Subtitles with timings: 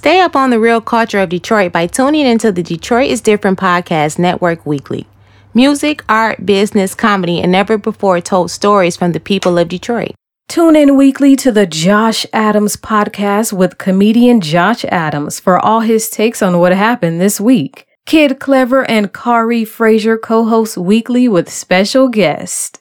[0.00, 3.58] Stay up on the real culture of Detroit by tuning into the Detroit is Different
[3.58, 5.06] podcast network weekly.
[5.52, 10.14] Music, art, business, comedy, and never before told stories from the people of Detroit.
[10.48, 16.08] Tune in weekly to the Josh Adams podcast with comedian Josh Adams for all his
[16.08, 17.86] takes on what happened this week.
[18.06, 22.80] Kid Clever and Kari Frazier co host weekly with special guest.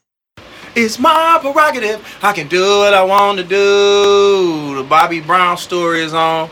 [0.73, 2.17] It's my prerogative.
[2.21, 4.75] I can do what I want to do.
[4.77, 6.49] The Bobby Brown story is on.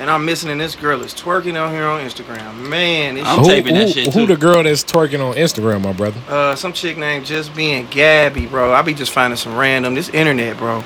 [0.00, 2.54] And I'm missing, and this girl is twerking out here on Instagram.
[2.70, 4.26] Man, this I'm shit- taping that shit Who too.
[4.28, 6.18] the girl that's twerking on Instagram, my brother?
[6.26, 8.72] uh, some chick named Just Being Gabby, bro.
[8.72, 9.94] I be just finding some random.
[9.94, 10.82] This internet, bro,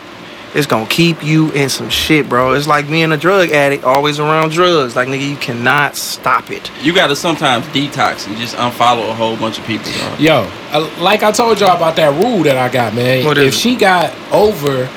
[0.52, 2.54] it's gonna keep you in some shit, bro.
[2.54, 4.96] It's like being a drug addict, always around drugs.
[4.96, 6.68] Like nigga, you cannot stop it.
[6.82, 10.16] You gotta sometimes detox and just unfollow a whole bunch of people, bro.
[10.18, 13.24] Yo, uh, like I told y'all about that rule that I got, man.
[13.24, 13.59] What if is it?
[13.60, 14.88] she got over,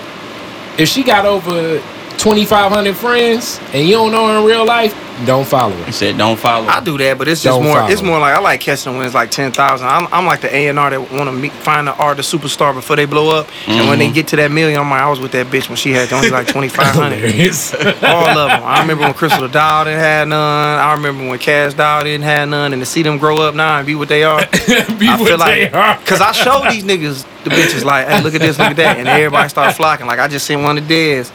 [0.79, 1.83] if she got over
[2.17, 4.93] twenty five hundred friends and you don't know her in real life,
[5.25, 5.85] don't follow her.
[5.85, 6.67] He said don't follow.
[6.67, 7.89] I do that, but it's just Don't more.
[7.89, 9.87] It's more like I like catching them when it's like ten thousand.
[9.87, 12.73] I'm, I'm like the A and R that want to meet, find the artist superstar
[12.73, 13.47] before they blow up.
[13.67, 14.13] And when they mm-hmm.
[14.13, 16.29] get to that million, I'm like, I was with that bitch when she had only
[16.29, 17.23] like twenty five hundred.
[17.23, 18.63] All of them.
[18.63, 20.79] I remember when Crystal Doll didn't have none.
[20.79, 22.73] I remember when Cash Doll didn't have none.
[22.73, 25.27] And to see them grow up now and be what they are, Be I what
[25.27, 25.97] feel they like are.
[25.99, 28.97] because I showed these niggas the bitches like, hey, look at this, look at that,
[28.97, 30.05] and everybody started flocking.
[30.05, 31.31] Like I just seen one of theirs.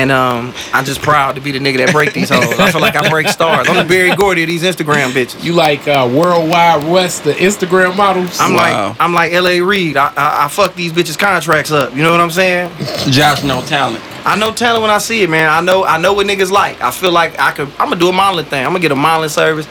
[0.00, 2.58] And um, I'm just proud to be the nigga that break these hoes.
[2.58, 3.68] I feel like I break stars.
[3.68, 5.44] I'm the Berry Gordy of these Instagram bitches.
[5.44, 8.38] You like uh, worldwide West, the Instagram models?
[8.40, 8.88] I'm Wow.
[8.88, 9.60] like I'm like L.A.
[9.60, 9.98] Reid.
[9.98, 11.94] I, I I fuck these bitches contracts up.
[11.94, 12.70] You know what I'm saying?
[13.12, 14.02] Josh no talent.
[14.26, 15.50] I know talent when I see it, man.
[15.50, 16.80] I know I know what niggas like.
[16.80, 17.68] I feel like I could.
[17.78, 18.64] I'm gonna do a modeling thing.
[18.64, 19.68] I'm gonna get a modeling service,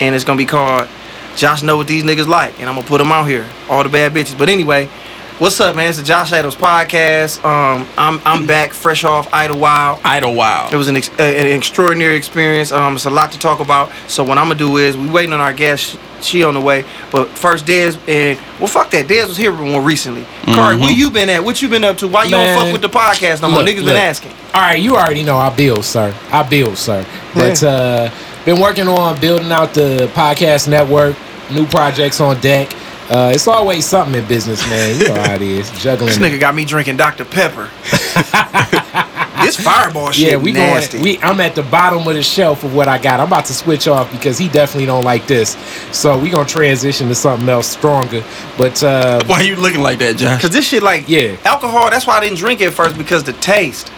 [0.00, 0.86] and it's gonna be called
[1.34, 3.88] Josh know what these niggas like, and I'm gonna put them out here, all the
[3.88, 4.38] bad bitches.
[4.38, 4.88] But anyway,
[5.38, 5.88] what's up, man?
[5.88, 7.44] It's the Josh Adams podcast.
[7.44, 10.00] Um, I'm I'm back, fresh off Idlewild.
[10.04, 10.72] Idlewild.
[10.72, 12.72] It was an, ex- uh, an extraordinary experience.
[12.72, 13.90] Um, it's a lot to talk about.
[14.08, 15.98] So what I'm gonna do is we waiting on our guest.
[16.20, 19.08] She on the way, but first Dez and well, fuck that.
[19.08, 20.24] Dez was here more recently.
[20.44, 21.42] Kari, where you been at?
[21.42, 22.06] What you been up to?
[22.06, 23.58] Why you don't fuck with the podcast no more?
[23.62, 23.86] look, Niggas look.
[23.86, 24.30] been asking.
[24.54, 26.14] All right, you already know I build, sir.
[26.30, 27.04] I build, sir.
[27.34, 28.08] But uh,
[28.44, 31.16] been working on building out the podcast network.
[31.50, 32.72] New projects on deck.
[33.12, 34.98] Uh, it's always something in business, man.
[34.98, 35.70] You know how it is.
[35.82, 36.08] Juggling.
[36.08, 37.26] This nigga got me drinking Dr.
[37.26, 37.68] Pepper.
[39.44, 40.98] this fireball shit yeah, we nasty.
[40.98, 41.04] going.
[41.04, 43.20] We, I'm at the bottom of the shelf of what I got.
[43.20, 45.56] I'm about to switch off because he definitely don't like this.
[45.94, 48.24] So we gonna transition to something else stronger.
[48.56, 50.40] But uh, Why you looking like that, John?
[50.40, 51.36] Cause this shit like Yeah.
[51.44, 51.90] alcohol.
[51.90, 53.92] That's why I didn't drink it at first because the taste.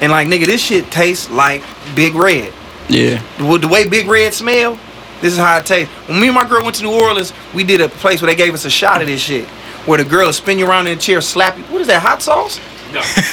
[0.00, 1.62] And like nigga, this shit tastes like
[1.94, 2.52] Big Red.
[2.88, 3.22] Yeah.
[3.36, 4.78] The, the way Big Red smell,
[5.24, 5.90] this is how it tastes.
[6.06, 8.36] When me and my girl went to New Orleans, we did a place where they
[8.36, 9.48] gave us a shot of this shit.
[9.86, 11.64] Where the girl will spin you around in a chair, slap you.
[11.64, 12.58] What is that, hot sauce?
[12.92, 13.00] No.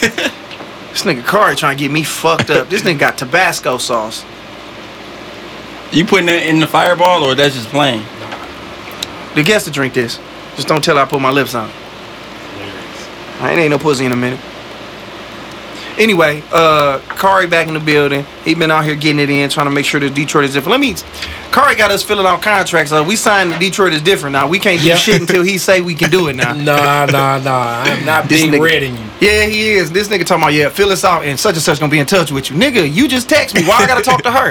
[0.91, 2.69] this nigga Kari trying to get me fucked up.
[2.69, 4.23] This nigga got Tabasco sauce.
[5.91, 8.05] You putting that in the fireball or that's just plain?
[9.35, 10.17] The guest to drink this.
[10.55, 11.69] Just don't tell her I put my lips on.
[13.41, 14.39] I ain't no pussy in a minute.
[15.97, 18.25] Anyway, uh, Kari back in the building.
[18.45, 20.71] He been out here getting it in, trying to make sure that Detroit is different.
[20.71, 20.95] Let me.
[21.51, 22.91] Kari got us filling out contracts.
[22.93, 24.47] Uh, we signed the Detroit is different now.
[24.47, 24.95] We can't do Yeah.
[24.95, 26.53] shit until he say we can do it now.
[26.69, 27.83] nah, nah, nah.
[27.83, 29.03] I'm not This big nigga- red in you.
[29.21, 29.91] Yeah, he is.
[29.91, 32.07] This nigga talking about yeah, fill us out and such and such gonna be in
[32.07, 32.91] touch with you, nigga.
[32.91, 33.63] You just text me.
[33.63, 34.49] Why I gotta talk to her?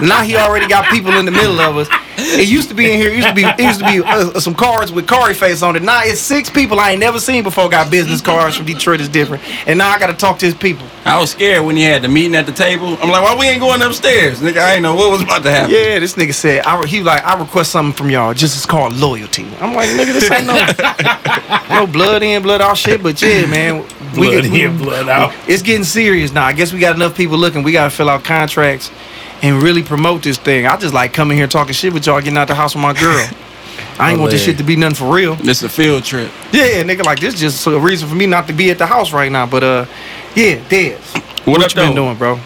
[0.04, 1.88] now he already got people in the middle of us.
[2.18, 3.10] It used to be in here.
[3.10, 3.44] It used to be.
[3.44, 5.82] It used to be uh, some cards with Kari face on it.
[5.82, 9.08] Now it's six people I ain't never seen before got business cards from Detroit is
[9.08, 10.84] different, and now I gotta talk to his people.
[11.04, 12.96] I was scared when he had the meeting at the table.
[13.00, 14.40] I'm like, why we ain't going upstairs?
[14.40, 15.74] Nigga, I ain't know what was about to happen.
[15.74, 18.34] Yeah, this nigga said I, he like I request something from y'all.
[18.34, 19.46] Just it's called loyalty.
[19.60, 20.46] I'm like nigga, this ain't
[21.68, 23.02] no no blood in, blood out shit.
[23.02, 25.34] But yeah, man, Blood we, in, blood out.
[25.48, 26.44] It's getting serious now.
[26.44, 27.62] I guess we got enough people looking.
[27.62, 28.90] We gotta fill out contracts
[29.42, 30.66] and really promote this thing.
[30.66, 32.92] I just like coming here talking shit with y'all, getting out the house with my
[32.92, 33.28] girl.
[33.98, 35.34] I ain't want this shit to be nothing for real.
[35.36, 36.30] This a field trip.
[36.52, 39.12] Yeah, nigga, like this just a reason for me not to be at the house
[39.12, 39.46] right now.
[39.46, 39.86] But uh,
[40.34, 40.98] yeah, Dez,
[41.46, 42.40] What what, up, you been doing, bro?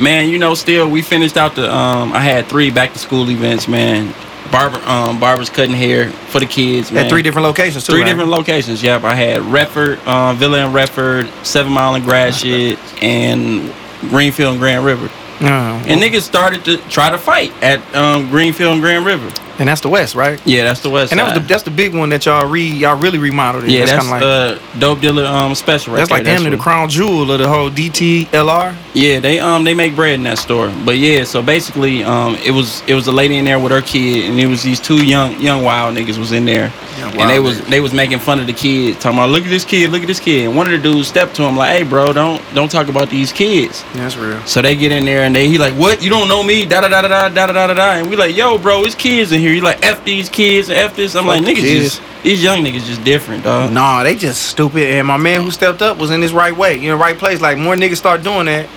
[0.00, 3.28] Man, you know, still we finished out the um I had three back to school
[3.30, 4.14] events, man.
[4.52, 7.06] Barber um barbers cutting hair for the kids, man.
[7.06, 7.92] At three different locations too.
[7.92, 8.08] Three right?
[8.08, 8.82] different locations.
[8.82, 13.72] Yep, I had Redford, uh, Villa and Redford, Seven Mile and Gratiot, and
[14.10, 15.08] Greenfield and Grand River.
[15.40, 19.28] Uh, And niggas started to try to fight at um, Greenfield and Grand River.
[19.58, 20.40] And that's the West, right?
[20.46, 22.62] Yeah, that's the West And that was the, that's the big one that y'all re
[22.62, 23.64] y'all really remodeled.
[23.64, 23.70] It.
[23.70, 26.56] yeah, that's, kinda like uh, dope dealer um special right that's like damn near the
[26.56, 28.74] crown jewel of the whole DTLR.
[28.94, 30.72] Yeah, they um they make bread in that store.
[30.84, 33.82] But yeah, so basically um it was it was a lady in there with her
[33.82, 36.72] kid and it was these two young young wild niggas was in there.
[36.98, 37.70] Young and they was niggas.
[37.70, 40.08] they was making fun of the kid, talking about look at this kid, look at
[40.08, 40.46] this kid.
[40.46, 43.10] And one of the dudes stepped to him like, Hey bro, don't don't talk about
[43.10, 43.84] these kids.
[43.94, 44.40] Yeah, that's real.
[44.46, 46.02] So they get in there and they he like, What?
[46.02, 46.64] You don't know me?
[46.64, 48.94] Da da da da da da da da da and we like, yo bro, it's
[48.94, 49.52] kids in here.
[49.52, 51.14] You like F these kids and F this.
[51.14, 51.98] I'm like, niggas kids.
[51.98, 53.72] just these young niggas just different, dog.
[53.72, 54.84] Nah, they just stupid.
[54.84, 57.40] And my man who stepped up was in his right way, you know, right place.
[57.40, 58.68] Like more niggas start doing that.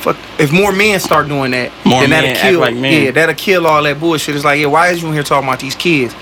[0.00, 2.60] Fuck, if more men start doing that, More then that'll men act kill.
[2.60, 3.04] like men.
[3.04, 4.36] Yeah, that'll kill all that bullshit.
[4.36, 6.14] It's like, yeah, why is you in here talking about these kids?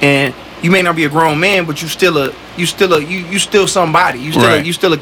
[0.00, 0.32] And
[0.62, 3.18] you may not be a grown man, but you still a, you still a, you
[3.26, 4.20] you still somebody.
[4.20, 4.98] You still, a, you still a,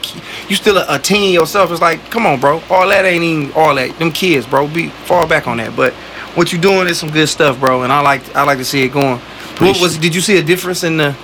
[0.48, 1.70] you still a, a teen yourself.
[1.70, 2.62] It's like, come on, bro.
[2.70, 3.96] All that ain't even all that.
[3.98, 4.66] Them kids, bro.
[4.66, 5.76] Be fall back on that.
[5.76, 5.94] But
[6.34, 7.82] what you doing is some good stuff, bro.
[7.82, 9.18] And I like, I like to see it going.
[9.58, 9.98] What was?
[9.98, 11.14] Did you see a difference in the?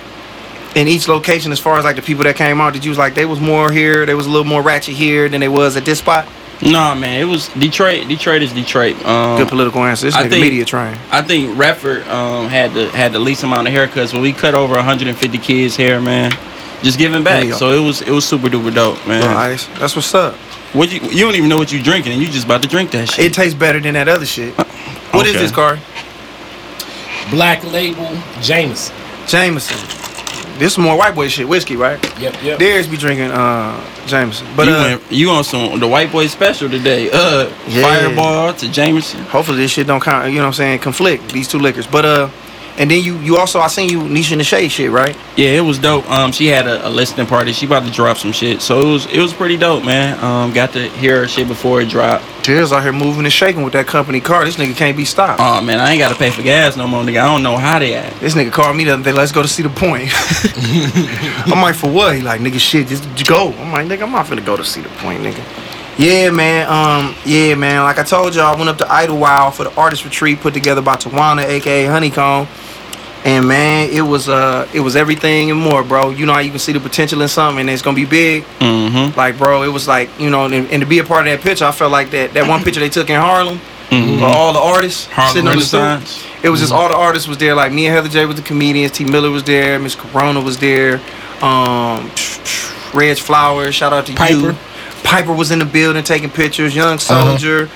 [0.75, 2.97] in each location as far as like the people that came out did you was
[2.97, 5.75] like they was more here they was a little more ratchet here than they was
[5.75, 6.27] at this spot
[6.61, 8.09] Nah man, it was Detroit.
[8.09, 8.97] Detroit is Detroit.
[9.05, 12.89] Um, good political answer this I think- media train I think Redford um, had the
[12.89, 16.31] had the least amount of haircuts, but we cut over 150 kids' hair, man.
[16.83, 17.53] Just giving back.
[17.53, 19.21] So it was it was super duper dope, man.
[19.79, 20.35] That's what's up
[20.73, 22.91] What you you don't even know what you drinking, and you just about to drink
[22.91, 23.25] that shit.
[23.25, 24.53] it tastes better than that other shit
[25.11, 25.43] What is Okay.
[25.43, 25.77] this car
[27.31, 28.09] Black label
[28.41, 28.95] Jameson.
[29.27, 29.77] jameson
[30.57, 32.59] this is more white boy shit whiskey right Yep, yep.
[32.59, 36.27] Darius be drinking uh jameson but you, uh went, you on some the white boy
[36.27, 37.09] special today?
[37.11, 37.81] Uh, Yeah.
[37.83, 39.21] Fireball to Jameson.
[39.25, 42.03] hopefully this shit don't kind you know what i'm saying conflict these two liquors but
[42.05, 42.29] uh
[42.77, 45.51] and then you you also i seen you niche in the shade shit right Yeah,
[45.51, 46.09] it was dope.
[46.09, 47.53] Um, she had a, a listening party.
[47.53, 50.21] She about to drop some shit, so it was it was pretty dope, man.
[50.23, 52.25] Um, got to hear her shit before it dropped.
[52.43, 55.39] Darius out here moving and shaking with that company car this nigga can't be stopped
[55.41, 57.21] Oh man, I ain't got to pay for gas no more, nigga.
[57.21, 58.19] I don't know how they act.
[58.19, 59.11] This nigga called me the other day.
[59.11, 60.09] Let's go to Cedar Point.
[61.51, 62.15] I'm like, for what?
[62.15, 63.53] He like, nigga, shit, just go.
[63.53, 65.68] I'm like, nigga, I'm not finna go to Cedar Point, nigga.
[65.99, 66.65] Yeah, man.
[66.69, 67.83] Um, yeah, man.
[67.83, 70.81] Like I told y'all, I went up to Idlewild for the artist retreat put together
[70.81, 72.47] by Tawana, aka Honeycomb.
[73.25, 76.11] And man, it was uh, it was everything and more, bro.
[76.11, 78.45] You know how you can see the potential in something, and it's gonna be big.
[78.59, 79.17] Mm-hmm.
[79.17, 81.41] Like, bro, it was like, you know, and, and to be a part of that
[81.41, 83.59] picture, I felt like that that one picture they took in Harlem,
[83.89, 84.21] Mhm.
[84.21, 85.77] all the artists Harlem sitting on the.
[85.77, 86.25] Renaissance.
[86.43, 87.53] It was just all the artists was there.
[87.55, 88.93] Like me and Heather J was the comedians.
[88.93, 89.77] T Miller was there.
[89.79, 91.01] Miss Corona was there.
[91.41, 92.09] Um,
[92.93, 93.75] Reg Flowers.
[93.75, 94.33] Shout out to Piper.
[94.51, 94.55] you.
[95.09, 96.75] Piper was in the building taking pictures.
[96.75, 97.69] Young Soldier.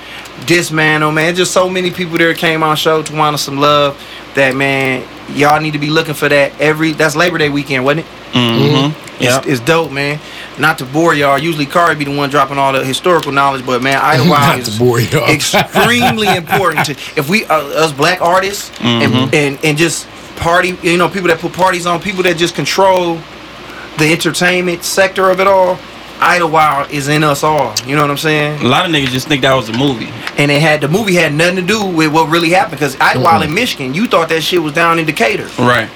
[0.45, 1.35] Dismantle, man.
[1.35, 4.01] Just so many people there came on show to want us some love.
[4.35, 6.91] That man, y'all need to be looking for that every.
[6.94, 8.12] That's Labor Day weekend, wasn't it?
[8.33, 9.00] Mm-hmm.
[9.15, 9.41] It's, Yeah.
[9.45, 10.19] it's dope, man.
[10.57, 11.38] Not to bore y'all.
[11.38, 14.71] Usually, Kari be the one dropping all the historical knowledge, but man, Not Idlewild to
[14.71, 15.29] is bore y'all.
[15.29, 20.77] extremely important to if we uh, us black artists and, and and just party.
[20.81, 23.19] You know, people that put parties on, people that just control
[24.00, 25.77] the entertainment sector of it all.
[26.23, 27.75] Idlewild is in us all.
[27.85, 28.61] You know what I'm saying?
[28.61, 30.07] A lot of niggas just think that was a movie.
[30.37, 33.43] And it had the movie had nothing to do with what really happened because Idlewild
[33.43, 35.49] in Michigan, you thought that shit was down in Decatur.
[35.59, 35.89] Right.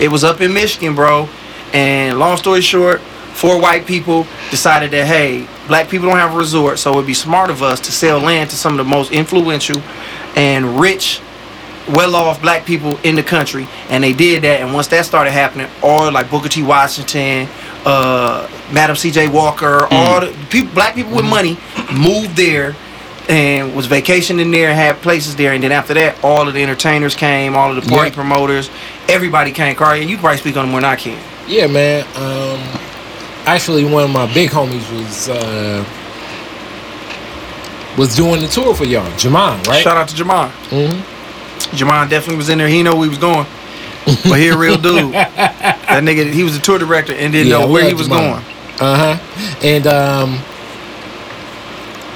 [0.00, 1.28] It was up in Michigan, bro.
[1.72, 6.38] And long story short, four white people decided that hey, black people don't have a
[6.38, 9.12] resort, so it'd be smart of us to sell land to some of the most
[9.12, 9.80] influential
[10.36, 11.20] and rich,
[11.88, 13.66] well-off black people in the country.
[13.90, 14.60] And they did that.
[14.60, 16.62] And once that started happening, all like Booker T.
[16.62, 17.48] Washington,
[17.84, 19.28] uh, Madam C.J.
[19.28, 21.58] Walker, all the people, black people with money
[21.92, 22.74] moved there
[23.28, 26.62] and was vacationing there, and had places there, and then after that, all of the
[26.62, 28.14] entertainers came, all of the party Yeah.
[28.16, 28.68] promoters,
[29.08, 29.76] everybody came.
[29.80, 31.18] And you probably speak on them when I can.
[31.46, 32.04] Yeah, man.
[32.16, 32.60] Um,
[33.46, 35.84] actually, one of my big homies was uh,
[37.96, 39.82] was doing the tour for y'all, Jamon, right?
[39.82, 40.50] Shout out to Jamon.
[40.70, 41.02] Mhm.
[41.72, 42.68] Jamon definitely was in there.
[42.68, 43.46] He know where he was going,
[44.04, 45.12] but he a real dude.
[45.14, 48.42] that nigga, he was a tour director and didn't Yeah, know where he was Jamon.
[48.42, 48.44] going.
[48.80, 49.58] Uh huh.
[49.62, 50.30] And um,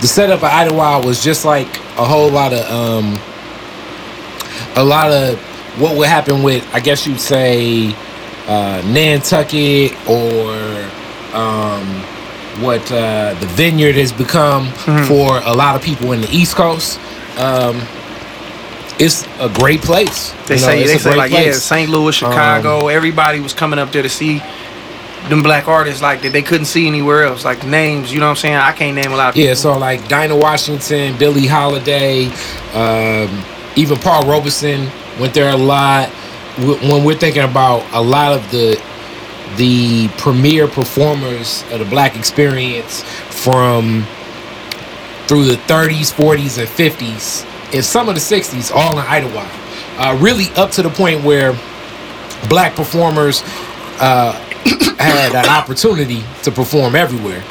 [0.00, 3.18] the setup at Idlewild was just like a whole lot of um,
[4.76, 5.38] a lot of
[5.80, 7.94] what would happen with, I guess you'd say,
[8.46, 10.54] uh, Nantucket or
[11.34, 11.86] um,
[12.62, 15.06] what uh, the Vineyard has become Mm-hmm.
[15.08, 16.98] for a lot of people in the East Coast.
[17.38, 17.80] Um,
[18.98, 20.32] it's a great place.
[20.46, 21.52] They You know, say they say like yeah.
[21.52, 21.90] St.
[21.90, 24.42] Louis, Chicago, everybody was coming up there to see
[25.28, 27.44] them black artists like that they couldn't see anywhere else.
[27.44, 28.54] Like names, you know what I'm saying?
[28.56, 29.48] I can't name a lot of people.
[29.48, 32.26] Yeah, so like Dinah Washington, Billie Holiday,
[32.74, 33.44] um,
[33.76, 34.88] even Paul Robeson
[35.20, 36.08] went there a lot.
[36.58, 38.82] When we're thinking about a lot of the
[39.56, 44.04] the premier performers of the Black experience from
[45.26, 49.48] through the 30s, 40s, and 50s, and some of the 60s, all in Idlewild.
[49.98, 51.52] uh, really up to the point where
[52.48, 53.42] black performers
[54.00, 54.32] uh,
[54.98, 57.42] had an opportunity to perform everywhere.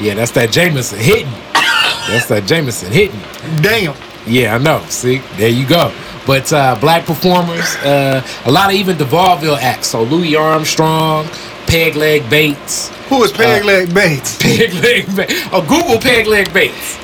[0.00, 1.30] Yeah, that's that Jameson hitting.
[2.08, 3.20] That's that Jameson hitting.
[3.62, 3.94] Damn.
[4.26, 4.82] Yeah, I know.
[4.88, 5.94] See, there you go.
[6.26, 9.88] But uh, black performers, uh, a lot of even the vaudeville acts.
[9.88, 11.26] So Louis Armstrong,
[11.66, 14.38] Peg Leg Bates, Who is Peg Leg Bates?
[14.42, 15.48] Peg Leg Bates.
[15.52, 16.98] Oh, Google Peg Leg Bates.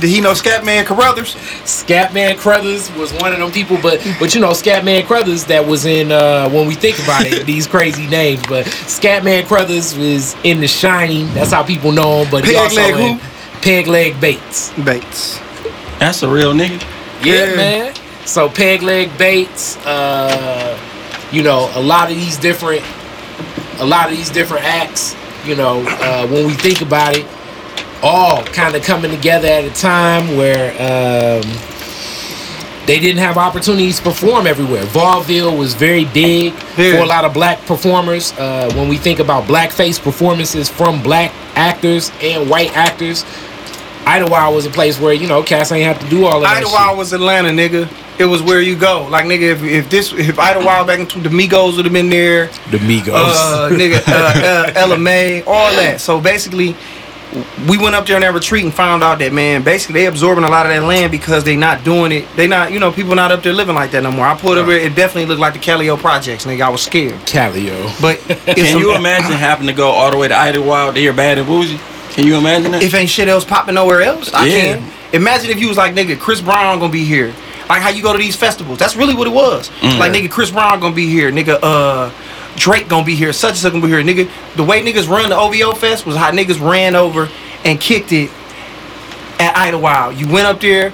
[0.00, 1.34] Did he know Scatman Carruthers?
[1.64, 5.86] Scatman Crothers was one of them people, but but you know Scatman Crothers that was
[5.86, 8.42] in uh, when we think about it, these crazy names.
[8.48, 11.26] But Scatman Crothers was in The Shining.
[11.34, 12.30] That's how people know him.
[12.30, 13.60] But he Peg also Leg in who?
[13.60, 14.72] Peg Leg Bates.
[14.84, 15.38] Bates.
[15.98, 16.80] That's a real nigga.
[17.24, 17.56] Yeah, Yeah.
[17.56, 17.94] man.
[18.24, 20.78] So Peg Leg Bates, uh,
[21.32, 22.82] you know, a lot of these different,
[23.78, 25.14] a lot of these different acts.
[25.46, 27.24] You know, uh, when we think about it,
[28.02, 31.42] all kind of coming together at a time where um,
[32.86, 34.84] they didn't have opportunities to perform everywhere.
[34.86, 36.92] Vaudeville was very big Yeah.
[36.96, 38.32] for a lot of black performers.
[38.32, 43.24] Uh, when we think about blackface performances from black actors and white actors,
[44.06, 46.56] Idlewild was a place where you know cats ain't have to do all of that.
[46.58, 47.88] Idlewild was Atlanta, nigga.
[48.18, 49.06] It was where you go.
[49.08, 52.46] Like, nigga, if, if this, if Idlewild back into the Migos would have been there,
[52.70, 53.12] The Migos.
[53.14, 56.00] uh, nigga, uh, uh, LMA, all that.
[56.00, 56.74] So basically,
[57.68, 60.44] we went up there in that retreat and found out that man, basically they absorbing
[60.44, 62.26] a lot of that land because they not doing it.
[62.36, 64.26] They not, you know, people not up there living like that no more.
[64.26, 66.62] I pulled over, it definitely looked like the Calio projects, nigga.
[66.62, 67.14] I was scared.
[67.26, 68.00] Calio.
[68.00, 68.18] But
[68.56, 71.46] Can you imagine having to go all the way to Idlewild to hear Bad and
[71.46, 71.78] Bougie?
[72.10, 72.82] Can you imagine that?
[72.82, 74.60] if ain't shit else popping nowhere else, I Yeah.
[74.76, 74.90] can.
[75.12, 77.34] Imagine if you was like, nigga, Chris Brown gonna be here.
[77.68, 78.78] Like how you go to these festivals.
[78.78, 79.68] That's really what it was.
[79.80, 79.98] Mm.
[79.98, 81.30] Like nigga, Chris Brown gonna be here.
[81.30, 82.10] Nigga, uh,
[82.58, 83.32] Drake gonna be here.
[83.32, 84.02] Such and such gonna be here.
[84.02, 87.28] Nigga, the way niggas run the OVO Fest was how niggas ran over
[87.64, 88.30] and kicked it
[89.38, 90.16] at Idlewild.
[90.18, 90.92] You went up there,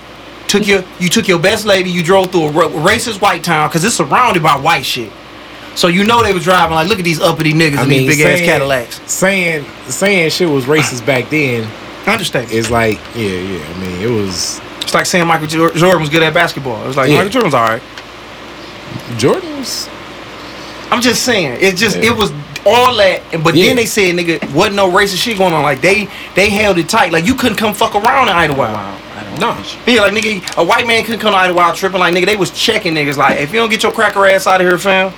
[0.49, 3.85] took your you took your best lady, you drove through a racist white town because
[3.85, 5.11] it's surrounded by white shit.
[5.75, 8.21] So you know they was driving like, look at these uppity niggas in these big
[8.21, 9.01] ass saying- Cadillacs.
[9.11, 11.69] Saying saying shit was racist back then
[12.07, 12.53] I understand.
[12.53, 13.65] It's like, yeah, yeah.
[13.65, 16.85] I mean, it was It's like saying Michael Jordan was good at basketball.
[16.85, 17.17] It was like Yeah.
[17.17, 17.83] Michael Jordan's all right.
[19.17, 19.89] Jordan was.
[20.95, 21.59] I'm just saying.
[21.61, 22.11] It just Yeah.
[22.13, 22.31] it was
[22.65, 23.67] all that, but Yeah.
[23.67, 25.63] then they said nigga wasn't no racist shit going on.
[25.63, 27.13] Like they they held it tight.
[27.13, 28.79] Like you couldn't come fuck around in Idlewild.
[29.41, 29.57] No.
[29.87, 31.99] Yeah, like nigga, a white man couldn't come to Idlewild tripping.
[31.99, 33.17] Like nigga, they was checking niggas.
[33.17, 35.13] Like if you don't get your cracker ass out of here, fam,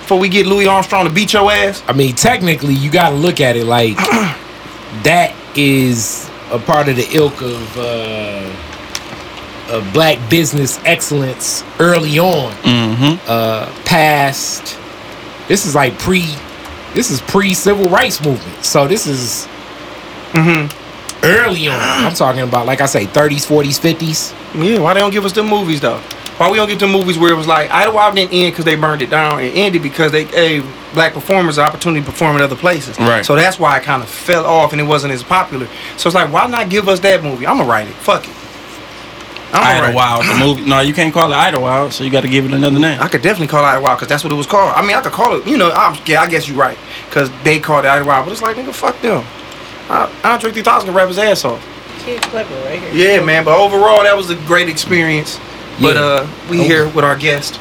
[0.00, 1.82] before we get Louis Armstrong to beat your ass.
[1.88, 3.96] I mean, technically, you got to look at it like
[5.02, 8.48] that is a part of the ilk of uh,
[9.70, 12.52] of black business excellence early on.
[12.62, 13.18] Mm-hmm.
[13.28, 14.78] Uh, past,
[15.48, 16.22] this is like pre,
[16.94, 18.64] this is pre civil rights movement.
[18.64, 19.46] So this is
[20.32, 21.24] mm-hmm.
[21.24, 21.78] early on.
[21.80, 24.62] I'm talking about, like I say, 30s, 40s, 50s.
[24.62, 26.00] Yeah, why they don't give us the movies though?
[26.38, 28.76] Why we don't get the movies where it was like Idlewild didn't end because they
[28.76, 29.40] burned it down.
[29.40, 30.64] It ended because they gave
[30.94, 32.96] black performers the opportunity to perform in other places.
[32.96, 33.26] Right.
[33.26, 35.66] So that's why it kind of fell off and it wasn't as popular.
[35.96, 37.44] So it's like, why not give us that movie?
[37.44, 37.94] I'ma write it.
[37.94, 38.34] Fuck it.
[39.52, 39.86] I'ma.
[39.86, 40.68] Idlewild, the movie.
[40.68, 43.00] No, you can't call it Idlewild, so you got to give it another name.
[43.00, 44.72] I could definitely call it Idlewild because that's what it was called.
[44.74, 46.78] I mean, I could call it, you know, I'm, yeah, I guess you're right.
[47.08, 49.24] Because they called it Idlewild, but it's like, nigga, fuck them.
[49.90, 51.64] I, Andre 3000 can rap his ass off.
[52.00, 53.18] Kid Clever right here.
[53.18, 53.44] Yeah, man.
[53.44, 55.38] But overall, that was a great experience.
[55.80, 56.02] But Yeah.
[56.02, 57.58] uh, we here with our guest.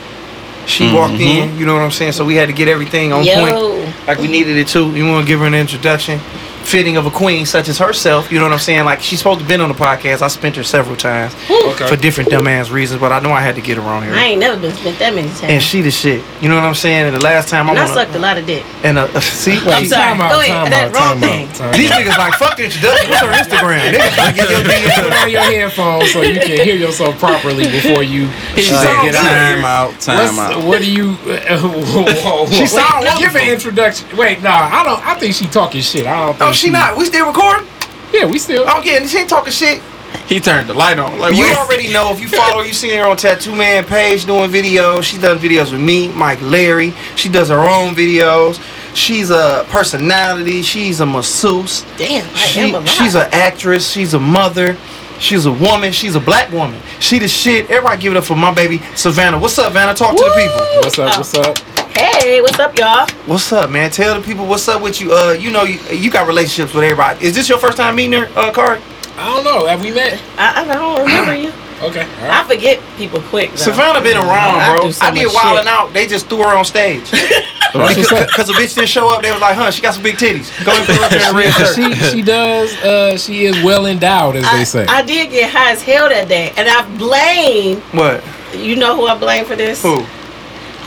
[0.66, 1.58] She walked in.
[1.58, 2.12] You know what I'm saying?
[2.12, 3.36] So we had to get everything on Yo.
[3.40, 4.94] point, like we needed it to.
[4.94, 6.20] You want to give her an introduction,
[6.68, 8.32] fitting of a queen such as herself.
[8.32, 8.84] You know what I'm saying?
[8.86, 10.22] Like she's supposed to been on the podcast.
[10.22, 11.88] I spent her several times Okay.
[11.88, 14.14] for different dumbass reasons, but I know I had to get her on here.
[14.14, 15.44] I ain't never been spent that many times.
[15.44, 16.24] And she the shit.
[16.42, 17.08] You know what I'm saying?
[17.08, 18.64] And the last time And I I wanna- sucked a lot of dick.
[18.84, 20.04] And uh, see, I'm Wait, sorry.
[20.18, 20.50] Time out, Go ahead.
[20.52, 21.48] time That out, wrong thing.
[21.48, 23.10] out, These niggas like fuck the introduction.
[23.10, 23.94] What's her Instagram?
[23.94, 25.24] Niggas trying get your Put DM.
[25.24, 29.24] on your headphones so you can hear yourself properly before you He uh, get out
[29.24, 30.64] time out, time What's- out.
[30.66, 31.12] What do you?
[31.24, 32.52] Uh, whoa, whoa, whoa.
[32.52, 34.08] She sound Give an introduction.
[34.18, 35.06] Wait, no, I don't.
[35.06, 36.06] I think she talking shit.
[36.06, 36.38] I don't.
[36.38, 36.98] Think she not.
[36.98, 37.68] We still recording?
[38.14, 38.66] Yeah, we still.
[38.68, 39.82] Oh yeah, she ain't talking shit.
[40.28, 41.20] He turned the light on.
[41.20, 41.58] Like, You what?
[41.70, 45.04] already know if you follow her, you seen her on Tattoo Man page doing videos.
[45.04, 46.92] She does videos with me, Mike Larry.
[47.16, 48.60] She does her own videos.
[48.96, 50.62] She's a personality.
[50.64, 51.86] She's a masseuse.
[51.98, 53.90] Damn, I She, am a she's an actress.
[53.92, 54.76] She's a mother.
[55.20, 55.92] She's a woman.
[55.92, 56.82] She's a black woman.
[57.00, 57.70] She the shit.
[57.70, 59.38] Everybody give it up for my baby Savannah.
[59.40, 59.94] What's up, Vanna?
[59.94, 60.66] Talk to the people.
[60.82, 61.18] What's up?
[61.18, 61.58] What's up?
[61.98, 63.08] Hey, what's up, y'all?
[63.26, 63.90] What's up, man?
[63.90, 65.14] Tell the people what's up with you.
[65.14, 67.26] Uh, you know you, you got relationships with everybody.
[67.26, 68.80] Is this your first time meeting her, uh, Kari?
[69.18, 69.66] I don't know.
[69.66, 70.22] Have we met?
[70.38, 71.52] I, I don't remember you.
[71.78, 72.02] Okay.
[72.22, 73.52] All I forget people quick.
[73.52, 73.58] though.
[73.58, 74.88] Savannah been around, I bro.
[74.88, 75.68] do so I did much Wildin' shit.
[75.68, 75.94] Out.
[75.94, 77.12] They just threw her on stage.
[77.12, 78.28] That's what's up.
[78.28, 79.22] Because the bitch didn't show up.
[79.22, 80.50] They was like, huh, she got some big titties.
[80.66, 81.76] Go and put her up there in a red shirt.
[81.76, 82.76] she she does.
[82.78, 84.86] Uh, she is well endowed, as I, they say.
[84.88, 88.24] I did get high as hell that day, and I blame What?
[88.58, 89.84] You know who I blame for this?
[89.84, 90.04] Who?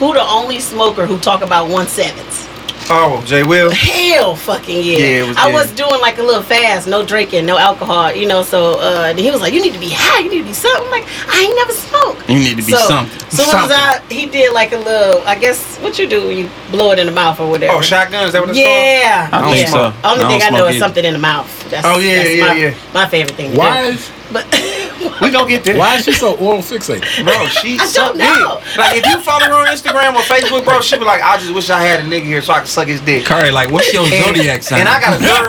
[0.01, 2.47] Who the only smoker who talk about one sevens?
[2.93, 3.71] Oh, Jay Will.
[3.71, 4.99] Hell fucking yeah.
[4.99, 5.55] Yeah, it was- I yeah.
[5.55, 9.31] was doing like a little fast, no drinking, no alcohol, you know, so uh he
[9.31, 10.85] was like, You need to be high, you need to be something.
[10.87, 12.29] I'm like, I ain't never smoked.
[12.29, 13.17] You need to be so, something.
[13.31, 16.51] Soon as I he did like a little I guess what you do when you
[16.73, 17.75] blow it in the mouth or whatever.
[17.77, 18.27] Oh, shotgun.
[18.27, 19.29] Is that what it's Yeah.
[19.33, 19.67] I don't yeah.
[19.67, 19.95] smoke.
[20.03, 21.71] Only I thing don't I know smoke is something in the mouth.
[21.71, 22.75] That's, Oh, yeah, that's yeah, my, yeah.
[22.93, 23.53] My favorite thing.
[23.53, 23.89] to Why do.
[23.93, 24.65] is But called?
[25.21, 25.77] We gonna get there.
[25.79, 27.25] why is she so oral fixated?
[27.25, 28.77] Bro, she I suck don't dick.
[28.77, 31.53] Like if you follow her on Instagram or Facebook, bro, she be like, I just
[31.55, 33.25] wish I had a nigga here so I could suck his dick.
[33.25, 34.81] Curry, like, what's your And- zodiac sign?
[34.81, 35.47] And I got a girl.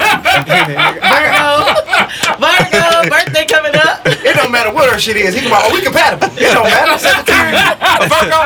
[1.11, 2.70] Virgo,
[3.03, 4.01] Virgo, birthday coming up.
[4.21, 5.33] It don't matter what her shit is.
[5.33, 6.29] He can be like, oh, we compatible.
[6.37, 6.93] It don't matter.
[7.01, 8.39] Sagittarius, a Virgo,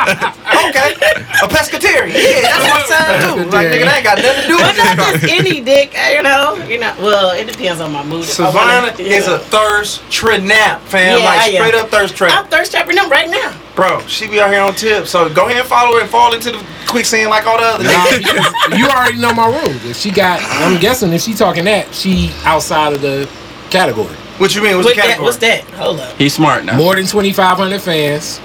[0.72, 0.96] okay,
[1.44, 2.16] a pescatarian.
[2.16, 3.50] Yeah, that's my sign too.
[3.52, 5.22] Like nigga, that ain't got nothing to do But with not this.
[5.22, 6.56] just any dick, eh, you know.
[6.66, 6.96] You know.
[7.00, 8.24] Well, it depends on my mood.
[8.24, 9.18] If I wanna- Savannah yeah.
[9.18, 11.20] is a thirst trap, fam.
[11.20, 12.32] Yeah, like straight up thirst trap.
[12.34, 13.54] I'm thirst trapping them right now.
[13.76, 15.06] Bro, she be out here on tip.
[15.08, 17.84] So go ahead and follow her and fall into the quicksand like all the other
[17.84, 18.78] Nah, niggas.
[18.80, 19.84] you already know my rules.
[19.84, 23.30] If she got, I'm guessing if she talking that, she outside of the
[23.70, 24.16] category.
[24.38, 24.76] What you mean?
[24.76, 25.64] What's What the that, what's that?
[25.76, 26.18] Hold up.
[26.18, 26.78] He's smart now.
[26.78, 28.40] More than 2,500 fans,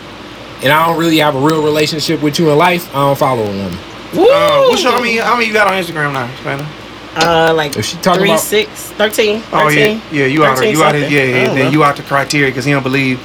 [0.62, 2.88] and I don't really have a real relationship with you in life.
[2.94, 3.76] I don't follow a woman.
[4.14, 4.23] Woo!
[4.30, 6.68] Uh, what's your, how many, how many you got on Instagram now, Savannah?
[7.17, 9.43] Uh, like If she talking three, about- six, 13, 13.
[9.52, 10.26] Oh yeah, yeah.
[10.26, 11.55] You out, 13 you out, here, yeah, yeah.
[11.55, 13.19] Then you out the criteria because he don't believe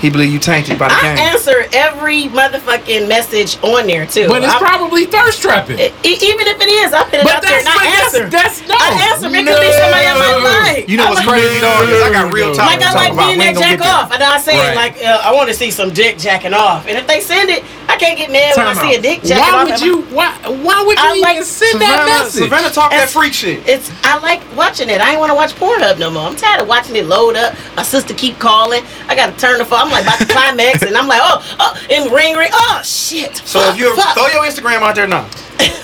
[0.00, 1.18] he believe you tainted by the I game.
[1.30, 4.26] answer every motherfucking message on there too.
[4.26, 5.78] But it's I'm- probably thirst trapping.
[5.78, 8.14] even if it is, I put it But out there that's, and but I that's,
[8.14, 8.28] answer.
[8.30, 8.74] that's no.
[8.74, 9.26] I answer.
[9.28, 10.88] It could be somebody I might like.
[10.88, 11.86] You know what's crazy though?
[11.86, 13.26] Is I got real time Like I talk like about.
[13.28, 13.94] being We that jack get there.
[13.94, 14.74] off, and I say Right.
[14.74, 17.62] like uh, I want to see some dick jacking off, and if they send it,
[17.88, 19.68] I can't get mad when I see a dick jacking Why off.
[19.70, 20.02] would you?
[20.10, 20.32] Why?
[20.66, 22.42] Why would you I even like send that message?
[22.44, 23.68] Savannah talk that It's- freak shit.
[23.68, 25.00] It's I like watching it.
[25.00, 26.22] I ain't want to watch Pornhub no more.
[26.22, 27.54] I'm tired of watching it load up.
[27.76, 28.82] My sister keep calling.
[29.08, 29.80] I gotta turn the phone.
[29.80, 32.48] I'm like about to climax, and I'm like, oh, oh, and ring ring.
[32.52, 33.36] Oh shit.
[33.44, 35.28] So Fuck, if you throw your Instagram out there now,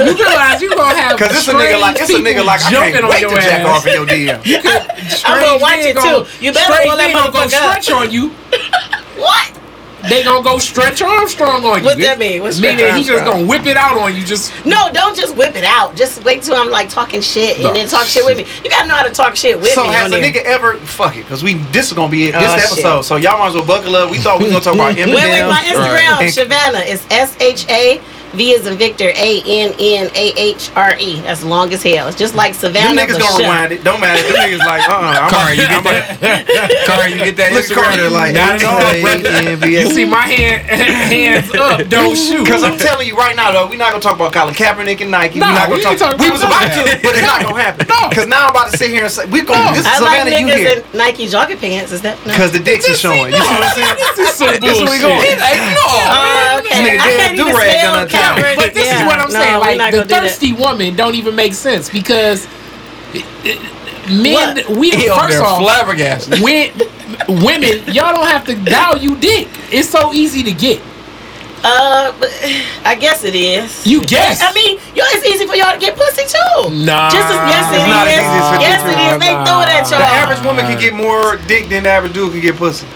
[0.00, 2.70] you realize you gonna have because it's a nigga like it's a nigga like I
[2.70, 3.68] jumping can't on wait your to jack ass.
[3.68, 4.40] off in your DM.
[5.28, 6.24] I'm gonna watch it too.
[6.44, 8.30] You better straight pull that go motherfucker stretch on you.
[9.20, 9.52] what?
[10.08, 11.84] They gonna go stretch Armstrong on you.
[11.84, 12.42] What that mean?
[12.42, 14.24] What's Meaning stretch he just gonna whip it out on you.
[14.24, 15.96] Just No, don't just whip it out.
[15.96, 17.72] Just wait till I'm like talking shit and No.
[17.74, 18.46] then talk shit with me.
[18.64, 19.88] You gotta know how to talk shit with So me.
[19.88, 20.32] So has a there.
[20.32, 21.22] nigga ever fuck it?
[21.22, 22.34] Because we this is gonna be it.
[22.34, 22.96] Oh, this Oh, episode.
[22.98, 23.04] shit.
[23.06, 24.10] So y'all might as well buckle up.
[24.10, 25.14] We thought we was gonna talk about Eminem.
[25.14, 28.00] Wait, wait, my Instagram, And- Savannah, is S H A
[28.36, 31.20] V as in Victor A N N A H R E.
[31.22, 32.08] That's long as hell.
[32.08, 33.00] It's just like Them Savannah.
[33.00, 33.84] niggas but gonna rewind it.
[33.84, 34.22] Don't matter.
[34.22, 36.86] Them niggas like, uh, uh I'm Car, you get that?
[36.86, 39.68] Car, you get that Look at Carter like, Not at all, brother.
[39.68, 40.62] You see my hand
[41.12, 41.88] hands up.
[41.88, 42.44] Don't shoot.
[42.44, 45.10] Because I'm telling you right now, though, we're not gonna talk about Colin Kaepernick and
[45.10, 45.38] Nike.
[45.40, 45.98] No, we're not gonna ain't talk.
[46.16, 47.86] talking We was about to, but it's not gonna happen.
[47.88, 48.08] No.
[48.08, 49.72] Because now I'm about to sit here and say we're gonna.
[49.72, 50.84] This is I like Savannah, you niggas here.
[50.92, 51.92] in Nike jogging pants.
[51.92, 52.18] Is that?
[52.24, 53.32] Because the dicks is showing.
[53.32, 53.96] You see what I'm saying?
[59.74, 60.22] Like the gonna do that.
[60.22, 62.46] thirsty woman don't even make sense because
[63.12, 63.58] it- it-
[64.10, 64.68] men, What?
[64.70, 66.40] we He first off, flabbergasted.
[66.40, 66.70] when,
[67.28, 69.48] women, y'all don't have to value dick.
[69.70, 70.80] It's so easy to get.
[71.64, 72.12] Uh,
[72.84, 73.84] I guess it is.
[73.84, 74.40] You guess.
[74.40, 76.70] I mean, yo, it's easy for y'all to get pussy too.
[76.70, 77.10] Nah.
[77.10, 78.92] Just as yes, it It's not easy as it Yes, is.
[78.92, 79.18] it is.
[79.20, 79.98] They Nah, throw it at y'all.
[79.98, 82.86] The average woman can get more dick than the average dude can get pussy.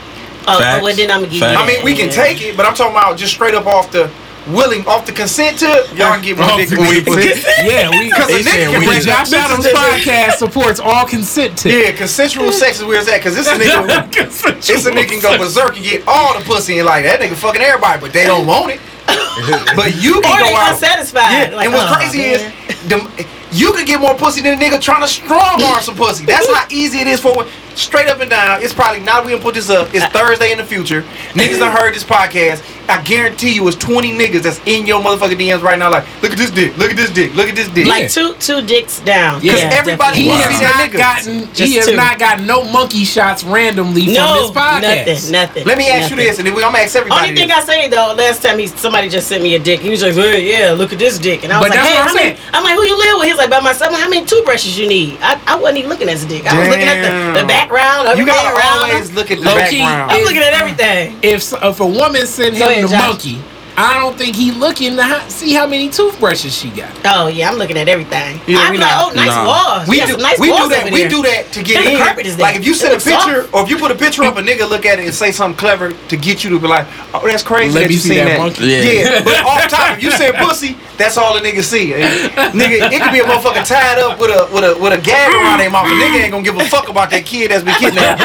[0.47, 0.83] Oh, Facts.
[0.85, 1.41] well, then I'm gonna give you.
[1.41, 1.59] Facts.
[1.61, 4.09] I mean, we can take it, but I'm talking about just straight up off the
[4.49, 5.89] willing, off the consent tip.
[5.97, 7.41] Y'all can get more dick the than we get pussy.
[7.65, 8.09] Yeah, we.
[8.11, 9.13] Because a They nigga said can we bring The did.
[9.13, 11.75] Josh Adams podcast supports all consent tips.
[11.75, 13.19] Yeah, consensual sex is where it's at.
[13.19, 14.09] Because this nigga,
[14.71, 17.35] it's a nigga can go berserk and get all the pussy and like that nigga
[17.35, 18.81] fucking everybody, but they don't want it.
[19.77, 20.73] but you can Or go out.
[20.75, 21.51] unsatisfied.
[21.51, 22.53] Yeah, Like, and what's oh, crazy man.
[22.69, 25.97] is, the, you can get more pussy than a nigga trying to strong arm some
[25.97, 26.25] pussy.
[26.25, 27.45] That's how easy it is for
[27.77, 28.63] straight up and down.
[28.63, 29.95] It's probably now we gonna put this up.
[29.95, 31.03] It's uh, Thursday in the future.
[31.33, 32.63] Niggas done heard this podcast.
[32.89, 35.91] I guarantee you, it's 20 niggas that's in your motherfucking DMs right now.
[35.93, 36.77] Like, look at this dick.
[36.77, 37.35] Look at this dick.
[37.35, 37.87] Look at this dick.
[37.87, 39.41] like two two dicks down.
[39.43, 41.41] Yeah, Yeah, everybody He has not gotten.
[41.55, 41.97] Just he has two.
[41.97, 45.07] not gotten no monkey shots randomly from no, this podcast.
[45.07, 45.65] nothing, nothing.
[45.67, 47.29] Let me ask you this, and then we, I'm gonna ask everybody.
[47.29, 47.59] Only thing this.
[47.59, 49.81] I say though, last time he somebody just sent me a dick.
[49.81, 52.09] He was like, "Yeah, look at this dick," and I was But like, "Hey, I'm
[52.09, 52.49] how many?" saying.
[52.53, 54.89] I'm like, "Who you live with?" He's like, "By myself." Like, How many toothbrushes you
[54.89, 55.19] need?
[55.21, 56.47] I, I wasn't even looking at his dick.
[56.47, 57.60] I was looking at the, the Damn.
[57.61, 58.91] Background, you gotta around.
[58.91, 59.17] always him.
[59.17, 60.11] look at the Low key, background.
[60.13, 61.19] I'm looking at everything.
[61.23, 63.09] If if a woman sent Go him ahead, the Josh.
[63.09, 63.43] monkey,
[63.81, 66.91] I don't think he looking to ha- see how many toothbrushes she got.
[67.05, 68.39] Oh yeah, I'm looking at everything.
[68.47, 69.47] Yeah, I'm we like, not- oh, nice nah.
[69.47, 69.89] walls.
[69.89, 70.83] We You got do, some nice we do that.
[70.85, 71.99] over We do that to get And the in.
[72.05, 72.47] carpet is there.
[72.47, 73.55] Like if you It send a picture, soft.
[73.55, 75.57] or if you put a picture up, a nigga look at it and say something
[75.59, 78.09] clever to get you to be like, "Oh, that's crazy Let that me you see
[78.11, 78.65] seen that that." monkey.
[78.67, 78.83] Yeah.
[78.83, 81.95] Yeah, but off top, if you said pussy, That's all the nigga see.
[81.95, 82.05] And,
[82.53, 85.33] nigga, it could be a motherfucker tied up with a with a with a gag
[85.33, 85.87] around their mouth.
[85.89, 88.21] A nigga ain't gonna give a fuck about that kid that's been kidnapped.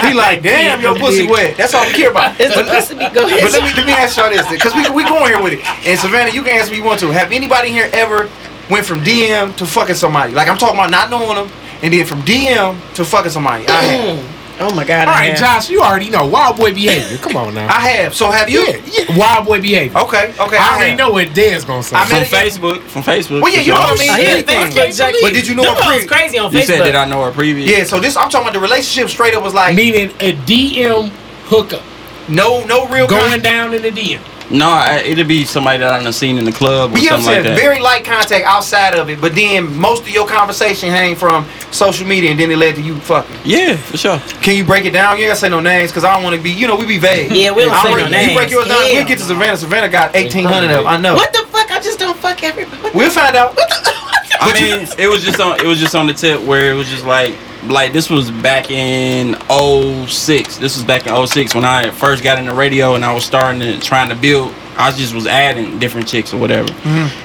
[0.00, 1.56] He like, damn, your pussy wet.
[1.58, 2.40] That's all we care about.
[2.40, 3.42] It's the But- pussy be go ahead.
[3.44, 5.86] but let me let me ask y'all this, because we we going here with it.
[5.86, 7.10] And Savannah, you can answer me one too.
[7.10, 8.28] Have anybody here ever
[8.70, 10.32] went from DM to fucking somebody?
[10.32, 11.50] Like I'm talking about not knowing them,
[11.82, 13.66] and then from DM to fucking somebody.
[13.68, 14.18] I have.
[14.18, 14.60] Mm.
[14.60, 15.08] oh my god.
[15.08, 15.38] All I right, have.
[15.38, 17.18] Josh, you already know wild boy behavior.
[17.18, 17.68] Come on now.
[17.68, 18.14] I have.
[18.14, 18.64] So have you?
[18.66, 19.98] yeah, yeah, wild boy behavior.
[19.98, 20.32] Okay.
[20.38, 20.56] Okay.
[20.56, 20.98] I already have.
[20.98, 21.96] know what Dan's gonna say.
[21.96, 23.42] I From Facebook, from Facebook.
[23.42, 23.90] Well, yeah, you know sure.
[23.96, 24.24] what I mean.
[24.24, 24.70] Yeah, Anything.
[24.70, 26.66] Facebook, But did you know Them what hoes pre- crazy on You Facebook.
[26.66, 27.70] said, did I know her previous?
[27.70, 27.84] Yeah.
[27.84, 29.10] So this, I'm talking about the relationship.
[29.10, 31.10] Straight up was like Meaning a DM
[31.48, 31.82] hookup
[32.28, 34.20] no, no real going con- down in the DM.
[34.48, 37.16] No, I, it'd be somebody that I done seen in the club or You know
[37.16, 37.60] what I'm something like that.
[37.60, 42.06] Very light contact outside of it, but then most of your conversation hang from social
[42.06, 43.34] media, and then it led to you fucking.
[43.44, 44.18] yeah, for sure.
[44.42, 45.16] Can you break it down?
[45.18, 46.52] You ain't gotta say no names, cause I don't want to be.
[46.52, 47.32] You know, we be vague.
[47.32, 48.52] Yeah, we don't I'll say break- no You break names.
[48.52, 48.82] yours down.
[48.82, 49.56] Hell We get to Savannah.
[49.56, 50.86] Savannah got 1,800 of them.
[50.86, 51.14] I know.
[51.16, 51.70] What the fuck?
[51.72, 52.90] I just don't fuck everybody.
[52.96, 53.54] We'll find out.
[54.40, 55.58] I mean, it was just on.
[55.58, 57.34] It was just on the tip where it was just like,
[57.68, 60.58] like this was back in 06.
[60.58, 63.24] This was back in 06 when I first got in the radio and I was
[63.24, 64.54] starting to trying to build.
[64.78, 66.68] I just was adding different chicks or whatever.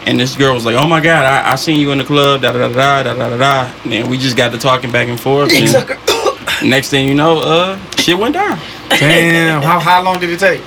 [0.06, 2.42] And this girl was like, "Oh my god, I, I seen you in the club."
[2.44, 3.74] Da da da da da da da.
[3.84, 5.52] And then we just got to talking back and forth.
[5.52, 5.68] And
[6.70, 8.58] next thing you know, uh, shit went down.
[8.90, 9.62] Damn.
[9.62, 10.62] How how long did it take?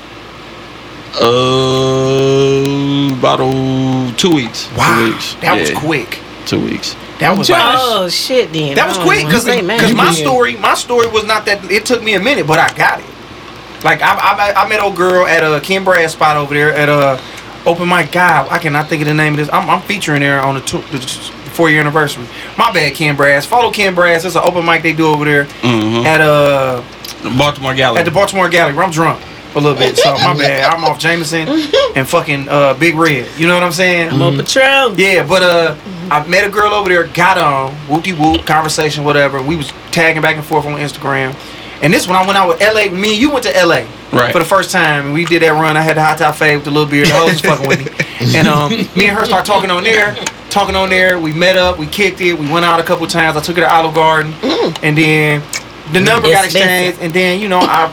[1.15, 4.69] Uh, about uh, two weeks.
[4.69, 5.35] Two weeks.
[5.37, 6.19] That was Yeah, quick.
[6.47, 6.95] Two weeks.
[7.21, 7.59] That was Josh.
[7.59, 8.75] like, Oh shit, then.
[8.75, 11.65] that was quick because because my story my story was not that.
[11.71, 13.07] It took me a minute, but I got it.
[13.85, 16.89] Like I I, I met old girl at a Ken Brad spot over there at
[16.89, 17.21] a
[17.67, 18.13] open mic.
[18.13, 19.49] God, I cannot think of the name of this.
[19.53, 22.27] I'm, I'm featuring there on the, two, the four year anniversary.
[22.59, 23.47] My bad, Ken Brass.
[23.47, 24.25] Follow Ken Brass.
[24.25, 26.05] It's an open mic they do over there Mhm.
[26.05, 26.83] at uh
[27.39, 28.01] Baltimore Gallery.
[28.01, 28.77] at the Baltimore Gallery.
[28.77, 29.23] I'm drunk
[29.55, 30.65] a little bit, so my bad.
[30.73, 31.49] I'm off Jameson
[31.95, 33.29] and fucking uh Big Red.
[33.39, 34.11] You know what I'm saying?
[34.11, 34.95] I'm on Patron.
[34.99, 35.77] Yeah, but uh,
[36.11, 39.43] I met a girl over there, got on, whoopty whoop, conversation, whatever.
[39.43, 41.37] We was tagging back and forth on Instagram.
[41.83, 44.33] And this when I went out with LA, me and you went to LA Right.
[44.33, 45.13] for the first time.
[45.13, 45.77] We did that run.
[45.77, 47.09] I had the hot top fade with the little beard.
[47.09, 48.07] The hoes was fucking with me.
[48.39, 50.15] And um, me and her started talking on there,
[50.49, 51.19] talking on there.
[51.19, 53.37] We met up, we kicked it, we went out a couple times.
[53.37, 54.33] I took her to Olive Garden,
[54.83, 55.43] and then
[55.93, 56.55] the number got Expensive.
[56.55, 56.99] exchanged.
[57.03, 57.93] And then you know I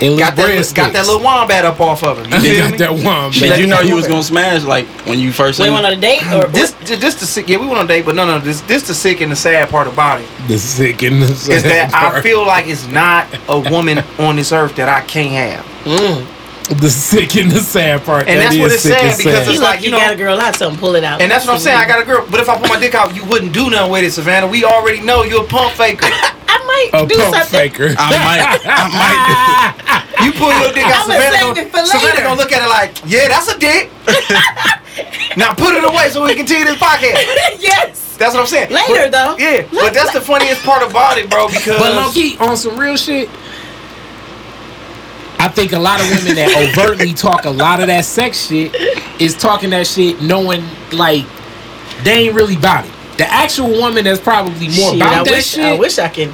[0.00, 0.74] Endless got that breadsticks.
[0.74, 2.24] got that little wombat up off of her.
[2.24, 3.32] You feel got that one.
[3.32, 5.86] She Did you know know you was gonna smash like when you first We went
[5.86, 7.48] on a date or This, this the sick.
[7.48, 8.38] Yeah, we went on a date, but no, no.
[8.38, 11.46] This, this the sick and the sad part about it The sick and the sad
[11.46, 11.56] part.
[11.56, 15.32] is that I feel like it's not a woman on this earth that I can't
[15.32, 16.80] have, mm.
[16.80, 18.28] the sick and the sad part.
[18.28, 19.42] And That that's what is it's sick saying, because sad.
[19.48, 21.20] it's you like, like you you know- got a girl out, something pull it out.
[21.20, 21.76] and that's what I'm saying.
[21.78, 23.90] I got a girl, but if I put my dick out, you wouldn't do nothing
[23.90, 24.46] with it, Savannah.
[24.46, 26.06] We already know you're a pump faker.
[26.48, 27.60] I might a do pump something.
[27.60, 27.94] faker.
[27.98, 30.04] I might, I might.
[30.18, 31.38] You pull your dick out, I'ma Savannah.
[31.38, 32.22] Gonna, it for Savannah later.
[32.24, 33.88] gonna look at it like, yeah, that's a dick.
[35.36, 37.14] now put it away so we can continue this podcast.
[37.60, 38.16] yes.
[38.16, 38.72] That's what I'm saying.
[38.72, 39.36] Later, But- though.
[39.38, 41.46] Yeah, but that's the funniest part about it, bro.
[41.46, 43.28] Because But low key, on some real shit,
[45.38, 48.74] I think a lot of women that overtly talk a lot of that sex shit
[49.20, 51.24] is talking that shit knowing like
[52.02, 52.92] they ain't really about it.
[53.18, 56.08] The actual woman that's probably more Shit, about I that wish, shit, I wish I
[56.08, 56.28] could.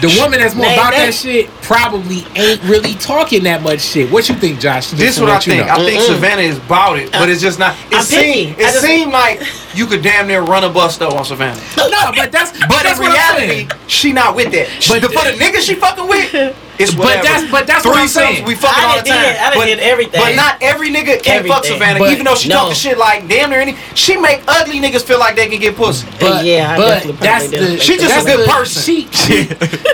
[0.00, 1.06] the woman that's more about that.
[1.06, 4.10] that shit probably ain't really talking that much shit.
[4.12, 4.90] What you think, Josh?
[4.92, 5.66] This to what I think.
[5.66, 5.72] know.
[5.72, 7.74] I think Savannah is about it, but it's just not.
[7.90, 9.42] It seemed it seemed like
[9.74, 11.60] you could damn near run a bus though on Savannah.
[11.76, 14.68] no, but that's But that's in what I'm reality, she not with that.
[14.88, 16.32] But But the, for the nigga she fucking with,
[16.78, 17.22] it's But whatever.
[17.22, 18.44] that's- but that's what I'm saying.
[18.44, 19.24] We fucking I all the done time.
[19.32, 20.20] did- I done but, did everything.
[20.20, 22.54] But not every nigga can fuck Savannah, But- even though she no.
[22.56, 23.76] talking shit like damn near any.
[23.94, 26.06] She make ugly niggas feel like they can get pussy.
[26.20, 27.76] But, Yeah, I but definitely that's probably do.
[27.76, 28.82] the She just a good the- person.
[28.82, 29.42] She, she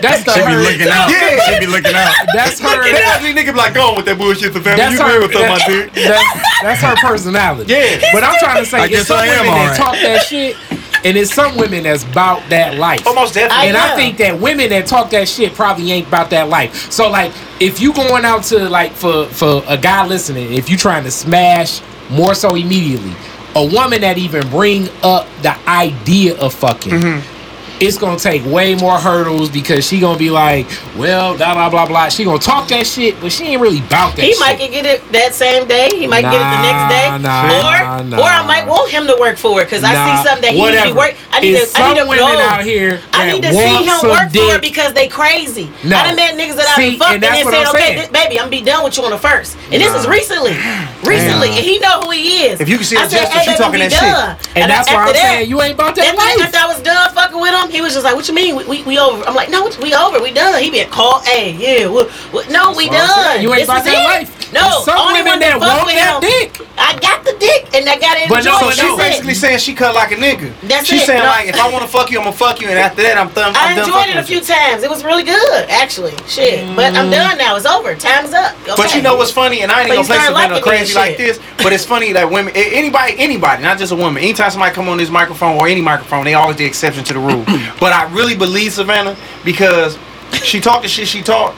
[0.01, 1.11] that's the She be her, looking out.
[1.11, 1.45] Yeah.
[1.55, 2.13] She be looking out.
[2.35, 2.83] That's her.
[2.93, 4.77] That ugly nigga be like, go on with that bullshit, Savannah.
[4.77, 5.11] That's you her.
[5.11, 5.91] agree with something, my dude.
[5.95, 6.23] that's,
[6.63, 7.73] that's her personality.
[7.73, 8.01] Yeah.
[8.13, 9.77] But I'm trying to say, I it's guess some I am women that alright.
[9.77, 10.57] talk that shit,
[11.05, 13.07] and it's some women that's about that life.
[13.07, 13.69] Almost definitely.
[13.69, 13.97] and I know.
[13.97, 16.91] think that women that talk that shit probably ain't about that life.
[16.91, 20.77] So like, if you going out to like for for a guy listening, if you
[20.77, 23.15] trying to smash more so immediately,
[23.55, 26.93] a woman that even bring up the idea of fucking.
[26.93, 27.34] Mm-hmm.
[27.81, 31.87] It's gonna take way more hurdles because she gonna be like, well, blah blah blah
[31.87, 32.09] blah.
[32.09, 34.23] She gonna talk that shit, but she ain't really about that.
[34.23, 34.25] Shit.
[34.25, 34.41] He shit.
[34.41, 35.89] might can get it that same day.
[35.99, 37.07] He might get it the next day.
[37.11, 39.93] Nah, nah, or nah, or I might want him to work for it because I
[39.93, 40.91] Nah, see something that he need whatever.
[40.91, 41.15] to work.
[41.33, 41.83] I need It's to.
[41.83, 42.47] I need some to women know.
[42.47, 44.55] out here I that need to see want him some work for dick.
[44.55, 45.67] it because they crazy.
[45.83, 45.97] No.
[45.99, 47.65] I done met niggas that I See, done fucked and and, that's then what said,
[47.67, 47.99] I'm okay, saying.
[47.99, 49.59] this, baby, I'm be done with you on the first.
[49.75, 50.55] And this is recently,
[51.03, 51.59] recently, Nah.
[51.59, 52.61] and he know who he is.
[52.63, 54.01] If you can see I her said, gesture, she baby, talking we that shit.
[54.15, 54.37] done.
[54.55, 56.41] And that's why after I'm that- saying you ain't about that after, life.
[56.47, 58.57] after I was done fucking with him, he was just like, "What you mean?
[58.57, 60.21] We, we, we over?" I'm like, "No, we over.
[60.21, 63.43] We done." He been call, "Hey, yeah, we, we, no, we That's what I'm done."
[63.43, 64.34] You ain't This about that life.
[64.55, 66.63] No, Some only women that want that dick.
[66.79, 68.31] I got the dick, and I got it.
[68.31, 68.97] But no, So she's no.
[68.97, 70.55] basically saying she cut like a nigga.
[70.63, 71.07] That's She's it.
[71.07, 71.27] saying No.
[71.27, 73.35] like, if I want to fuck you, I'm gonna fuck you, and after that, I'm
[73.35, 73.51] done.
[73.57, 74.39] I I'm done enjoyed fucking it a with you.
[74.39, 74.83] few times.
[74.87, 76.15] It was really good, actually.
[76.31, 77.19] Shit, but I'm mm.
[77.19, 77.57] done now.
[77.57, 77.99] It's over.
[77.99, 78.55] Time's up.
[78.65, 81.17] But you know what's funny, and I ain't But gonna play start Savannah crazy like
[81.17, 84.89] this, but it's funny that women, anybody, anybody, not just a woman, anytime somebody come
[84.89, 87.45] on this microphone or any microphone, they always the exception to the rule.
[87.81, 89.99] but I really believe Savannah because
[90.33, 91.57] she talk the shit she talk,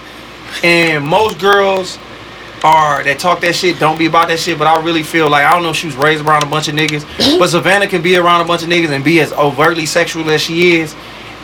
[0.65, 1.99] and most girls
[2.65, 4.59] are that talk that shit don't be about that shit.
[4.59, 6.69] But I really feel like I don't know if she was raised around a bunch
[6.69, 7.05] of niggas,
[7.39, 10.41] but Savannah can be around a bunch of niggas and be as overtly sexual as
[10.41, 10.95] she is,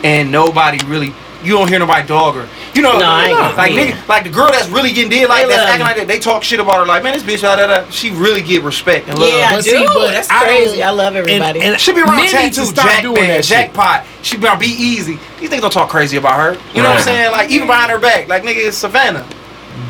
[0.03, 1.13] and nobody really.
[1.43, 2.47] You don't hear nobody dog her.
[2.73, 5.49] You know, No, I like nigga, like the girl that's really getting did like They
[5.49, 6.07] that's love acting like that.
[6.07, 7.89] They talk shit about her like, man, this bitch, da, da, da.
[7.89, 9.27] she really get respect and love.
[9.27, 9.71] Yeah, I But do.
[9.71, 10.81] see, but That's crazy.
[10.81, 11.59] I love everybody.
[11.59, 13.57] And, and She be around men need tattoo, stop Jack, doing man, that shit.
[13.57, 14.05] jackpot.
[14.21, 15.19] She be on Be Easy.
[15.41, 16.53] These niggas don't talk crazy about her.
[16.73, 17.31] You know what I'm saying?
[17.33, 19.27] Like even behind her back, like nigga, it's Savannah.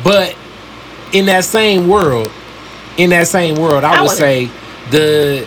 [0.02, 0.34] But
[1.14, 2.30] in that same world,
[2.98, 4.50] in that same world, I, I would would- say
[4.90, 5.46] the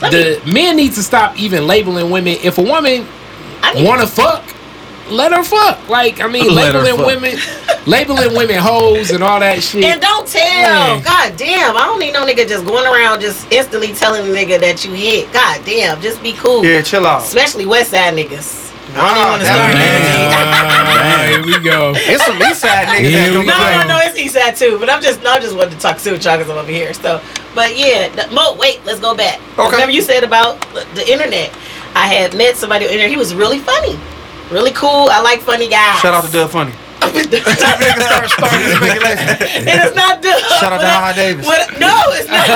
[0.00, 2.36] Let the men need to stop even labeling women.
[2.42, 3.06] If a woman
[3.76, 4.44] want to fuck,
[5.10, 5.88] let her fuck.
[5.88, 7.38] Like I mean, Let labeling women,
[7.86, 9.84] labeling women hoes and all that shit.
[9.84, 10.42] And don't tell.
[10.42, 11.02] Man.
[11.02, 11.76] God damn.
[11.76, 14.92] I don't need no nigga just going around just instantly telling a nigga that you
[14.92, 15.32] hit.
[15.32, 16.00] God damn.
[16.00, 16.64] Just be cool.
[16.64, 17.22] Yeah, chill out.
[17.22, 18.65] Especially West Side niggas.
[18.96, 20.96] I don't even Wow, want to that start man.
[20.96, 21.92] Ah, here we go.
[21.96, 23.80] It's some East Side niggas Here that we don't No, go.
[23.84, 24.78] no, no, it's East Side too.
[24.80, 26.94] But I'm just, I just wanted to talk to y'all because I'm over here.
[26.94, 27.20] So,
[27.54, 29.40] but yeah, the, Mo, wait, let's go back.
[29.58, 29.70] Okay.
[29.70, 30.60] Remember you said about
[30.94, 31.52] the internet?
[31.94, 33.10] I had met somebody on the internet.
[33.10, 33.98] He was really funny,
[34.50, 35.08] really cool.
[35.12, 36.00] I like funny guys.
[36.00, 36.72] Shout out to Doug Funny.
[37.00, 39.28] Niggas start starting this speculation.
[39.68, 40.40] It is not Doug.
[40.60, 41.46] Shout out to What I- High Davis.
[41.46, 42.46] what- no, it's not.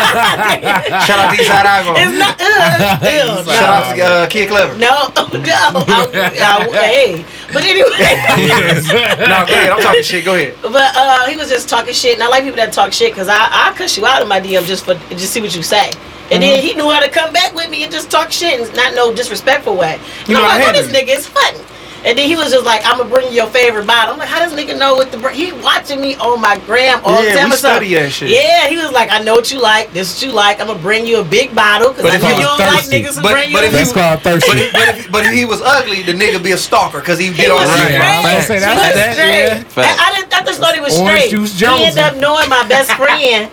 [1.04, 1.92] Shout out to Eastside Ivo.
[1.96, 2.34] it's not.
[2.40, 3.52] Uh, ew, no.
[3.52, 4.74] Shout out to uh, Kid Clever.
[4.78, 5.58] No, no.
[5.88, 7.90] I, I, hey, but anyway.
[7.90, 9.70] No, go ahead.
[9.72, 10.24] I'm talking shit.
[10.24, 10.56] Go ahead.
[10.62, 13.28] But uh, he was just talking shit, and I like people that talk shit because
[13.28, 15.90] I I cuss you out of my DM just for just see what you say.
[16.30, 18.76] And then he knew how to come back with me and just talk shit and
[18.76, 19.98] not no disrespectful way.
[20.26, 21.58] You You know know, I'm like, oh, this nigga is funny.
[22.02, 24.14] And then he was just like, I'm gonna bring you your favorite bottle.
[24.14, 25.28] I'm like, how does nigga know what the br-?
[25.36, 28.30] he watching me on my gram all Yeah, the time we study that shit.
[28.30, 29.92] Yeah, he was like, I know what you like.
[29.92, 30.60] This is what you like.
[30.60, 33.22] I'm gonna bring you a big bottle because I know you don't like niggas who
[33.22, 33.66] but- bring but you.
[33.68, 34.48] if he That's was- called thirsty.
[34.48, 37.18] But if, but, if, but if he was ugly, the nigga be a stalker because
[37.18, 37.92] he He did all was right.
[38.00, 39.84] I'm about to say He was that, straight.
[39.84, 39.92] yeah.
[39.92, 40.32] I, I didn't.
[40.34, 41.30] I just thought he was Orange straight.
[41.36, 43.50] juice he ended up knowing my best friend.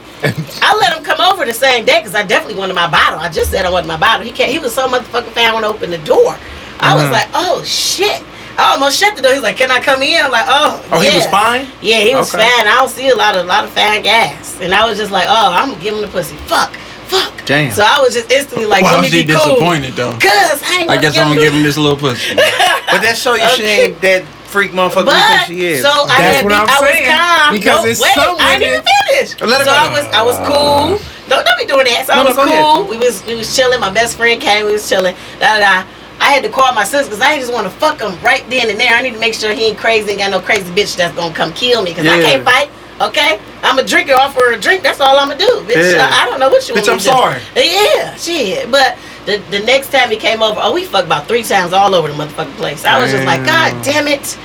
[0.64, 3.20] I let him come over the same day because I definitely wanted my bottle.
[3.20, 4.26] I just said I wanted my bottle.
[4.26, 4.50] He can't.
[4.50, 6.38] He was so motherfucking fan when I opened the door.
[6.80, 7.12] I was Uh-huh.
[7.12, 8.24] like, oh shit.
[8.60, 9.34] Oh, I almost shut the door.
[9.34, 11.10] He's like, "Can I come in?" I'm like, "Oh, Oh, yeah.
[11.12, 11.68] he was fine.
[11.82, 12.44] Yeah, he was Okay.
[12.44, 12.68] fine.
[12.68, 15.28] I don't see a lot of lot of fine guys, and I was just like,
[15.30, 16.74] "Oh, I'm gonna give him the pussy." Fuck,
[17.08, 17.34] fuck.
[17.46, 17.72] Damn.
[17.72, 20.12] So I was just instantly like, Why "Let was me she be cool." disappointed though?
[20.14, 22.36] Cause I, ain't I guess I'm gonna give him this little pussy.
[22.90, 23.86] But that show you she Okay.
[23.92, 25.82] ain't that freak motherfucker we But she is.
[25.84, 27.54] so I That's had what I'm I was saying, calm.
[27.54, 29.30] because no, it's wait, some I didn't even finish.
[29.44, 29.78] Let it so go.
[29.78, 30.98] I was I was cool.
[31.28, 32.08] Don't don't be doing that.
[32.08, 32.64] So No, I no, was ahead.
[32.64, 32.88] cool.
[32.88, 33.82] We was we was chilling.
[33.82, 34.66] My best friend came.
[34.66, 35.16] We was chilling.
[35.44, 35.88] Da da da.
[36.20, 38.70] I had to call my sister because I just want to fuck him right then
[38.70, 38.94] and there.
[38.94, 40.12] I need to make sure he ain't crazy.
[40.12, 42.70] Ain't got no crazy bitch that's gonna come kill me because I can't fight.
[43.00, 44.14] Okay, I'm a drinker.
[44.16, 44.82] Offer her a drink.
[44.82, 45.94] That's all I'm gonna do, bitch.
[45.96, 46.10] Yeah.
[46.12, 47.12] I, I don't know what you Bitch, want I'm me to do.
[47.12, 47.42] sorry.
[47.56, 48.72] Yeah, shit.
[48.72, 51.94] But the the next time he came over, oh, we fucked about three times all
[51.94, 52.86] over the motherfucking place.
[52.86, 54.38] I was just like, God damn it.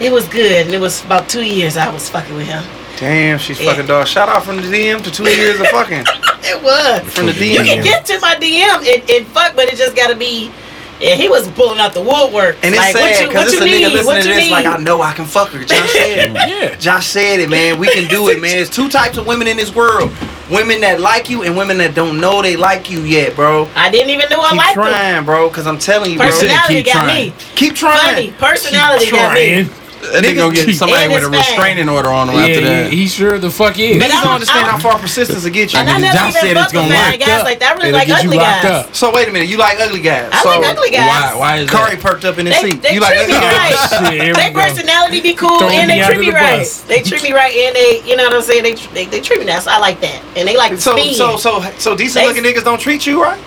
[0.00, 0.66] It was good.
[0.66, 2.64] And it was about two years I was fucking with him.
[2.96, 3.70] Damn, she's Yeah.
[3.72, 4.06] fucking dog.
[4.06, 6.04] Shout out from the DM to two years of fucking.
[6.40, 7.02] It was.
[7.12, 7.52] From the DM.
[7.52, 10.50] You can get to my DM and, and fuck, but it just gotta be.
[11.00, 12.56] Yeah, he was pulling out the woodwork.
[12.62, 13.92] And it's like, sad what you, because what it's you a nigga need?
[13.94, 14.50] listening What to this need?
[14.50, 15.64] like, I know I can fuck her.
[15.64, 16.32] Josh said it.
[16.34, 16.70] Yeah.
[16.70, 17.78] Mm, Josh said it, man.
[17.78, 18.50] We can do it, man.
[18.56, 20.10] There's two types of women in this world.
[20.50, 23.68] Women that like you and women that don't know they like you yet, bro.
[23.76, 24.82] I didn't even know I Keep liked him.
[24.82, 26.26] trying, bro, because I'm telling you, bro.
[26.28, 27.28] Personality keep got trying.
[27.30, 27.34] me.
[27.54, 28.14] Keep trying.
[28.14, 28.30] Funny.
[28.32, 29.68] Personality got me.
[30.00, 30.12] Trying.
[30.12, 32.92] That nigga gonna get somebody with a restraining order on him after that.
[32.92, 33.98] he sure the fuck is.
[33.98, 35.78] But Niggas I'm- don't understand I'm- how far persistence will get you.
[35.80, 37.44] And I Nigga, never Josh even said it's gonna lock guys up.
[37.44, 37.70] like that.
[37.70, 38.84] I really It'll like get you ugly locked guys.
[38.86, 38.94] up.
[38.94, 40.28] So wait a minute, you like ugly guys.
[40.32, 41.08] I so like ugly guys.
[41.08, 41.34] Why?
[41.38, 42.00] Why is Kari that?
[42.04, 42.82] perked up in his They, seat.
[42.82, 43.72] they You like treat ugly guys?
[43.74, 43.90] right.
[44.12, 44.60] Shit, here we They go.
[44.60, 46.58] personality be cool Throw and they treat me the right.
[46.60, 46.80] bus.
[46.82, 48.62] They treat me right and they, you know what I'm saying?
[48.62, 49.66] They they, they treat me nice.
[49.66, 50.20] I like that.
[50.36, 53.38] And they like to So so so so decent looking niggas don't treat you right?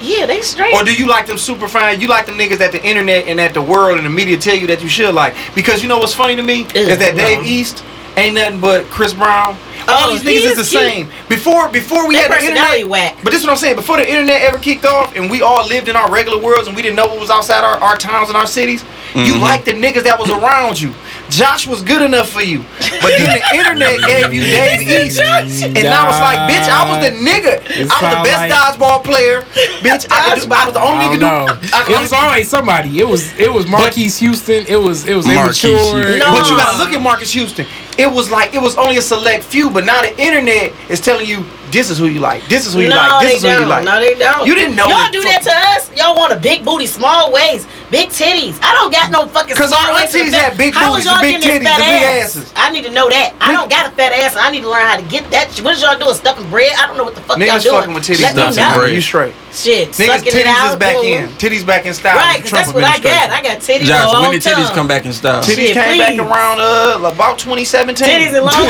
[0.00, 0.74] Yeah, they straight.
[0.74, 2.00] Or do you like them super fine?
[2.00, 4.56] You like them niggas that the internet and that the world and the media tell
[4.56, 5.34] you that you should like?
[5.54, 7.22] Because you know what's funny to me is that no.
[7.24, 7.84] Dave East
[8.16, 9.56] ain't nothing but Chris Brown.
[9.88, 10.92] All Oh, these niggas is is the cute.
[10.92, 11.08] same.
[11.28, 13.16] Before before we Their had the internet, whack.
[13.22, 13.76] but this is what I'm saying.
[13.76, 16.74] Before the internet ever kicked off and we all lived in our regular worlds and
[16.74, 18.82] we didn't know what was outside our, our towns and our cities,
[19.14, 19.40] you Mhm.
[19.40, 20.92] liked the niggas that was around you.
[21.28, 22.60] Josh was good enough for you.
[23.02, 25.20] But then the internet gave you Dave East.
[25.20, 27.60] And I was like, bitch, I was the nigga.
[27.70, 29.42] It I was the best like- dodgeball player.
[29.82, 31.68] Bitch, I, could do, I was the only I nigga don't do.
[31.68, 31.76] know.
[31.76, 32.98] I, It was always somebody.
[33.00, 34.64] It was it was Marques Houston.
[34.68, 35.78] It was it was Marques immature.
[36.02, 36.18] Houston.
[36.20, 36.32] No.
[36.32, 37.66] But you gotta look at Marcus Houston.
[37.98, 41.26] It was like it was only a select few, but now the internet is telling
[41.26, 42.46] you this is who you like.
[42.46, 43.22] This is who you no, like.
[43.26, 43.60] This is who don't.
[43.62, 43.84] you like.
[43.84, 44.46] No, they don't.
[44.46, 45.98] You didn't know Y'all that do fuck- that to us.
[45.98, 48.58] Y'all want a big booty, small waist, big titties.
[48.62, 49.56] I don't got no fucking.
[49.56, 51.80] 'Cause small our waist and aunties fat- had big How booties and big titties fat
[51.80, 52.36] and big ass?
[52.36, 52.52] asses.
[52.56, 53.32] I need to know that.
[53.40, 54.36] I don't got a fat ass.
[54.36, 55.52] I need to learn how to get that.
[55.54, 55.64] shit.
[55.64, 56.14] What is y'all doing?
[56.14, 56.72] Stuffing bread?
[56.78, 57.76] I don't know what the fuck y'all Niggas doing.
[57.80, 58.22] fucking with titties.
[58.22, 58.78] Let me Stuffing know.
[58.78, 58.92] bread.
[58.94, 59.34] You straight.
[59.52, 60.70] Shit, Niggas sucking titties out.
[60.70, 61.28] is back doing- in.
[61.40, 62.16] Titties back in style.
[62.16, 63.30] Right, with because the that's what I got.
[63.30, 65.40] I got titties Josh, and long when did titties come back in style?
[65.42, 66.20] Titties came back please.
[66.20, 68.06] around uh about 2017.
[68.06, 68.66] Titties and long tongue.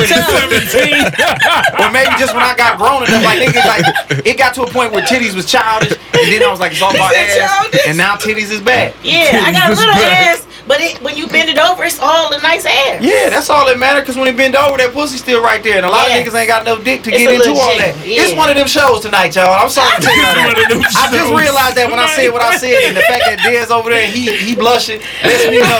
[1.83, 3.85] or maybe just when I got grown enough, like niggas, like
[4.25, 6.81] it got to a point where titties was childish, and then I was like, it's
[6.81, 8.93] all about Is it ass, and now titties is back.
[9.07, 12.27] Yeah, I got a little ass, but it, when you bend it over, it's all
[12.33, 12.99] a nice ass.
[12.99, 14.03] Yeah, that's all that matter.
[14.03, 16.27] Cause when it bend over, that pussy still right there, and a lot Yes.
[16.27, 17.95] of niggas ain't got no dick to It's get into all that.
[18.03, 18.23] yeah.
[18.27, 19.55] It's one of them shows tonight, y'all.
[19.55, 20.91] I'm sorry to tell you It's one of them that.
[20.99, 23.71] I just realized that when I said what I said, and the fact that Dez
[23.71, 25.79] over there, he he blushing, lets me know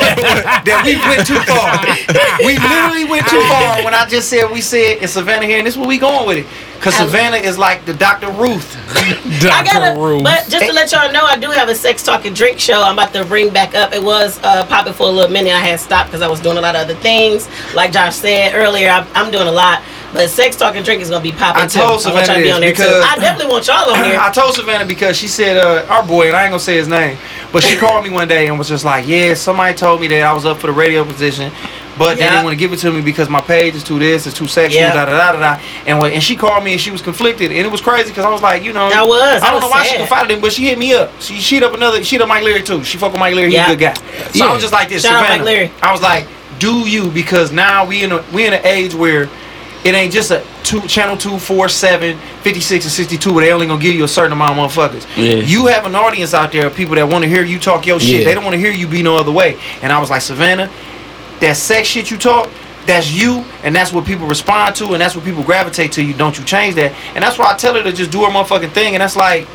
[0.63, 1.83] that we went too far.
[2.47, 5.67] We literally went too far when I just said we said in Savannah here, and
[5.67, 6.47] this is where we going with it.
[6.81, 8.29] Cause Savannah is like the Dr.
[8.31, 8.75] Ruth.
[8.95, 9.99] I gotta, Dr.
[9.99, 10.23] Ruth.
[10.23, 12.81] but just to let y'all know, I do have a sex talk and drink show.
[12.81, 13.93] I'm about to bring back up.
[13.93, 15.53] It was uh, popping for a little minute.
[15.53, 17.47] I had stopped because I was doing a lot of other things.
[17.73, 19.81] Like Josh said earlier, I'm, I'm doing a lot.
[20.13, 21.79] But sex talk and drink is gonna be popping I too.
[21.79, 22.85] told I want y'all to Savannah be on there this too.
[22.85, 24.17] because- I definitely want y'all on here.
[24.21, 26.87] I told Savannah because she said, uh, our boy, and I ain't gonna say his
[26.87, 27.17] name,
[27.51, 30.21] but she called me one day and was just like, yeah, somebody told me that
[30.23, 31.51] I was up for the radio position,
[31.97, 34.27] but they didn't want to give it to me because my page is too this,
[34.27, 34.93] it's too sexual, Yeah.
[34.93, 35.61] da da da da da.
[35.85, 38.25] And when, and she called me and she was conflicted, and it was crazy because
[38.25, 39.41] I was like, you know, I was.
[39.41, 39.97] I I don't was know why she sad.
[39.99, 41.11] confided in, but she hit me up.
[41.21, 42.83] She she hit up another, she hit up Mike Leary too.
[42.83, 43.93] She fuck with Mike Leary, he's a good guy.
[43.93, 44.53] So I Yeah.
[44.53, 45.37] was just like this, Shout out Savannah.
[45.43, 45.71] Mike Leary.
[45.81, 46.27] I was like,
[46.59, 49.29] do you because now we in a we in an age where
[49.83, 53.67] it ain't just a two channel two, four, seven, 56 and 62 where they only
[53.67, 55.05] gonna give you a certain amount of motherfuckers.
[55.15, 55.35] Yeah.
[55.35, 57.99] You have an audience out there of people that want to hear you talk your
[57.99, 58.19] shit.
[58.21, 58.25] Yeah.
[58.25, 59.57] They don't want to hear you be no other way.
[59.83, 60.69] And I was like, Savannah,
[61.39, 62.49] that sex shit you talk,
[62.85, 66.13] that's you, and that's what people respond to, and that's what people gravitate to you.
[66.13, 66.93] Don't you change that.
[67.15, 69.47] And that's why I tell her to just do her motherfucking thing, and that's like,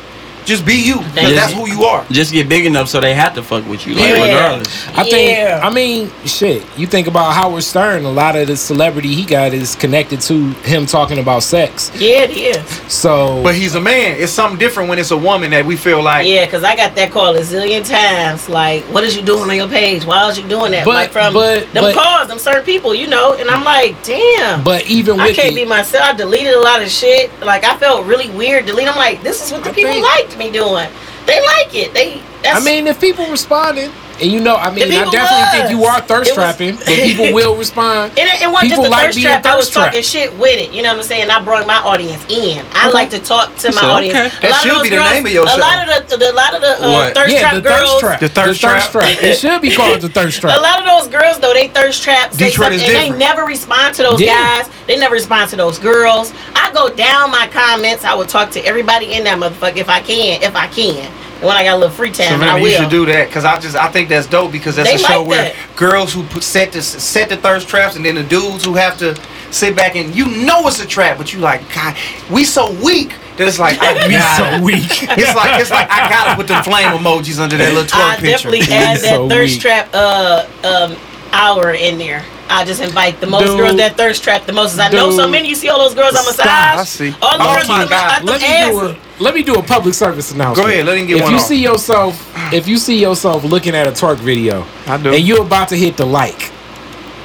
[0.45, 0.95] just be you.
[0.95, 1.29] 'cause Yeah.
[1.31, 2.03] that's who you are.
[2.11, 4.23] Just get big enough so they have to fuck with you, like Yeah.
[4.23, 4.67] regardless.
[4.95, 5.29] I think.
[5.37, 5.59] Yeah.
[5.63, 6.63] I mean, shit.
[6.77, 8.05] You think about Howard Stern.
[8.05, 11.91] A lot of the celebrity he got is connected to him talking about sex.
[11.97, 12.57] yeah, it is.
[12.87, 14.15] So, But he's a man.
[14.19, 16.25] It's something different when it's a woman that we feel like.
[16.27, 18.49] Yeah, because I got that call a zillion times.
[18.49, 20.05] Like, what is you doing on your page?
[20.05, 20.85] Why is you doing that?
[20.85, 23.33] But- like from but- them but- calls, them certain people, you know.
[23.33, 24.63] And I'm like, damn.
[24.63, 26.03] but even I with can't the- be myself.
[26.05, 27.31] I deleted a lot of shit.
[27.43, 28.89] Like I felt really weird deleting.
[28.89, 30.05] I'm like, this is what the I people think-
[30.37, 30.89] me doing.
[31.25, 31.93] They like it.
[31.93, 32.21] They.
[32.45, 35.83] I mean, if people responded, and you know, I mean, I people definitely think you
[35.85, 38.11] are thirst was- trapping, but people will respond.
[38.17, 39.45] And it, it wasn't People just a like thirst being trap.
[39.45, 39.87] I was thirst trapped.
[39.95, 40.71] talking shit with it.
[40.73, 41.29] You know what I'm saying?
[41.29, 42.65] I brought my audience in.
[42.73, 44.15] I like to talk to my said, audience.
[44.15, 44.27] okay.
[44.27, 46.09] A That lot of should those be the girls- name of your A lot of
[46.09, 47.79] the, the a lot of the uh, thirst yeah, trap the girls.
[47.89, 48.19] thirst trap.
[48.19, 48.83] The thirst trap.
[49.23, 50.57] It should be called the thirst trap.
[50.57, 52.33] A lot of those girls though, they thirst trap.
[52.33, 54.33] Say Detroit is something, and they never respond to those Yeah.
[54.63, 54.69] guys.
[54.87, 56.33] They never respond to those girls.
[56.55, 58.03] I go down my comments.
[58.05, 61.11] I will talk to everybody in that motherfucker if I can, if I can.
[61.35, 62.71] And when I got a little free time, So I maybe will.
[62.71, 64.99] you should do that because I just I think that's dope because that's They a
[64.99, 65.55] show like where that.
[65.75, 68.97] girls who put, set the set the thirst traps and then the dudes who have
[68.99, 69.19] to
[69.51, 71.95] sit back and you know it's a trap but you like God
[72.31, 74.57] we so weak that it's like I We gotta.
[74.59, 74.83] so weak.
[75.19, 78.15] It's like it's like I gotta put the flame emojis under that little twerk I
[78.15, 78.49] picture.
[78.49, 79.61] definitely add that So thirst weak.
[79.61, 80.95] trap uh um
[81.33, 82.23] hour in there.
[82.49, 83.57] I just invite the most Dude.
[83.57, 84.77] girls that thirst trap the most.
[84.79, 85.31] I know so Dude.
[85.31, 85.49] many.
[85.49, 86.35] You see all those girls on massage.
[86.45, 86.77] Stop.
[86.79, 87.15] I see.
[87.21, 88.11] All the Oh girls my God.
[88.11, 90.67] at the let me do a let me do a public service announcement.
[90.67, 91.45] Go ahead, let me get if one you off.
[91.45, 95.13] see yourself, if you see yourself looking at a twerk video, I do.
[95.13, 96.51] and you're about to hit the like,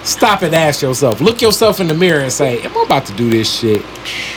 [0.05, 1.21] stop and ask yourself.
[1.21, 3.83] Look yourself in the mirror and say, "Am I about to do this shit?"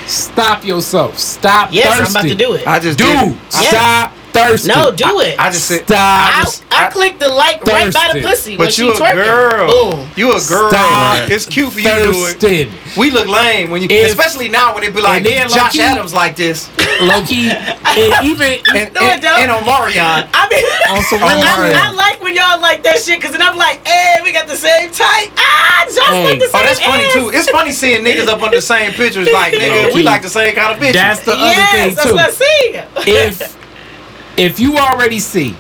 [0.08, 1.18] Stop yourself.
[1.20, 2.06] Stop Yes, thirsting.
[2.18, 2.68] I'm about to do it.
[2.68, 3.06] I just do.
[3.06, 3.38] did.
[3.54, 4.12] Yes.
[4.32, 4.76] Stop thirsting.
[4.76, 5.40] no, do it.
[5.40, 5.84] I just said.
[5.86, 5.98] stop.
[6.00, 8.28] I, just- I, I- clicked the like right by the Thirsty.
[8.28, 9.14] pussy when But she you a twerking.
[9.16, 9.68] girl.
[9.96, 10.10] Boom.
[10.16, 10.70] You a girl.
[10.70, 12.98] Stop It's cute for you to do it.
[12.98, 15.76] We look lame when you, If- especially now when it be like and then Josh
[15.76, 16.70] low-key- Adams like this,
[17.02, 19.40] Low key, and even and, No, it and, don't.
[19.42, 20.28] and Omarion.
[20.34, 20.66] I mean,
[20.98, 23.86] On some I, real I, like when y'all like that shit because then I'm like,
[23.88, 25.30] hey, we got the same type.
[25.38, 26.24] Ah, Josh Hey.
[26.32, 27.30] like the same Oh, that's funny too.
[27.36, 29.30] It's funny seeing niggas up under the same pictures.
[29.32, 30.94] Like, nigga, we like the same kind of bitches.
[30.94, 32.16] that's the Yes, other thing that's too.
[32.16, 33.12] what I see.
[33.12, 33.58] if
[34.38, 35.56] if you already see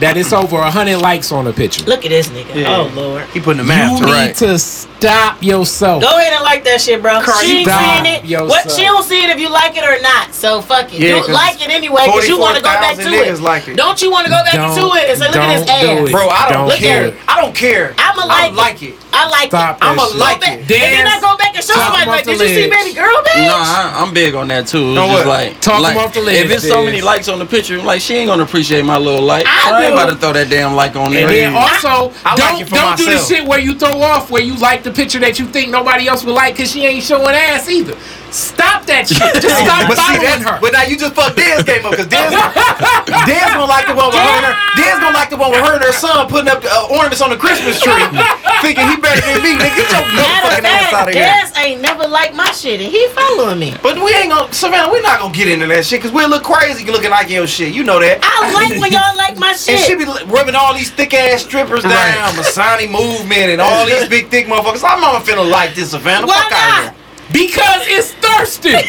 [0.00, 2.54] that it's over hundred likes on a picture, Look at this nigga.
[2.54, 2.76] Yeah.
[2.76, 3.24] Oh lord.
[3.30, 4.34] he putting the you math to need right.
[4.36, 6.02] to stop yourself.
[6.02, 7.20] Go ahead and like that shit, bro.
[7.22, 8.24] Cardi, she ain't seeing it.
[8.24, 8.50] yourself.
[8.50, 10.34] What she don't see it if you like it or not.
[10.34, 11.00] So fuck it.
[11.00, 13.40] Yeah, you 'cause like it anyway because you want to go back to it.
[13.40, 13.76] like it.
[13.76, 15.80] Don't you want to go back Don't- to it and say, look at his don't
[15.80, 16.08] do ass?
[16.08, 16.12] it.
[16.12, 17.10] Bro, I don't, Don't care.
[17.12, 17.20] care.
[17.28, 17.94] I don't care.
[17.96, 18.94] I'ma I like don't like it.
[19.16, 19.80] I like Stop it.
[19.80, 20.16] that I'ma shit.
[20.16, 20.60] like Back- it.
[20.60, 22.68] and then I go back and show Talk somebody like, off the did you see
[22.70, 23.46] baby girl, bitch?
[23.48, 24.92] No, I, I'm big on that too.
[24.92, 25.26] It's Know just what?
[25.26, 27.80] like, Talk 'em like off the ledge, if it's so many likes on the picture,
[27.80, 29.46] like she ain't gonna appreciate my little like.
[29.46, 31.26] I so I ain't about to throw that damn like on there.
[31.26, 34.00] And then also, I like don't it for don't do the shit where you throw
[34.02, 36.84] off where you like the picture that you think nobody else would like because she
[36.84, 37.96] ain't showing ass either.
[38.36, 39.40] Stop that shit.
[39.40, 40.60] Just stop But following that's, her.
[40.60, 42.28] but now you just fucked Dez game up because Dez,
[43.24, 44.54] Dez gonna like the one with her and her.
[44.76, 47.32] Dez gonna like the one with her and her son putting up uh, ornaments on
[47.32, 47.96] the Christmas tree,
[48.60, 49.56] thinking he better than me.
[49.56, 51.24] Nigga, get your Matter of motherfucking ass out fact, of here.
[51.32, 53.72] Dez ain't never liked my shit, and he following me.
[53.80, 56.44] But we ain't gonna, Savannah, we're not gonna get into that shit because we'll look
[56.44, 57.72] crazy looking like your shit.
[57.72, 58.20] You know that.
[58.20, 59.76] I like when y'all like my shit.
[59.76, 62.34] And she be rubbing all these thick ass strippers down, Right.
[62.36, 64.84] Masani movement, and all these big thick motherfuckers.
[64.84, 66.26] I'm not finna like this, Savannah.
[66.26, 66.95] Why Fuck out of here.
[67.32, 68.70] Because it's thirsty.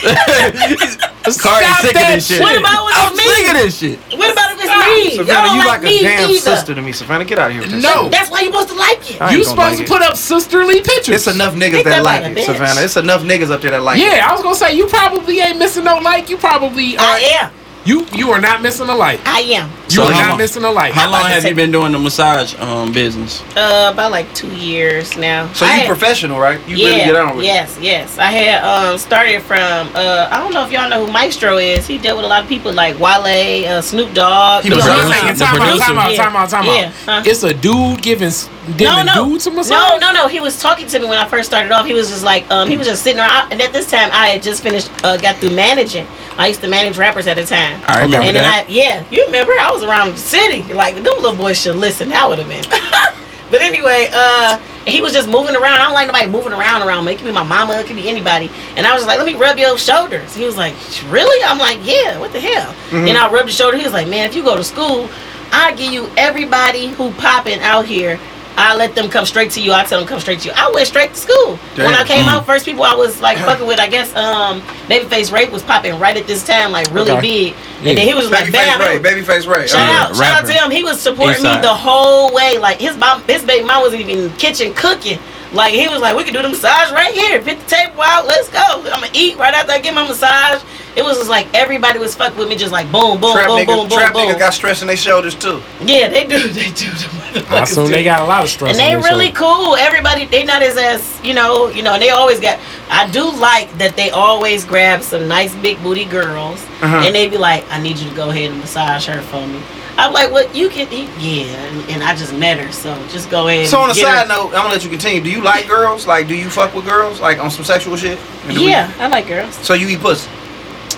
[1.27, 2.37] Cardi Stop sick of that this shit.
[2.37, 2.41] shit.
[2.41, 3.61] What about when I'm it's sick of me?
[3.61, 3.99] this shit.
[4.17, 5.17] What about if it's me?
[5.25, 6.39] Y'all Savannah, don't you like, like, me a damn either.
[6.39, 7.25] sister to me, Savannah.
[7.25, 8.03] Get out of here with that No.
[8.03, 8.11] shit.
[8.11, 9.21] That's why you're supposed to like it.
[9.21, 9.89] I ain't You gonna supposed like to it.
[9.89, 11.15] put up sisterly pictures.
[11.15, 12.45] It's enough niggas Think that about like a it, bitch.
[12.45, 12.81] Savannah.
[12.81, 14.05] It's enough niggas up there that like it.
[14.05, 16.29] Yeah, I was gonna say you probably ain't missing no like.
[16.29, 17.01] You probably are.
[17.01, 17.51] I am.
[17.87, 19.21] You you are not missing a light.
[19.25, 19.69] I am.
[19.87, 20.91] You So are not long- missing a light.
[20.93, 23.41] How long about to have you been doing the massage um business?
[23.55, 25.47] Uh, about like two years now.
[25.53, 26.59] So I you had- professional, right?
[26.67, 27.47] You yeah, really get on with it.
[27.47, 28.17] yes, yes.
[28.17, 31.87] I had um started from uh I don't know if y'all know who Maestro is.
[31.87, 34.63] He dealt with a lot of people like Wale, uh, Snoop Dogg.
[34.65, 35.33] He was know, producer.
[35.33, 35.85] The time out, producer.
[35.85, 36.23] time out, Yeah.
[36.23, 37.23] time out, time Yeah, out.
[37.23, 37.23] huh?
[37.31, 38.33] It's a dude giving giving
[38.79, 39.71] no, no, dudes a massage.
[39.71, 40.27] no, no, no.
[40.27, 41.85] He was talking to me when I first started off.
[41.85, 43.51] He was just like, um, he was just sitting around.
[43.51, 46.07] And at this time, I had just finished, uh, got through managing.
[46.37, 47.81] I used to manage rappers at the time.
[47.87, 48.65] I remember and then that.
[48.67, 49.53] I, yeah, you remember?
[49.53, 50.61] I was around the city.
[50.73, 52.09] Like them little boys should listen.
[52.09, 52.63] That would have been.
[53.51, 55.79] but anyway, uh, he was just moving around.
[55.79, 57.13] I don't like nobody moving around around me.
[57.13, 57.73] It could be my mama.
[57.79, 58.49] It could be anybody.
[58.75, 60.35] And I was just like, let me rub your shoulders.
[60.35, 60.75] He was like,
[61.09, 61.43] really?
[61.43, 62.19] I'm like, yeah.
[62.19, 62.71] What the hell?
[62.71, 63.07] Mm-hmm.
[63.07, 63.77] And I rubbed his shoulder.
[63.77, 65.09] He was like, man, if you go to school,
[65.51, 68.19] I give you everybody who popping out here.
[68.59, 69.71] I let them come straight to you.
[69.71, 70.53] I tell them come straight to you.
[70.55, 71.55] I went straight to school.
[71.75, 72.07] When I Damn.
[72.07, 75.61] came out, first people I was like fucking with, I guess, um, Babyface Ray was
[75.61, 77.21] popping right at this time, like really Okay.
[77.21, 77.55] big.
[77.81, 77.89] Yeah.
[77.89, 78.79] And then he was like, Babyface bam.
[78.79, 79.67] Ray, Babyface Ray.
[79.67, 80.71] Shout Uh, out, shout out to him.
[80.71, 82.57] He was supporting me the whole way.
[82.57, 85.19] Like his mom, his baby mom wasn't even in the kitchen cooking.
[85.53, 87.41] Like he was like, we can do the massage right here.
[87.41, 88.25] Put the table out.
[88.27, 88.59] Let's go.
[88.59, 90.61] I'm gonna eat right after I get my massage.
[90.97, 93.59] It was just like everybody was fucked with me, just like boom, boom, Trap boom,
[93.59, 94.27] niggas, boom, boom, trap boom.
[94.27, 95.61] niggas got stress in their shoulders too.
[95.85, 96.39] yeah, they do.
[96.53, 96.89] They do.
[97.33, 97.91] The I assume do.
[97.91, 98.71] they got a lot of stress.
[98.71, 99.39] And they their really shoulders.
[99.39, 99.75] cool.
[99.75, 101.93] Everybody, they not as as you know, you know.
[101.93, 102.59] And they always got.
[102.89, 107.03] I do like that they always grab some nice big booty girls, Uh-huh.
[107.05, 109.61] and they be like, "I need you to go ahead and massage her for me."
[109.97, 110.55] I'm like, "What?
[110.55, 110.91] You can?
[110.91, 111.09] Eat.
[111.19, 113.67] Yeah." And, and I just met her, so just go ahead.
[113.67, 114.27] So on a side her.
[114.27, 115.21] note, I'm gonna let you continue.
[115.21, 116.05] Do you like girls?
[116.07, 117.19] Like, do you fuck with girls?
[117.19, 118.17] Like on some sexual shit?
[118.45, 119.55] And do we- Yeah, I like girls.
[119.65, 120.29] So you eat pussy?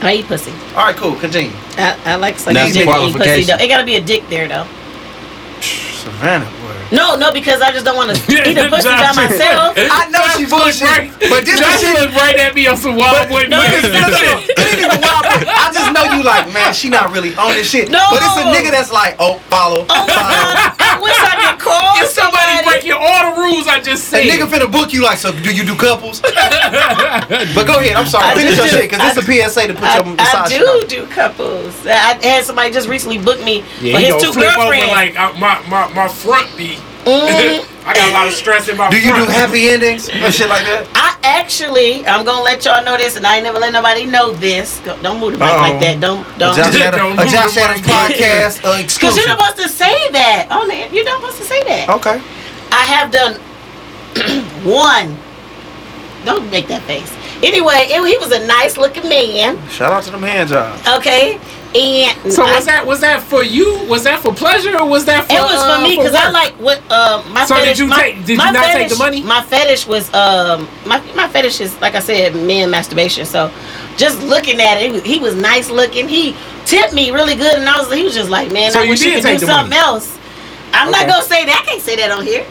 [0.02, 0.52] I eat pussy.
[0.76, 1.16] All right, cool.
[1.16, 1.52] Continue.
[1.78, 3.44] I, I like sucking That's dick the eat pussy.
[3.44, 3.56] Though.
[3.58, 4.66] It gotta be a dick there though.
[5.62, 6.59] Savannah, boy.
[6.92, 8.18] No, no, because I just don't want to
[8.50, 9.78] eat a pussy by myself.
[9.78, 11.94] I know she bullshit, but this Josh is shit.
[12.02, 13.46] looked right at me on some wild boy.
[13.46, 13.94] no, niggas.
[13.94, 14.34] No, no, no.
[14.42, 17.54] It ain't even wild, but I just know you like, man, she not really on
[17.54, 17.92] this shit.
[17.94, 18.02] No.
[18.10, 20.54] But it's a nigga that's like, oh, follow, Oh my follow.
[20.58, 20.74] god!
[20.82, 24.24] I wish I could call If somebody breaking all the rules I just A said.
[24.26, 26.22] nigga finna book you like, so do you do couples?
[26.22, 28.26] but go ahead, I'm sorry.
[28.26, 30.06] I Finish do your do- shit, because this is a PSA to put I, your
[30.06, 30.88] I massage shit do on.
[30.88, 31.86] do couples.
[31.86, 34.74] I had somebody just recently book me Yeah, for he his gonna two flip over
[34.74, 34.92] girlfriends.
[34.92, 36.79] like uh, my, my my front be.
[37.06, 37.66] Mhm.
[37.86, 40.48] I got a lot of stress in my Do you do happy endings and shit
[40.50, 40.86] like that?
[40.94, 44.32] I actually, I'm gonna let y'all know this, and I ain't never let nobody know
[44.34, 44.80] this.
[44.86, 45.62] Go- Don't move the mic Uh-oh.
[45.62, 46.00] like that.
[46.00, 46.56] Don't, don't.
[46.56, 50.48] Josh Don't Adams, a Josh Adams podcast uh, Cause you're not supposed to say that.
[50.52, 51.90] Oh man, you're not supposed to say that.
[51.90, 52.22] Okay.
[52.72, 53.36] I have done
[54.64, 55.18] one.
[56.26, 57.12] Don't make that face.
[57.42, 59.58] Anyway, it, he was a nice looking man.
[59.70, 60.86] Shout out to them hand jobs.
[61.00, 61.40] Okay,
[61.76, 63.84] and So I- was that was that for you?
[63.86, 65.34] Was that for pleasure or was that for?
[65.34, 67.80] It was uh, for me because I like what uh, my So did fetish.
[67.80, 69.22] you my, take- did you my not take the money?
[69.22, 73.26] My fetish was um my my fetish is like I said, men masturbation.
[73.26, 73.52] So
[73.98, 76.08] just looking at it, he was, he was nice looking.
[76.08, 78.84] He tipped me really good, and I was he was just like, man, So I
[78.84, 79.82] you wish you did could do take the something money?
[79.82, 80.18] else.
[80.74, 81.62] I'm not gonna say that.
[81.66, 82.46] I can't say that on here.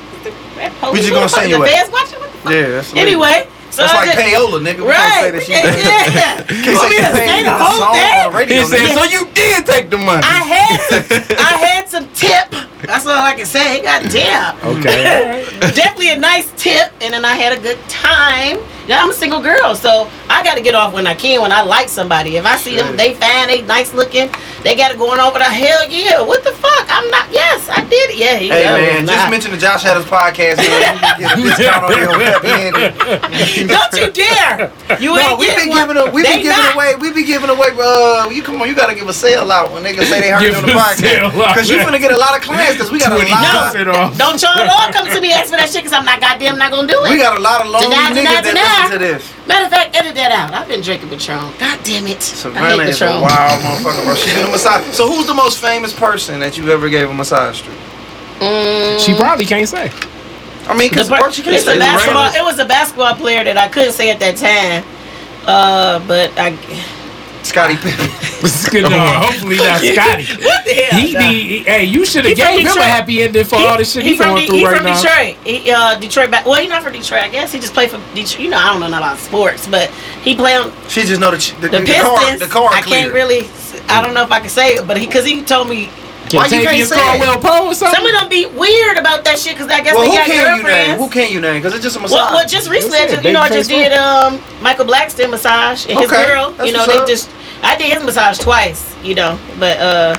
[0.93, 1.93] We just gonna say the you at.
[1.93, 2.19] watching.
[2.21, 2.51] What the?
[2.55, 4.83] Yeah, that's Anyway, so That's like just- payola, nigga.
[4.83, 4.97] We Right.
[4.99, 5.65] can't say that shit.
[5.85, 6.43] Yeah.
[6.43, 8.49] Can't You want me say to say paid the whole song thing?
[8.49, 8.95] He said, nigga.
[8.95, 10.23] so you did take the money.
[10.25, 12.47] I had some, I had some tip.
[12.83, 13.77] That's all I can say.
[13.77, 14.65] He got tip.
[14.65, 15.45] Okay.
[15.75, 18.59] Definitely a nice tip, and then I had a good time.
[18.89, 21.43] Yeah, I'm a single girl, so I got to get off when I can.
[21.43, 24.31] When I like somebody, if I see them, they fine, they nice looking,
[24.65, 26.23] they got it going on over the hell yeah.
[26.23, 26.87] What the fuck?
[26.89, 27.31] I'm not.
[27.31, 28.17] Yes, I did it.
[28.17, 30.57] Yeah, he Hey that man, just not- mention the Josh Adams podcast.
[30.65, 33.69] You, know, you get on your happy.
[33.69, 34.73] Don't you dare!
[34.99, 35.79] You no, ain't we get be one.
[35.85, 36.75] giving a, we They be giving not.
[36.75, 39.71] away we be giving away uh you come on you gotta give a sale out
[39.71, 41.85] when niggas say they heard Give you on the a sale out, podcast because you're
[41.85, 44.17] gonna get a lot of clients because we got a lot It off.
[44.17, 46.71] Don't y'all all come to me ask for that shit because I'm not goddamn not
[46.73, 47.11] gonna do it.
[47.11, 48.78] we got a lot of lonely Deny, deny, niggas that deny.
[48.85, 50.53] Listen to this Matter of fact, edit that out.
[50.55, 51.53] I've been drinking Patron.
[51.59, 52.17] God damn it.
[52.19, 55.35] I Savannah hate is a wild motherfucker bro she do the massage so who's the
[55.35, 57.71] most famous person that you ever gave a massage to
[58.39, 59.91] Mm, She probably can't say.
[60.69, 62.31] I mean because per- she can it's say basketball.
[62.35, 64.85] It was a basketball player that I couldn't say at that time.
[65.45, 66.51] Uh, but I.
[67.45, 68.09] Scottie Pippen
[68.83, 70.27] no, hopefully not Scottie.
[70.45, 71.01] What the hell?
[71.01, 71.23] He dog?
[71.23, 73.85] need, hey, you should He have from gave him a happy ending for all the
[73.85, 75.03] shit he he's from, going De- through he right from now.
[75.03, 75.37] Detroit.
[75.45, 76.31] He, uh, Detroit.
[76.31, 77.23] Back, well, he's not from Detroit.
[77.23, 78.41] I guess he just played for Detroit.
[78.41, 79.91] You know, I don't know nothing about sports, but
[80.23, 82.03] he played on she just know the the, the the, Pistons.
[82.03, 83.49] car the car I clear can't really.
[83.89, 85.89] I don't know if I can say it, but he because he told me
[86.29, 87.19] Can Why you can't Tavius say it?
[87.19, 87.97] Caldwell Poe or something?
[87.97, 90.27] some of them be weird about that shit because I guess well they who got
[90.27, 92.69] can you name who can you name because it's just a massage Well, well, just
[92.71, 96.51] recently, just, you know, I just did um Michael Blackson massage and his Okay, girl.
[96.53, 97.07] that's You know, they up.
[97.09, 97.31] just
[97.63, 98.95] I did his massage twice.
[99.03, 100.17] You know, but uh,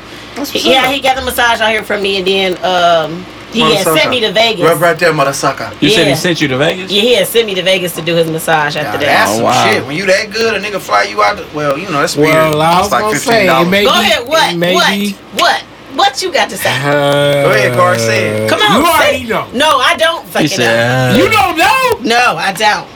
[0.53, 0.93] yeah, up.
[0.93, 3.97] he got the massage out here from me, and then um, he had Motherfucker.
[3.97, 4.64] sent me to Vegas.
[4.64, 5.70] Right, right there, mother sucker.
[5.82, 6.89] You said he sent you to Vegas?
[6.91, 9.36] Yeah, he had sent me to Vegas to do his massage Now, after that's that.
[9.36, 9.72] some wow.
[9.72, 9.86] shit.
[9.86, 11.38] When you that good, a nigga fly you out.
[11.38, 12.34] The, well, you know that's weird.
[12.34, 13.70] Well, I was it's like gonna fifteen say, it dollars.
[13.70, 14.28] may- Go ahead.
[14.28, 14.55] What?
[14.57, 15.41] Maybe- What?
[15.41, 15.64] What?
[15.95, 16.69] What you got to say?
[16.83, 18.49] Go ahead, Corey, say it.
[18.49, 18.79] Come on.
[18.79, 19.49] You say- already know.
[19.53, 20.55] No, I don't He fucking know.
[20.55, 21.99] said, uh, You don't know?
[22.15, 22.87] No, I don't.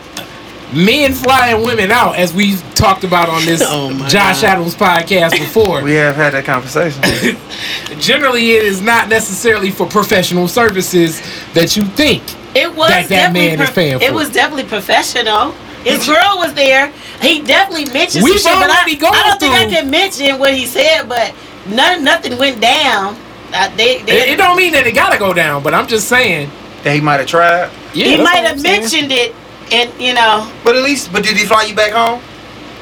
[0.74, 4.44] Men flying women out, as we've talked about on this Oh Josh God.
[4.58, 5.82] Adams podcast before.
[5.84, 7.02] We have had that conversation.
[8.00, 11.22] Generally, it is not necessarily for professional services
[11.54, 12.24] that you think.
[12.56, 15.52] It was that that definitely man is prof- paying It was definitely professional.
[15.84, 16.92] His girl was there.
[17.22, 19.90] He definitely mentioned We've some shit, but I, already gone I don't think I can
[19.92, 21.10] mention what he said.
[21.10, 21.36] But
[21.68, 23.16] none, nothing went down.
[23.54, 26.08] Uh, they, they, It, it don't mean that it gotta go down, but I'm just
[26.10, 26.50] saying.
[26.84, 28.82] that he might have tried, Yeah, he might have I'm saying.
[28.82, 29.36] mentioned it,
[29.72, 32.22] and you know, but at least, but did he fly you back home?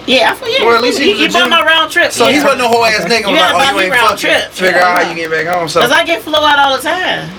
[0.07, 0.65] yeah, I feel yeah.
[0.65, 2.11] Well, at least he he, was he a bought gen- my round trip.
[2.11, 2.37] So yeah.
[2.39, 3.29] he wasn't no whole ass nigga.
[3.29, 4.29] You gotta like, oh, you ain't round fucking.
[4.31, 4.51] trip.
[4.51, 5.69] Figure Yeah, out how you get back home.
[5.69, 7.29] So Cause I get flow out all the time.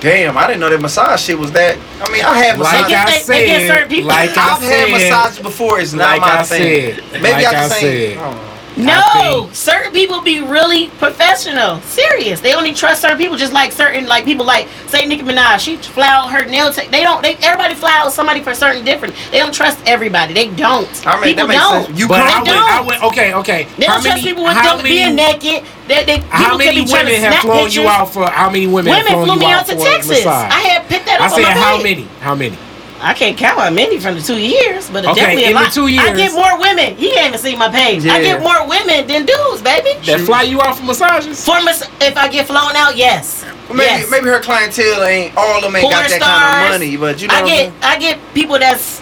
[0.00, 1.78] damn, I didn't know that massage shit was that.
[2.02, 2.88] I mean, I had Like massage.
[2.90, 5.78] get- I they- they get certain said, people- like I I've had said, massages before.
[5.80, 6.96] It's not like my I thing.
[6.96, 8.14] said, Maybe like I can I say.
[8.14, 8.18] said.
[8.18, 8.53] I don't know.
[8.76, 12.40] No, certain people be really professional, serious.
[12.40, 15.60] They only trust certain people, just like certain like people like say Nicki Minaj.
[15.60, 16.90] She fly out her nail tech.
[16.90, 17.22] They don't.
[17.22, 19.14] They everybody fly out somebody for certain different.
[19.30, 20.34] They don't trust everybody.
[20.34, 20.88] They don't.
[21.06, 21.84] I mean, people that makes don't.
[21.86, 21.98] sense.
[21.98, 22.70] You But I come went, don't.
[22.72, 23.68] I went, okay, okay.
[23.78, 25.64] They don't trust people with how them being naked.
[25.86, 27.76] They, they, How many be trying to women have flown pictures.
[27.76, 28.26] you out for?
[28.26, 28.92] How many women?
[28.92, 30.08] have Women flown flew you me out out to for Texas.
[30.24, 30.50] massage?
[30.50, 31.84] I had picked that I up on said my how page.
[31.84, 32.02] many?
[32.20, 32.56] How many?
[33.04, 35.60] I can't count how many from the two years, but Okay, definitely a in the
[35.60, 35.72] lot.
[35.72, 36.96] two I get more women.
[36.96, 38.06] He ain't even see my page.
[38.06, 39.94] I get more women than dudes, baby.
[40.06, 41.44] That fly you out for massages?
[41.44, 43.44] For mas- if I get flown out, yes.
[43.68, 44.10] Maybe, yes.
[44.10, 47.20] maybe her clientele ain't all of them ain't Porn got that kind of money, but
[47.20, 47.34] you know.
[47.34, 49.00] I what get I'm I get people that's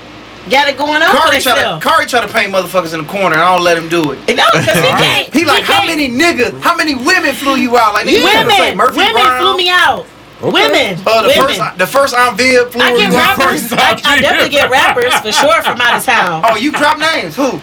[0.51, 2.11] got it going on for Kari try to themselves.
[2.11, 4.19] Try to paint motherfuckers in the corner, and I don't let him do it.
[4.35, 5.35] No, because he can't.
[5.35, 5.99] He like, how can't.
[5.99, 7.95] many niggas, how many women flew you out?
[7.95, 8.97] Like, nigga, say women?
[8.97, 9.41] Women Brown?
[9.43, 10.07] flew me out.
[10.43, 10.99] Women.
[11.07, 11.55] Uh, the women.
[11.57, 13.39] first, the first I'm Viv flew I you get out.
[13.39, 13.69] rappers.
[13.69, 13.73] First
[14.07, 16.43] I, I definitely get rappers for sure from out of town.
[16.45, 17.37] Oh, you drop names?
[17.37, 17.61] Who?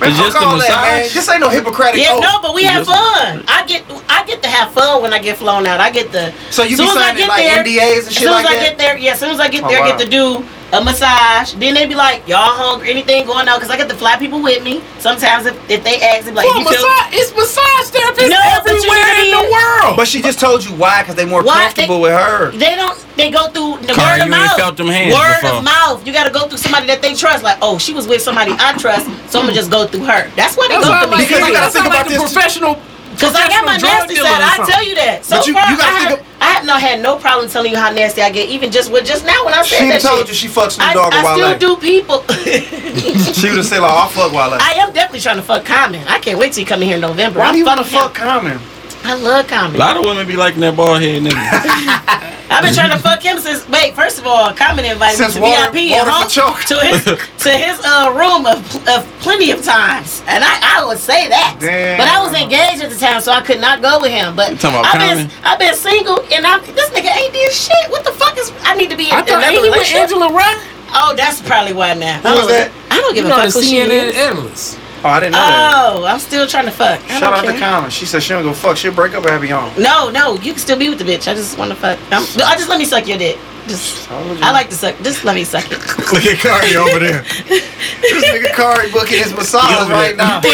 [0.00, 1.10] Man, It's fuck just the all that, man.
[1.12, 2.22] This ain't no Hippocratic Yeah, oath.
[2.22, 3.44] no, but we have fun.
[3.46, 5.78] I get I get to have fun when I get flown out.
[5.78, 8.22] I get the So you be I signing get like there, NDAs and as shit
[8.22, 8.62] soon like as I that?
[8.64, 10.42] get there, yeah, as soon as I get Oh, there, I get to do
[10.72, 11.54] a massage.
[11.54, 12.90] Then they be like, "Y'all hungry?
[12.90, 14.82] Anything going on?" Because I get to fly people with me.
[14.98, 18.38] Sometimes if, if they ask, they be like, Well, "You feel?" it's massage therapists No,
[18.62, 19.96] but you everywhere in the world.
[19.96, 21.64] But she just told you why, because they more Why?
[21.72, 22.50] comfortable They- with her.
[22.52, 22.98] They don't.
[23.16, 24.56] They go through the Kari, word of ain't mouth.
[24.56, 25.58] felt them hands word before.
[25.58, 26.06] of mouth.
[26.06, 27.42] You got to go through somebody that they trust.
[27.44, 30.30] Like, oh, she was with somebody I trust, so I'm gonna just go through her.
[30.36, 31.26] That's why they That's go through like, me.
[31.26, 32.80] Because you gotta think not about like this- professional.
[33.20, 34.40] Because I got my nasty side.
[34.40, 35.24] I tell you that.
[35.24, 37.76] So you- far, you I, have, of- I have not had no problem telling you
[37.76, 38.48] how nasty I get.
[38.48, 40.28] Even just with just now when I said She that told shit.
[40.28, 42.24] you she fucks Snoop I, Dogg I while still do people.
[43.36, 46.06] She would have said like, I'll fuck while I am definitely trying to fuck Common.
[46.08, 47.38] I can't wait till you come in here in November.
[47.40, 48.58] Why I'm do you want to fuck Common?
[49.02, 49.10] Him.
[49.10, 49.76] I love comedy.
[49.76, 51.36] A lot of women be liking that bald head nigga.
[52.50, 53.66] I've been trying to fuck him since.
[53.68, 56.30] Wait, first of all, Common invited Since me to water- VIP water and home, for
[56.34, 56.60] choke.
[56.66, 57.04] to his
[57.46, 58.58] to his uh, room of,
[58.90, 61.58] of plenty of times, and I, I would say that.
[61.60, 61.96] Damn.
[61.98, 64.34] But I was engaged at the time, so I could not go with him.
[64.34, 67.52] But You talking about I've been I've been single, and I'm this nigga ain't did
[67.52, 67.86] shit.
[67.88, 68.50] What the fuck is?
[68.66, 69.94] I need to be in I thought another ain't he with.
[69.94, 70.58] Angela Rye?
[70.92, 72.18] Oh, that's probably why now.
[72.18, 72.72] Who was that?
[72.90, 74.16] I don't give You a know fuck the who she CNN is.
[74.18, 74.78] analyst.
[75.02, 75.92] Oh, I didn't know that.
[75.96, 77.00] Oh, I'm still trying to fuck.
[77.04, 77.60] I Shout don't out to care.
[77.60, 77.90] Common.
[77.90, 78.76] She said she don't go fuck.
[78.76, 79.72] She'll break up and have you on.
[79.80, 81.26] No, no, you can still be with the bitch.
[81.26, 81.98] I just want to fuck.
[82.12, 83.38] I'm, I just let me suck your dick.
[83.66, 84.96] Just, I like to suck.
[85.02, 85.78] Just let me suck it.
[86.12, 87.22] Look at Kari over there.
[87.48, 90.40] this nigga Kari booking his massage right now.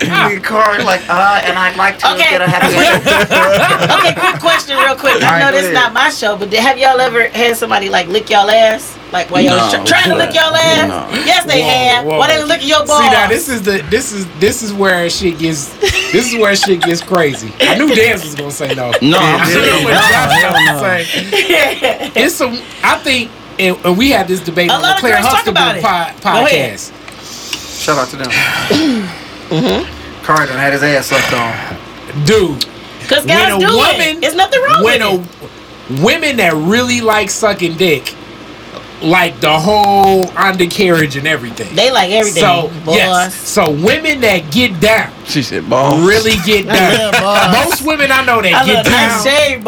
[0.00, 2.30] nigga Kari like, uh, and I'd like to Okay.
[2.30, 3.02] get a happy ending.
[3.98, 5.22] okay, quick question, real quick.
[5.22, 5.82] I Alright, know go this is ahead.
[5.84, 8.96] not my show, but have y'all ever had somebody like lick y'all ass?
[9.14, 9.78] Like while y'all No.
[9.78, 10.88] tr- trying to lick your ass?
[10.88, 11.24] No.
[11.24, 12.04] Yes, they Whoa, have.
[12.04, 12.18] whoa.
[12.18, 12.98] Why they licking your balls?
[13.04, 15.68] See now, this is the this is this is where shit gets
[16.12, 17.52] this is where shit gets crazy.
[17.60, 18.90] I knew Dance was gonna say no.
[19.00, 19.84] No, I'm I'm sure serious.
[19.84, 20.80] what No, Josh hell was no.
[20.82, 22.12] say.
[22.24, 22.58] It's some.
[22.82, 25.26] I think, and, and we had this debate A on lot the of Claire girls
[25.26, 25.76] Huxtable about
[26.20, 26.92] po- podcast.
[27.80, 28.30] Shout out to them.
[29.50, 30.22] mm-hmm.
[30.24, 32.24] Carter had his ass sucked on.
[32.26, 32.64] Dude,
[33.00, 34.20] Because when guys a do woman, it.
[34.20, 35.30] There's nothing wrong when with
[35.90, 36.02] a it.
[36.02, 38.14] women that really like sucking dick,
[39.04, 41.74] like the whole undercarriage and everything.
[41.74, 42.42] They like everything.
[42.42, 42.96] So boys.
[42.96, 46.00] yes, so women that get down, She said balls.
[46.06, 47.12] really get down.
[47.12, 47.64] love balls.
[47.70, 49.64] Most women I know that I get down, nice shave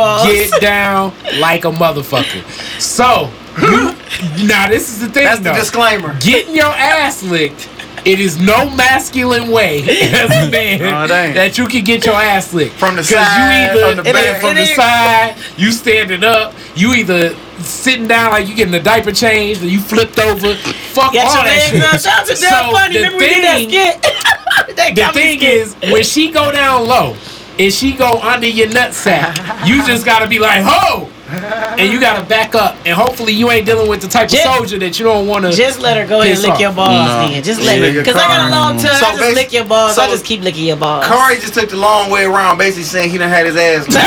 [0.50, 2.42] get down like a motherfucker.
[2.80, 3.30] So
[3.60, 6.18] you now this is the thing That's the disclaimer.
[6.20, 7.68] Getting your ass licked.
[8.06, 9.82] It is no masculine way
[10.14, 13.80] as a man No, that you can get your ass licked From the side, you
[13.80, 14.40] either from the it back.
[14.40, 19.10] from the side, you standing up, you either sitting down like you getting the diaper
[19.12, 20.54] changed, or you flipped over.
[20.54, 21.82] Fuck Got all your that shit.
[21.82, 22.00] up.
[22.00, 22.94] Shout out to So Funny.
[22.98, 24.76] the Remember we did that thing- skit?
[24.76, 25.52] That The thing skit.
[25.54, 27.16] is, when she go down low
[27.58, 31.08] and she go under your nutsack, you just gotta be like, ho!
[31.28, 32.76] And you gotta back up.
[32.86, 35.80] And hopefully you ain't dealing with the type of soldier that you don't wanna Just
[35.80, 36.60] let her go ahead and lick off.
[36.60, 37.28] your balls No.
[37.28, 37.42] then.
[37.42, 37.90] Just let Yeah, her.
[37.92, 38.96] your Because I got a car- long tongue.
[38.96, 39.98] So I just basi- lick your balls.
[39.98, 41.04] I just keep licking your balls.
[41.06, 44.06] Kari just took the long way around, basically saying he done had his ass licked.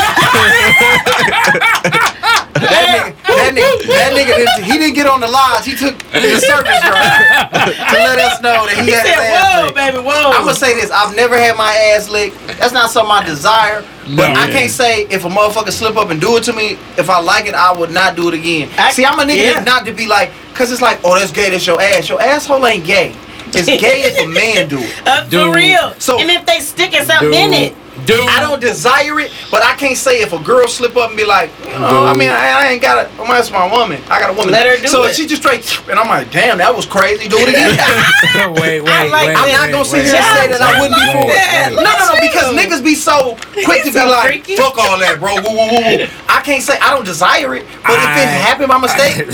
[2.60, 5.64] that nigga, that nigga, that nigga didn't, he didn't get on the lodge.
[5.64, 9.54] He took the surface drive to let us know that he He had his ass
[9.56, 9.76] whoa, licked.
[9.76, 10.30] baby, whoa.
[10.32, 12.36] I'm gonna say this: I've never had my ass licked.
[12.58, 13.84] That's not something I desire.
[14.16, 14.40] But No.
[14.40, 17.20] I can't say if a motherfucker slip up and do it to me, if I
[17.20, 18.68] like it, I would not do it again.
[18.78, 19.60] I- See, I'm a nigga yeah.
[19.64, 21.50] not to be like, cause it's like, oh, that's gay.
[21.50, 22.08] That's your ass.
[22.08, 23.14] Your asshole ain't gay.
[23.52, 24.94] It's gay if a man do it.
[25.06, 25.94] Uh, for real.
[25.98, 27.74] So- and if they stick sticking something in it.
[28.06, 31.16] Dude, I don't desire it, but I can't say if a girl slip up and
[31.18, 33.12] be like, you know, I mean, I, I ain't got it.
[33.20, 34.00] I'm that's my woman.
[34.08, 34.52] I got a woman.
[34.52, 35.14] Let her do so it.
[35.14, 37.28] she just straight, and I'm like, damn, that was crazy.
[37.28, 37.76] Do it again.
[38.54, 39.34] wait, wait, I like wait.
[39.34, 39.42] that.
[39.42, 41.14] I'm not wait, gonna sit wait, here and wait, say that I wouldn't be wait,
[41.14, 41.70] for wait, it.
[41.76, 41.82] wait.
[41.82, 42.58] No, no, no, because Chill.
[42.58, 43.36] niggas be so
[43.66, 44.56] quick to be so like, freaky.
[44.56, 45.34] fuck all that, bro.
[45.42, 46.06] Woo, woo, woo, woo.
[46.30, 49.26] I can't say I don't desire it, but if it I- happened by mistake,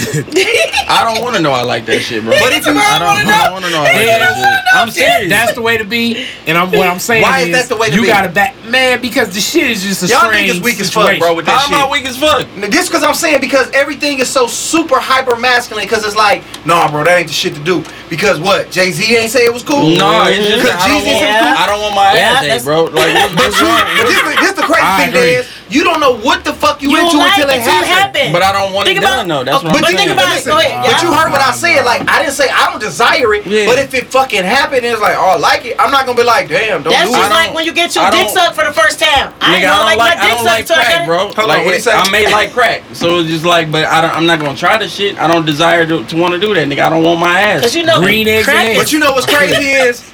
[0.89, 2.33] I don't want to know I like that shit, bro.
[2.41, 4.75] But if you- I don't, I don't want to know I like that shit.
[4.77, 5.31] I'm serious.
[5.31, 7.77] That's the way to be, and I'm what I'm saying Why is is, that the
[7.81, 10.63] way to you gotta back, man, because the shit is just a y'all strange niggas
[10.63, 11.91] weak as fuck, bro, with that How am I shit.
[11.93, 12.47] weak as fuck?
[12.71, 16.91] Just because I'm saying because everything is so super hyper masculine because it's like, nah,
[16.91, 17.85] bro, that ain't the shit to do.
[18.09, 18.71] Because what?
[18.71, 19.97] Jay Z ain't say it was cool.
[19.97, 21.57] No, it's just Because I don't, want, said it cool.
[21.59, 22.85] I don't want my Yeah, ass bro.
[22.85, 23.83] Like, what, But what's you, wrong?
[23.99, 25.35] but this, this the crazy I thing, agree.
[25.43, 27.89] is you don't know what the fuck you, You into like until it it happens.
[27.91, 28.33] happen.
[28.33, 29.45] But I don't want it Think done, about- though.
[29.51, 29.99] That's what I'm but saying.
[29.99, 30.35] think about it.
[30.37, 30.87] listen, Go ahead.
[30.87, 31.83] But you heard what I said.
[31.85, 33.67] Like I didn't say I don't desire it, Yeah.
[33.67, 35.77] but if it fucking happened, it's like, oh, I like it.
[35.79, 37.33] I'm not gonna be like, damn, don't That's do just it.
[37.35, 39.33] I like when you get your dick sucked for the first time.
[39.41, 40.95] I ain't Nigga, I don't like, my I dick don't sucked like until I crack,
[40.95, 41.07] got it.
[41.07, 41.19] bro.
[41.35, 41.93] Hold like, what'd say?
[41.93, 44.79] I made like crack, so it's just like, but I don't, I'm not gonna try
[44.79, 45.19] the shit.
[45.19, 46.81] I don't desire to, to want to do that, nigga.
[46.87, 47.63] I don't want my ass.
[47.63, 50.13] Cause you know, Green eggs crack and But you know what's crazy is.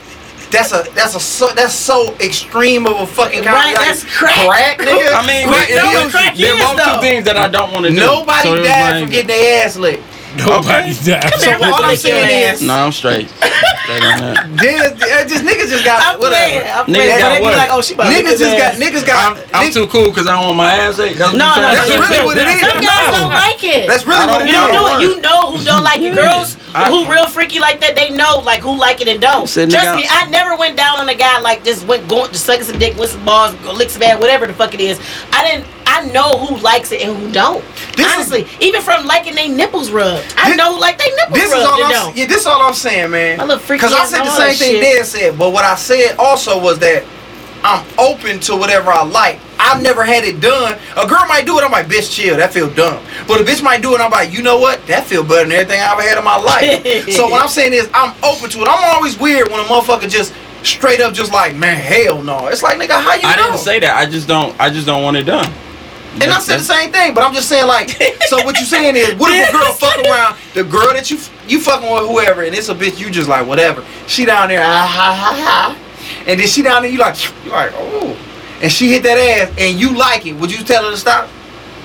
[0.53, 4.35] That's a that's a so that's so extreme of a fucking Right, like, that's crack.
[4.47, 5.15] crack, nigga.
[5.15, 6.95] I mean, Crack it know is- what is- crack they're is, both though.
[6.97, 7.97] two things that I don't want to do.
[7.97, 10.05] nobody So it's died like- from getting their ass licked.
[10.37, 11.23] Nobody died.
[11.31, 13.29] Come here, So all I'm lick your saying is, No, I'm straight.
[13.29, 14.49] straight on that.
[14.63, 16.65] just, just niggas just got I'm playing.
[16.65, 17.19] I'm Niggas playing.
[17.21, 17.57] got But they be what?
[17.59, 19.19] like, oh, she about Niggas his just got niggas got.
[19.21, 21.17] I'm, I'm niggas- too cool because I don't want my ass ate.
[21.19, 21.75] That's No, no, no.
[21.77, 21.99] That's say.
[22.01, 22.61] really what it is.
[22.65, 23.85] Some guys don't like it.
[23.89, 25.09] That's really what don't You don't is.
[25.09, 25.17] it.
[25.17, 26.15] You know who don't like it.
[26.15, 29.45] Girls I- who real freaky like that, they know like who like it and don't.
[29.45, 32.63] Trust me, I never went down on a guy like just went going to suck
[32.63, 34.99] some dick with some balls, go lick some ass, whatever the fuck it is.
[35.33, 35.67] I didn't.
[35.95, 37.63] I know who likes it and who don't.
[37.97, 41.11] This is- Honestly, even from liking they nipples rubbed, I This- know who like they
[41.11, 42.17] nipples This is rubbed all and I'm don't.
[42.17, 43.37] yeah, this is all I'm saying, man.
[43.39, 44.97] My little freaky Because I said the same thing shit.
[44.97, 47.05] Dan said, but what I said also was that
[47.65, 49.39] I'm open to whatever I like.
[49.61, 50.77] I've never had it done.
[50.97, 53.01] A girl might do it, I'm like, bitch, chill, that feel dumb.
[53.29, 54.85] But a bitch might do it, I'm like, you know what?
[54.89, 57.09] That feel better than everything I ever had in my life.
[57.17, 58.69] so what I'm saying is, I'm open to it.
[58.69, 60.33] I'm always weird when a motherfucker just
[60.65, 62.49] straight up just like, man, hell no.
[62.49, 63.43] It's like, nigga, how you I know?
[63.51, 63.95] didn't say that.
[63.97, 64.59] I just don't.
[64.61, 65.53] I just don't want it done.
[66.21, 67.89] And I said the same thing, but I'm just saying like,
[68.29, 71.19] so what you saying is, what if a girl fuck around the girl that you
[71.49, 73.85] you fucking with whoever, and it's a bitch you just like whatever.
[74.07, 77.51] She down there, ah, ha ha ha, and then she down there, you like, you
[77.51, 78.17] like, oh,
[78.61, 80.35] and she hit that ass, and you like it.
[80.35, 81.29] Would you tell her to stop?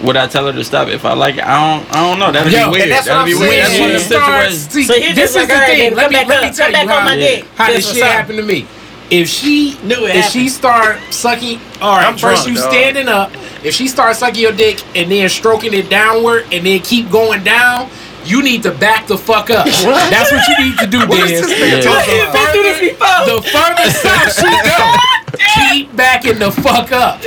[0.03, 1.43] Would I tell her to stop if I like it?
[1.43, 1.95] I don't.
[1.95, 2.31] I don't know.
[2.31, 2.91] That'd Yo, be weird.
[2.91, 3.65] that's That'd what be I'm weird.
[3.65, 3.93] saying.
[3.93, 4.87] That's When one of the situations.
[4.87, 5.95] So this is like, the thing.
[5.95, 7.45] Let come me back let me tell come you back on how, my dick.
[7.55, 8.67] how This this was shit happened to me.
[9.09, 12.71] If she Knew it if she start sucking, all right, I'm first drunk, you dog.
[12.73, 13.31] standing up.
[13.63, 17.43] If she starts sucking your dick and then stroking it downward and then keep going
[17.43, 17.89] down.
[18.25, 19.65] You need to back the fuck up.
[20.11, 21.41] That's what you need to do, What is Diz.
[21.47, 21.91] this nigga Yeah.
[21.91, 22.33] talking You've about?
[22.33, 23.25] been through this before.
[23.25, 25.37] The further south she
[25.71, 27.21] go, keep backing the fuck up.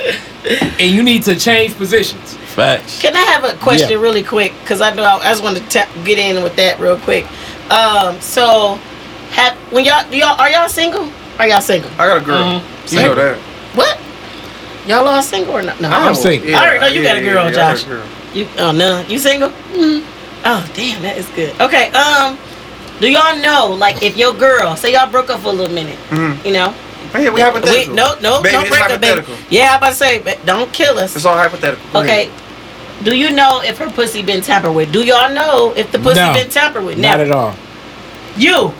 [0.79, 2.35] And you need to change positions.
[2.55, 3.01] Facts.
[3.01, 3.97] Can I have a question Yeah.
[3.97, 4.53] really quick?
[4.61, 7.25] Because I know I, I just want to ta- get in with that real quick.
[7.71, 8.75] Um, so,
[9.31, 11.11] have when y'all, do y'all are y'all single?
[11.41, 11.91] Are y'all single?
[11.93, 12.61] I got a girl.
[12.61, 12.93] Mhm.
[12.93, 13.37] You know that.
[13.75, 13.99] What?
[14.87, 15.81] Y'all all single or not?
[15.81, 16.55] No, I'm single.
[16.55, 17.85] I already know you got a girl, I got Josh.
[17.87, 18.07] a girl.
[18.35, 19.49] You oh no, you single?
[19.73, 20.05] Mm.
[20.45, 21.59] Oh damn, that is good.
[21.61, 22.39] Okay, um,
[23.01, 25.99] do y'all know like if your girl say y'all broke up for a little minute,
[26.11, 26.45] Mhm.
[26.45, 26.75] you know?
[27.15, 27.95] Hey, we hypothetical.
[27.95, 29.07] Wait, no, no, Baby, don't break up, baby.
[29.07, 29.35] hypothetical.
[29.49, 31.17] Yeah, I'm about to say, but don't kill us.
[31.17, 31.83] It's all hypothetical.
[31.93, 32.27] Go Okay.
[32.29, 32.31] ahead.
[33.03, 34.93] Do you know if her pussy been tampered with?
[34.93, 36.35] Do y'all know if the pussy No.
[36.35, 36.99] been tampered with?
[36.99, 37.57] Not at all.
[38.37, 38.73] You,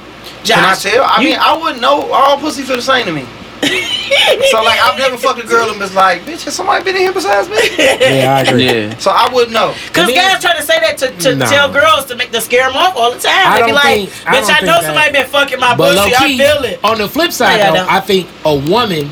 [0.45, 0.57] Josh.
[0.57, 1.05] Can I tell?
[1.05, 2.11] I you- mean, I wouldn't know.
[2.13, 3.27] All pussy feel the same to me.
[4.51, 7.03] so like, I've never fucked a girl and was like, bitch, has somebody been in
[7.03, 7.57] here besides me?
[7.79, 8.65] Yeah, I agree.
[8.65, 8.97] Yeah.
[8.97, 9.75] So I wouldn't know.
[9.93, 11.47] Cause I mean- guys try to say that to, to No.
[11.47, 13.33] tell girls to make to scare them off all the time.
[13.53, 15.27] I They be don't like, think- I "Bitch, don't I, think know that- somebody been
[15.27, 16.11] fucking my But pussy.
[16.11, 17.93] low I feel it." on the flip side, Yeah, I though, don't.
[17.93, 19.11] I think a woman,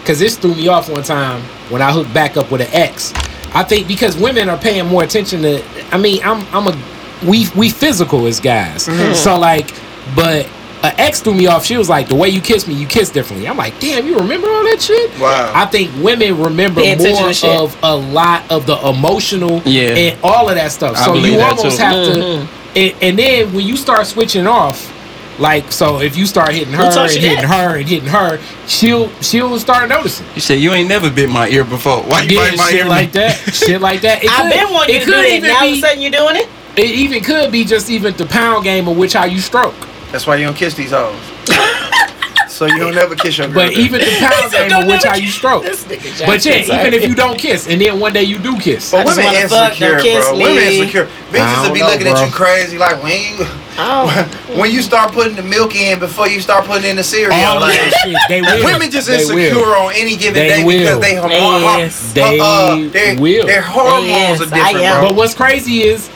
[0.00, 1.40] because this threw me off one time
[1.70, 3.14] when I hooked back up with an ex.
[3.54, 5.64] I think because women are paying more attention to.
[5.92, 6.78] I mean, I'm I'm a
[7.26, 8.86] we we physical as guys.
[8.86, 9.14] Mm-hmm.
[9.14, 9.70] So like,
[10.14, 10.46] but
[10.82, 11.64] an ex threw me off.
[11.64, 13.48] She was like, the way you kiss me, you kiss differently.
[13.48, 15.10] I'm like, damn, you remember all that shit?
[15.20, 15.52] Wow.
[15.54, 16.96] I think women remember more
[17.28, 17.50] to shit.
[17.50, 19.94] of a lot of the emotional Yeah.
[19.96, 20.96] and all of that stuff.
[20.96, 21.82] I so you almost too.
[21.82, 22.46] have Mm-hmm.
[22.74, 24.94] to, and, and then when you start switching off,
[25.40, 27.68] like so, if you start hitting her Who and taught you hitting that?
[27.70, 30.26] her and hitting her, she'll she'll start noticing.
[30.34, 32.02] You said you ain't never bit my ear before.
[32.02, 34.24] Why you Yeah, bite my shit ear like that, shit like that.
[34.24, 35.30] It I've could- been wanting it to do could that.
[35.30, 36.48] even Now all of a sudden you're doing it.
[36.76, 39.74] It even could be just even the pound game of which how you stroke.
[40.12, 41.18] That's why you don't kiss these hoes.
[42.48, 43.66] so you don't never kiss your girl.
[43.66, 45.64] But even the pound game of which how you stroke.
[45.64, 48.90] But yeah, Jackson, even if you don't kiss, and then one day you do kiss.
[48.90, 50.36] But I just women wanna fuck, insecure, don't kiss bro.
[50.38, 50.44] me.
[50.44, 51.06] Women insecure.
[51.30, 53.44] Bitches will don't be know, looking at you crazy, like when you
[54.58, 57.32] when you start putting the milk in before you start putting in the cereal.
[57.32, 58.64] All like, that shit, they will.
[58.64, 59.72] Women just They insecure will.
[59.86, 60.98] on any given They day will.
[60.98, 62.12] because they horm- Yes.
[62.12, 63.46] They uh, their, will.
[63.46, 65.00] Their hormones Yes, are I different, am.
[65.00, 65.08] bro.
[65.10, 66.10] But what's crazy is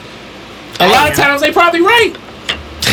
[0.81, 1.23] a I lot of am.
[1.25, 2.13] times they probably right.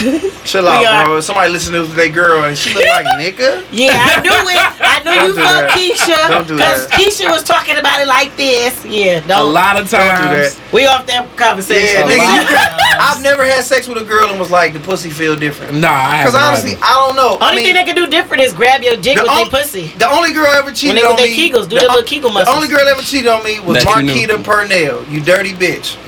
[0.44, 1.20] Chill out, are- bro.
[1.20, 3.64] Somebody listening to their girl and she look like nigga.
[3.70, 4.58] Yeah, I knew it.
[4.80, 5.72] I knew you Don't do fucked.
[5.72, 6.28] Keisha.
[6.28, 6.98] Don't do Because that.
[6.98, 8.84] Keisha was talking about it like this.
[8.84, 9.52] Yeah, A don't.
[9.52, 10.58] lot of times.
[10.70, 10.76] That.
[10.76, 12.06] We off that conversation.
[12.06, 13.00] Yeah, nigga, you of could, times.
[13.00, 15.74] I've never had sex with a girl and was like, the pussy feel different.
[15.74, 16.84] Nah, I Because honestly, either.
[16.84, 17.38] I don't know.
[17.40, 19.50] I Only mean, thing they can do different is grab your dick the with their
[19.50, 19.88] pussy.
[19.98, 21.50] The only girl ever cheated they on with their me.
[21.50, 23.96] Kegels, do the, their little Kegel The only girl ever cheated on me was That
[23.96, 24.14] you knew.
[24.14, 25.04] Marquita Purnell.
[25.10, 25.98] You dirty bitch.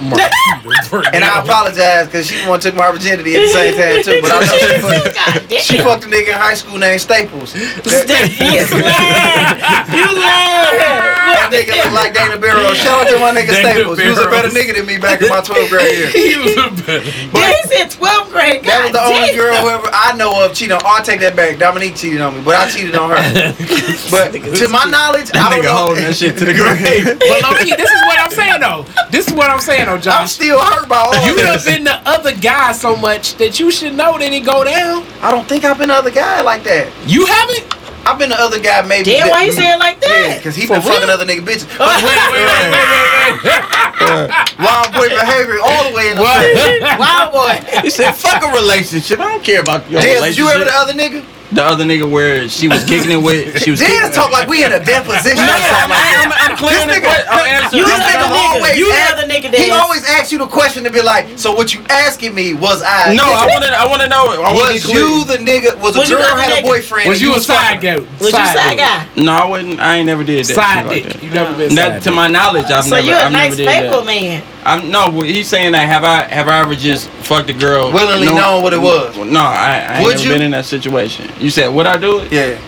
[1.13, 4.21] And I apologize because she the one took my virginity at the same time too.
[4.23, 7.53] But I know she fucked, God she fucked a nigga in high school named Staples.
[7.53, 8.07] That,
[8.39, 9.91] you lying.
[9.91, 11.35] You lying.
[11.35, 12.75] that nigga looked like Dana Barrow.
[12.75, 13.99] Shout out to my nigga Staples.
[13.99, 14.52] He was a better Barrows.
[14.53, 16.09] Nigga than me back in my 12th grade year.
[16.15, 17.05] he was a better.
[17.05, 18.65] Yeah, he said 12th grade.
[18.65, 19.37] That was the God only damn.
[19.37, 20.83] girl whoever I know of cheated on.
[20.85, 21.59] Oh, I take that back.
[21.59, 23.17] Dominique cheated on me, but I cheated on her.
[24.13, 25.77] But to my knowledge, I don't Nigga know.
[25.89, 27.05] holding that shit to the grave.
[27.19, 28.85] But low key, this is what I'm saying though.
[29.11, 30.13] This is what I'm saying though, John.
[30.15, 30.33] I'm Josh.
[30.33, 31.65] still hurt by all You of have this.
[31.65, 35.05] been the other guy so much that you should know that it go down.
[35.23, 36.93] I don't think I've been the other guy like that.
[37.07, 37.65] You haven't.
[38.05, 39.11] I've been the other guy maybe.
[39.11, 40.37] Damn, that- why you say it like Yeah, that?
[40.39, 41.67] because he For been fucking other nigga bitches.
[41.79, 43.43] Wait, wait, wait, wait, wait, wait.
[44.59, 46.23] Wild boy behavior all the way in the.
[46.23, 47.55] Wild boy.
[47.83, 49.19] He said, "Fuck a relationship.
[49.21, 51.25] I don't care about your Damn, did relationship." you ever the other nigga?
[51.53, 53.61] The other nigga where she was kicking it with?
[53.63, 53.81] She was.
[53.85, 56.33] kicking Damn, it- talk like we in a deposition or No, something I'm.
[56.33, 57.75] I'm, I'm clearing This the nigga- que- I'm.
[57.77, 59.77] You This the nigga other always You ask- other nigga, He Dennis.
[59.83, 63.15] always asks you the question to be like, so what you asking me was I?
[63.15, 63.71] No, I want to.
[63.71, 64.33] I want to know.
[64.43, 64.99] I wanna be Was clear.
[64.99, 65.79] you the nigga?
[65.81, 67.09] Was a Was you girl the other had a boyfriend?
[67.09, 68.09] Was you a side fucking- goat?
[68.21, 69.07] Was you a side guy?
[69.17, 69.81] No, I wouldn't.
[69.81, 70.55] I ain't never did that.
[70.55, 71.23] Side dick.
[71.23, 73.03] You never been side to my knowledge, I've never.
[73.03, 74.07] So you a I've nice never did paper that.
[74.07, 74.43] man.
[74.65, 75.11] I'm no.
[75.23, 78.73] He's saying that have I have I ever just fucked a girl Willingly known what
[78.73, 79.17] it was?
[79.17, 80.33] No, I, I Would never you?
[80.35, 81.31] been in that situation.
[81.41, 82.33] You said would I do it?
[82.33, 82.59] Yeah,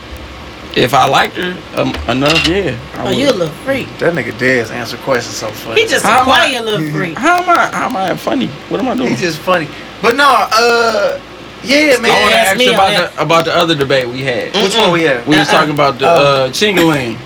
[0.76, 2.76] If I liked her um, enough, yeah.
[2.94, 3.16] I Oh, would.
[3.16, 3.86] you a little freak.
[3.98, 5.82] that nigga Dez answer questions so funny.
[5.82, 7.16] He just How a am I- quiet little freak.
[7.16, 7.66] How am I?
[7.76, 8.48] How am I funny?
[8.68, 9.10] What am I doing?
[9.10, 9.68] He's just funny.
[10.02, 11.20] But no, uh,
[11.62, 13.14] yeah, I want to ask ask me you on about that.
[13.16, 14.52] the about the other debate we had.
[14.54, 15.26] Which one we have?
[15.28, 15.56] We was Uh-uh.
[15.58, 16.44] talking about the Oh.
[16.46, 17.16] uh, chingaling.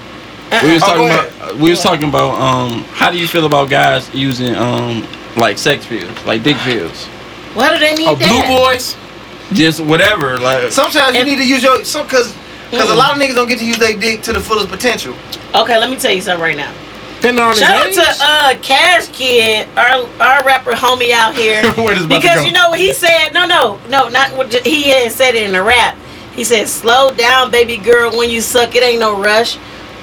[0.62, 3.44] We was Oh, talking go about we was talking about um how do you feel
[3.46, 7.06] about guys using um like sex pills like dick pills
[7.54, 8.28] Why do they need Oh, that?
[8.48, 8.96] blue boys.
[9.52, 12.34] just whatever like Sometimes you need to use your some because
[12.70, 12.96] because a Mm.
[12.96, 15.14] lot of niggas don't get to use their dick to the fullest potential.
[15.54, 16.70] Okay, let me tell you something right now.
[17.16, 17.94] Depending on his Shout out age.
[17.94, 21.62] to uh Cash Kidd, our our rapper homie out here.
[21.76, 23.30] Where this about to because you know what he said?
[23.32, 25.96] No, no, no, not what he had said it in the rap.
[26.36, 28.16] He said, "Slow down, baby girl.
[28.16, 29.56] When you suck, it ain't no rush.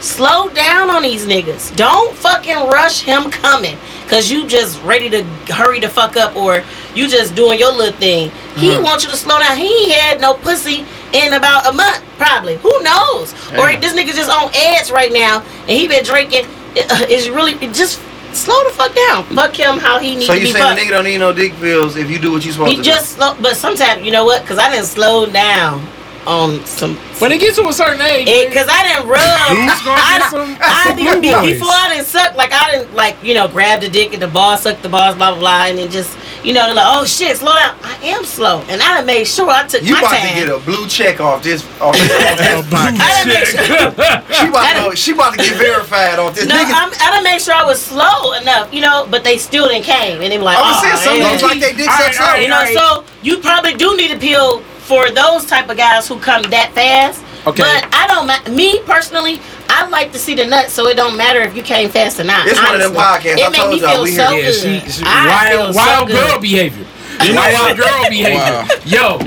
[0.05, 1.75] Slow down on these niggas.
[1.75, 3.75] Don't fucking rush him coming,
[4.07, 7.97] cause you just ready to hurry the fuck up, or you just doing your little
[7.99, 8.29] thing.
[8.55, 8.83] He Mm-hmm.
[8.83, 9.57] wants you to slow down.
[9.57, 12.57] He ain't had no pussy in about a month, probably.
[12.57, 13.33] Who knows?
[13.57, 16.45] Or this nigga just on edge right now, and he been drinking.
[16.77, 17.99] Uh, It's really it just
[18.33, 19.23] slow the fuck down.
[19.35, 20.33] Fuck him how he needs to.
[20.33, 20.39] be.
[20.39, 20.79] So you saying fucked.
[20.79, 22.81] the nigga don't need no dick pills if you do what you supposed to do.
[22.81, 24.41] He to just slow, but sometimes you know what?
[24.43, 25.81] Because I didn't slow down
[26.27, 26.95] on some.
[27.19, 29.21] When it gets to a certain age, Because I didn't rub.
[29.49, 32.35] Who's gonna I, get some- I some didn't be, before I didn't suck.
[32.35, 35.15] Like I didn't like you know grab the dick and the ball, suck the balls,
[35.15, 37.77] blah blah blah, and then just you know they're like oh shit, slow down.
[37.83, 40.27] I am slow, and I done made sure I took You my about time.
[40.27, 41.63] to get a blue check off this.
[41.79, 42.73] Off this, off this.
[43.01, 44.35] I done sure.
[44.35, 46.47] She about to she about to get verified off this.
[46.47, 49.37] No, nigga, I'm, I done make sure I was slow enough, you know, but they
[49.37, 51.47] still didn't came, and they were like, I'm oh, saying some yeah.
[51.47, 52.41] like they dick All suck right, slow.
[52.41, 56.19] You know, so you probably do need a pill for those type of guys who
[56.19, 57.21] come that fast.
[57.47, 57.61] Okay.
[57.61, 58.55] But I don't.
[58.55, 61.89] Me personally, I like to see the nuts, so it don't matter if you came
[61.89, 62.47] fast or not.
[62.47, 63.37] It's one of them podcasts.
[63.37, 65.59] It I make told me y'all, feel we so hear- yeah, she, she I feel
[65.61, 66.29] wild, so wild good.
[66.29, 66.85] girl behavior.
[67.35, 68.65] wild girl behavior.
[68.85, 69.17] Yo,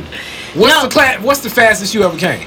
[0.55, 0.83] what's No.
[0.83, 2.47] the cla- What's the fastest you ever came?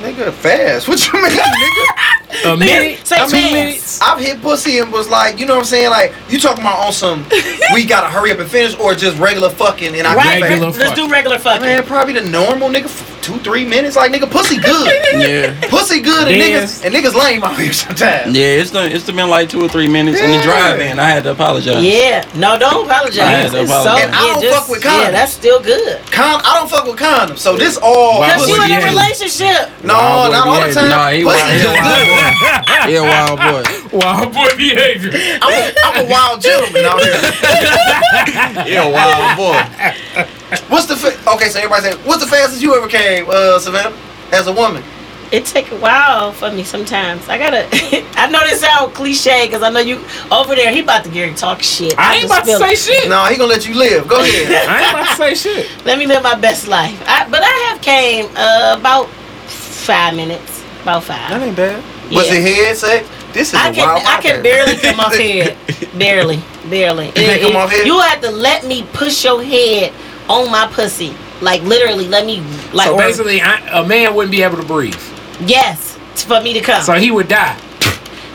[0.00, 0.86] Nigga, fast.
[0.88, 2.52] What you mean, nigga?
[2.52, 4.00] A minute, say two minutes.
[4.00, 5.90] I've hit pussy and was like, you know what I'm saying?
[5.90, 7.26] Like, you talking about on some,
[7.74, 10.70] we gotta hurry up and finish, or just regular fucking, and I Right, get Regular
[10.70, 10.80] back.
[10.80, 11.62] let's do regular fucking.
[11.62, 13.96] Man, probably the normal nigga, f- two, three minutes.
[13.96, 14.88] Like, nigga, pussy good.
[15.18, 15.52] Yeah.
[15.68, 16.80] pussy good, and Dance.
[16.80, 18.36] niggas, and niggas lame out here sometimes.
[18.36, 18.90] Yeah, it's done.
[18.92, 20.98] It's been like two or three minutes in the drive-in.
[20.98, 21.82] I had to apologize.
[21.82, 23.18] Yeah, no, don't apologize.
[23.18, 24.00] I had to It's apologize.
[24.00, 25.02] So, And I yeah, don't just- fuck with condoms.
[25.02, 25.98] Yeah, that's still good.
[26.10, 28.28] Con- I don't fuck with condoms, so this all Wow.
[28.32, 28.52] Cause pussy.
[28.52, 28.88] you in a behavior.
[28.90, 29.70] relationship.
[29.84, 30.80] No, Wild boy not all the behavior.
[30.80, 30.88] time.
[30.90, 31.52] Nah, he pussy wild.
[31.52, 31.82] He just a good.
[31.82, 32.88] wild boy.
[32.88, 33.62] He a wild boy.
[33.98, 35.10] Wild boy behavior.
[35.42, 38.64] I'm a, I'm a wild gentleman out here.
[38.64, 40.24] He a wild boy.
[40.68, 41.48] What's the fa- okay?
[41.48, 43.94] So everybody saying, what's the fastest you ever came, uh, Savannah,
[44.32, 44.82] as a woman?
[45.30, 47.28] It take a while for me sometimes.
[47.28, 47.68] I gotta.
[48.18, 50.72] I know this sound cliche because I know you over there.
[50.72, 51.98] He about to get talk shit.
[51.98, 52.78] I ain't about to say it.
[52.78, 53.08] shit.
[53.10, 54.08] No, he gonna let you live.
[54.08, 54.68] Go ahead.
[54.68, 55.68] I ain't about to say shit.
[55.84, 56.98] Let me live my best life.
[57.06, 59.10] I, but I have came uh, about
[59.48, 60.64] five minutes.
[60.80, 61.28] About five.
[61.28, 61.84] That ain't bad.
[62.10, 62.34] Was Yeah.
[62.38, 63.08] it head sex?
[63.34, 64.42] This is I a can wild I can podcast.
[64.42, 65.56] barely come off head.
[65.98, 67.06] Barely, barely.
[67.08, 67.86] You can't come off head?
[67.86, 69.92] You have to let me push your head
[70.28, 71.14] on my pussy.
[71.40, 72.40] Like literally, let me
[72.72, 72.88] like.
[72.88, 74.98] So basically, I, a man wouldn't be able to breathe.
[75.40, 76.82] yes, for me to come.
[76.82, 77.56] So he would die.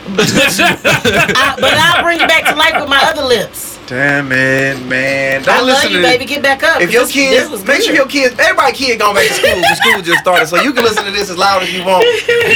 [0.06, 3.73] I, but I'll bring you back to life with my other lips.
[3.86, 5.42] Damn it, man.
[5.42, 6.24] Don't I love you, to baby.
[6.24, 6.80] Get back up.
[6.80, 9.60] If your This- kids, this make sure your kids, everybody kid going back to school.
[9.60, 12.06] The school just started, so you can listen to this as loud as you want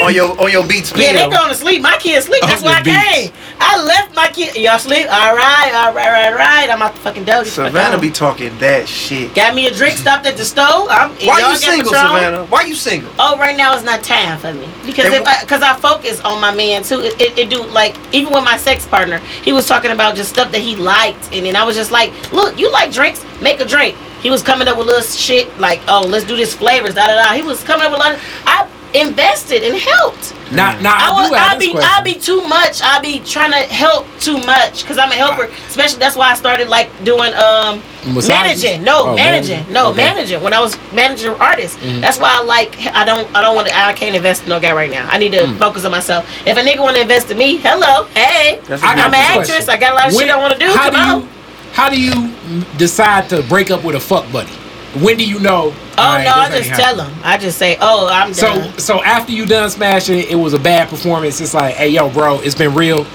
[0.01, 0.91] on your on your beats.
[0.97, 1.83] Yeah, they going to sleep.
[1.83, 2.43] My kids sleep.
[2.43, 2.97] That's why I beats.
[3.05, 3.33] came.
[3.61, 4.57] I left my kid.
[4.57, 5.07] Y'all sleep?
[5.11, 6.71] All right, all right, all right, all right.
[6.71, 7.45] I'm out the fucking door.
[7.45, 9.35] Get the fuck Savannah be talking that shit.
[9.35, 9.99] Got me a drink.
[9.99, 10.89] Stopped at the stove.
[10.91, 12.09] I'm, Why y'all you single, Patron.
[12.09, 12.45] Savannah?
[12.47, 13.11] Why you single?
[13.19, 16.21] Oh, right now it's not time for me because And if I because I focus
[16.21, 17.01] on my man too.
[17.01, 20.31] It, it, it do like even with my sex partner, he was talking about just
[20.31, 23.61] stuff that he liked, and then I was just like, look, you like drinks, make
[23.61, 23.97] a drink.
[24.23, 27.23] He was coming up with little shit like, oh, let's do this flavors, da da
[27.23, 27.35] da.
[27.35, 28.15] He was coming up with a lot.
[28.15, 30.35] Of, I invested and helped.
[30.53, 31.91] Now, now I I, was, I this be, question.
[31.95, 32.81] I be too much.
[32.83, 35.45] I be trying to help too much because I'm a helper.
[35.69, 38.29] Especially that's why I started like doing um Massages?
[38.29, 38.83] managing.
[38.85, 39.57] No, Oh, managing.
[39.57, 39.73] managing.
[39.75, 39.97] No, Okay.
[40.05, 40.43] Managing.
[40.43, 42.75] When I was managing artists, that's why I like.
[42.95, 43.29] I don't.
[43.37, 43.77] I don't want to.
[43.77, 45.07] I can't invest in no guy right now.
[45.11, 45.59] I need to Mm.
[45.59, 46.27] focus on myself.
[46.47, 49.05] If a nigga want to invest in me, hello, hey, That's a I got I'm
[49.07, 49.49] an this actress.
[49.67, 49.71] question.
[49.71, 50.73] I got a lot of When- shit I want to do.
[50.73, 51.21] How Come do on.
[51.23, 51.29] you,
[51.73, 54.49] how do you decide to break up with a fuck buddy?
[54.95, 55.75] When do you know?
[55.99, 57.13] Oh alright, no, I just tell them.
[57.23, 58.79] I just say, oh, I'm So, done.
[58.79, 61.41] so after you done smashing, it was a bad performance.
[61.41, 63.07] It's like, hey, yo, bro, it's been real.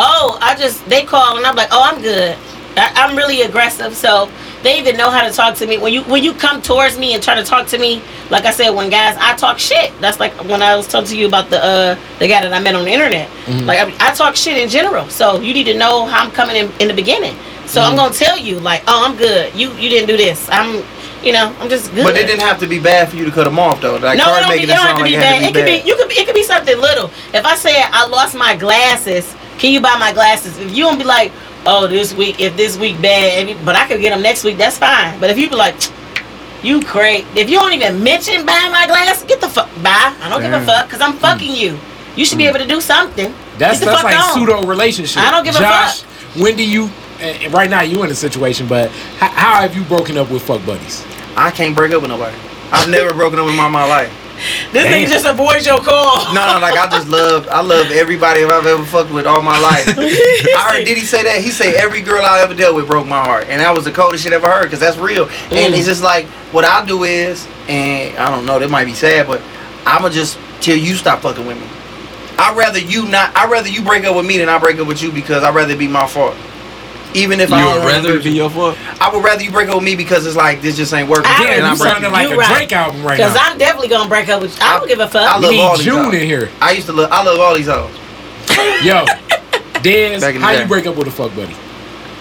[0.00, 2.36] Oh, I just they call and I'm like, oh, I'm good.
[2.78, 4.30] I, I'm really aggressive, so
[4.62, 5.78] they even know how to talk to me.
[5.78, 8.50] When you when you come towards me and try to talk to me, like I
[8.50, 9.92] said, when guys I talk shit.
[10.00, 12.60] That's like when I was talking to you about the uh the guy that I
[12.60, 13.28] met on the internet.
[13.66, 16.56] Like I, I talk shit in general, so you need to know how I'm coming
[16.56, 17.36] in in the beginning.
[17.66, 19.54] So I'm gonna tell you like, oh, I'm good.
[19.54, 20.48] You you didn't do this.
[20.50, 20.82] I'm,
[21.22, 22.04] you know, I'm just good.
[22.04, 23.96] But it didn't have to be bad for you to cut them off, though.
[23.96, 25.40] Like, No, it don't, be, it don't have to like be it had bad.
[25.40, 27.10] to It could be you could be, it could be something little.
[27.34, 30.56] If I say I lost my glasses, can you buy my glasses?
[30.58, 31.30] If you don't be like,
[31.68, 34.42] oh, this week, if this week bad, if you- but I could get them next
[34.42, 35.20] week, that's fine.
[35.20, 35.76] But if you be like,
[36.62, 37.26] you great.
[37.36, 40.14] If you don't even mention buying my glass, get the fuck bye.
[40.22, 41.18] I don't give a fuck because I'm mm.
[41.18, 41.78] fucking you.
[42.16, 42.48] You should be mm.
[42.48, 43.32] able to do something.
[43.58, 44.34] That's that's like on.
[44.34, 45.22] pseudo relationship.
[45.22, 45.94] I don't give a fuck.
[45.94, 46.02] Josh,
[46.36, 46.90] when do you?
[47.20, 50.42] Uh, right now, you in a situation, but how, how have you broken up with
[50.42, 51.04] fuck buddies?
[51.36, 52.36] I can't break up with nobody.
[52.70, 54.27] I've never broken up with my, my life.
[54.72, 54.92] This Damn.
[54.92, 56.32] nigga just avoids your call.
[56.34, 59.58] No, no, like I just love, I love everybody I've ever fucked with all my
[59.58, 59.86] life.
[59.98, 61.40] I heard Diddy say that.
[61.40, 63.92] He say every girl I ever dealt with broke my heart, and that was the
[63.92, 65.24] coldest shit I ever heard because that's real.
[65.50, 65.78] And Mm.
[65.78, 69.26] it's just like what I do is, and I don't know, that might be sad,
[69.26, 69.40] but
[69.86, 71.66] I'ma just till you stop fucking with me.
[72.38, 73.36] I'd rather you not.
[73.36, 75.54] I'd rather you break up with me than I break up with you because I'd
[75.54, 76.34] rather it be my fault.
[77.14, 78.76] Even if I You don't would rather be your fault?
[79.00, 81.24] I would rather you break up with me because it's like this just ain't working.
[81.26, 82.10] I Damn, and I you sounding you.
[82.10, 82.54] like You a right.
[82.56, 83.40] Drake album right Because now.
[83.50, 84.62] I'm definitely gonna break up with you.
[84.62, 85.22] I don't give a fuck.
[85.28, 86.14] I love we all these June hoes.
[86.14, 86.50] in here.
[86.60, 87.10] I used to love.
[87.10, 87.90] I love all these hoes.
[88.84, 89.04] Yo,
[89.82, 90.62] Dez, the how day.
[90.62, 91.54] you break up with a fuck buddy?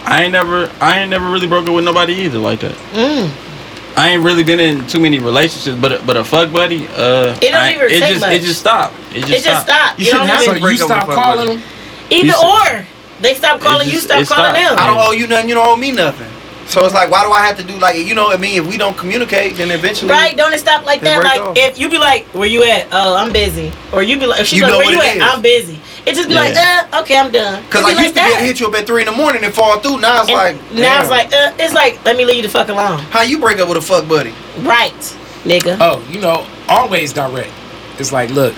[0.05, 2.75] I ain't never, I ain't never really broken with nobody either like that.
[2.93, 3.29] Mm.
[3.97, 7.35] I ain't really been in too many relationships, but a, but a fuck buddy, uh,
[7.41, 8.31] It don't I- even it take just much.
[8.33, 8.95] it just stopped.
[9.11, 9.69] It just It just stopped.
[9.69, 9.99] stopped.
[9.99, 11.59] You You, shouldn't don't have So break you up with a stop fuck calling buddy.
[11.59, 11.69] them?
[12.11, 12.87] either or.
[13.21, 14.77] They stop calling just- you, stop calling stopped.
[14.77, 14.79] them.
[14.79, 15.49] I don't owe you nothing.
[15.49, 16.27] You don't owe me nothing.
[16.67, 18.61] So it's like, why do I have to do like you know what I mean?
[18.61, 20.35] If we don't communicate, then eventually, Right?
[20.35, 21.23] Don't it stop like that?
[21.23, 21.55] Like off.
[21.57, 23.71] if you be like, "Where you at?" Oh, I'm busy.
[23.93, 25.23] Or you be like, if she You goes, know "Where you at?" it is.
[25.23, 25.79] I'm busy.
[26.05, 28.27] It just be like, "Uh, okay, I'm done." Cause It I be used to be
[28.27, 29.99] able to hit you up at three in the morning and fall through.
[30.01, 32.49] Now it's And like, now it's like, uh, it's like, let me leave you the
[32.49, 32.99] fuck alone.
[33.11, 34.33] how you break up with a fuck buddy?
[34.59, 34.93] Right,
[35.45, 35.77] nigga.
[35.79, 37.49] Oh, you know, always direct.
[37.97, 38.53] It's like, look,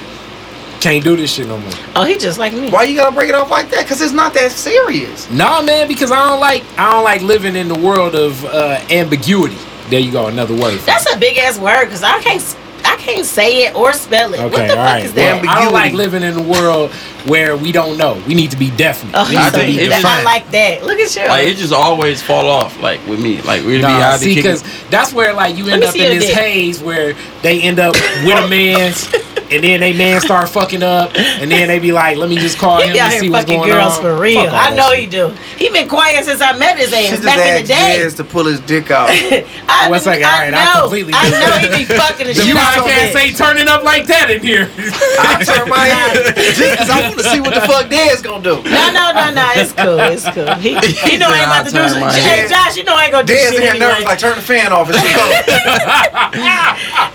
[0.82, 1.72] can't do this shit no more.
[1.96, 2.70] Oh, he just like me.
[2.70, 3.88] Why you gotta break it off like that?
[3.88, 5.30] Cause it's not that serious.
[5.32, 8.80] Nah, man, because I don't like I don't like living in the world of uh,
[8.90, 9.58] ambiguity.
[9.90, 10.80] There you go, another word.
[10.82, 14.40] That's a big ass word because I can't, I can't say it or spell it.
[14.40, 15.06] what Okay, the all fuck right.
[15.06, 15.48] is Well, that?
[15.50, 15.98] I don't like Ambiguity.
[16.20, 16.92] living in a world
[17.26, 18.22] where we don't know.
[18.28, 19.14] We need to be definite.
[19.16, 20.84] Oh, we he's need I to think be it I like that.
[20.84, 21.28] Look at you.
[21.28, 22.80] Like it just always fall off.
[22.82, 25.84] Like with me, like we'd be Nah, either see, because that's where like you end
[25.84, 26.38] up in this dick.
[26.38, 29.12] haze where they end up with a man's,
[29.52, 32.58] and then they man start fucking up, and then they be like, "Let me just
[32.58, 34.44] call He him be out and here see what's fucking going girls on." for real.
[34.46, 35.00] Fuck I know shit.
[35.00, 35.28] he do.
[35.58, 37.98] He been quiet since I met his She ass just back in the day.
[37.98, 39.10] Jazz to pull his dick out.
[39.68, 40.82] I, What's like, all right, I know.
[40.82, 43.22] completely I get know he be fucking the The shit out of podcast bitch.
[43.26, 44.70] ain't turning up like that in here.
[45.20, 46.36] I turn my head
[46.78, 48.62] cause I want to see what the fuck Dad's gonna do.
[48.64, 49.48] No, no, no, no.
[49.56, 50.00] It's cool.
[50.00, 50.54] It's cool.
[50.62, 50.76] He,
[51.10, 52.24] he know I ain't about to do I'll shit.
[52.24, 52.48] Hey.
[52.48, 54.10] Josh, you know I ain't gonna do Dad's in shit here nervous, anyway.
[54.12, 54.90] like turn the fan off.
[54.92, 55.34] It's too cold.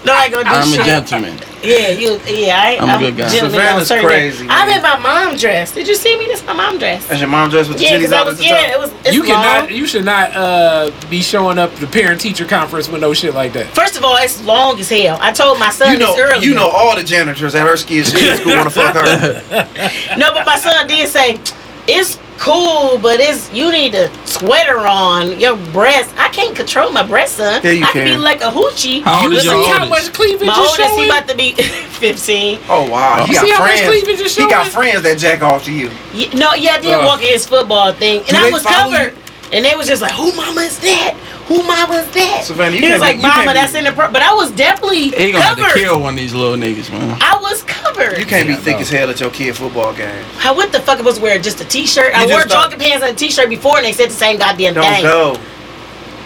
[0.05, 0.81] no, I ain't gonna do shit.
[0.81, 1.54] I'm a gentleman.
[1.65, 2.21] Yeah, you.
[2.27, 3.29] Yeah, I, I'm a good guy.
[3.29, 4.47] gentleman Savannah's on crazy.
[4.51, 5.73] I'm in my mom dress.
[5.73, 6.27] Did you see me?
[6.27, 7.07] This is my mom dress.
[7.07, 8.39] That's your mom dressed with the Yeah, titties I out was.
[8.39, 8.71] the Yeah, top.
[8.71, 8.93] it was.
[9.07, 9.29] It's you long.
[9.31, 9.71] cannot.
[9.73, 13.35] You should not uh, be showing up to the parent teacher conference with no shit
[13.35, 13.67] like that.
[13.75, 15.19] First of all, it's long as hell.
[15.21, 16.49] I told my son You know, this earlier.
[16.49, 20.17] you know all the janitors at her ski ski school want to fuck her.
[20.19, 21.41] No, but my son did say
[21.87, 26.13] it's cool, but it's you need a sweater on your breast.
[26.19, 27.61] I can't control my breast, son.
[27.63, 29.03] Yeah, you I can be like a hoochie.
[29.03, 30.07] How old is You your see how oldest?
[30.09, 31.11] much cleavage My is oldest, he showing?
[31.11, 31.53] about to be
[32.03, 32.59] 15.
[32.69, 33.89] Oh wow, he You got see how much friends.
[34.05, 35.91] cleavage is He got friends that jack off to you.
[36.13, 37.05] Yeah, no, yeah, I did Ugh.
[37.05, 39.15] walk in his football thing, and I was follow covered.
[39.53, 41.15] And they was just like, "Who mama is that?
[41.49, 43.75] Who mama is that?" Savannah, you he was like, be- you "Mama, can't be- that's
[43.75, 44.11] in the." Pro-.
[44.11, 47.17] But I was definitely He gonna have to kill one of these little niggas, man.
[47.21, 48.19] I was covered.
[48.19, 48.81] You can't Yeah, be thick no.
[48.81, 50.25] as hell at your kid football game.
[50.39, 51.43] How what the fuck I was wearing?
[51.43, 52.15] Just a t-shirt.
[52.15, 54.75] I wore thought- jogging pants and a t-shirt before, and they said the same goddamn
[54.75, 54.83] thing.
[54.83, 55.03] Don't thing.
[55.03, 55.39] go.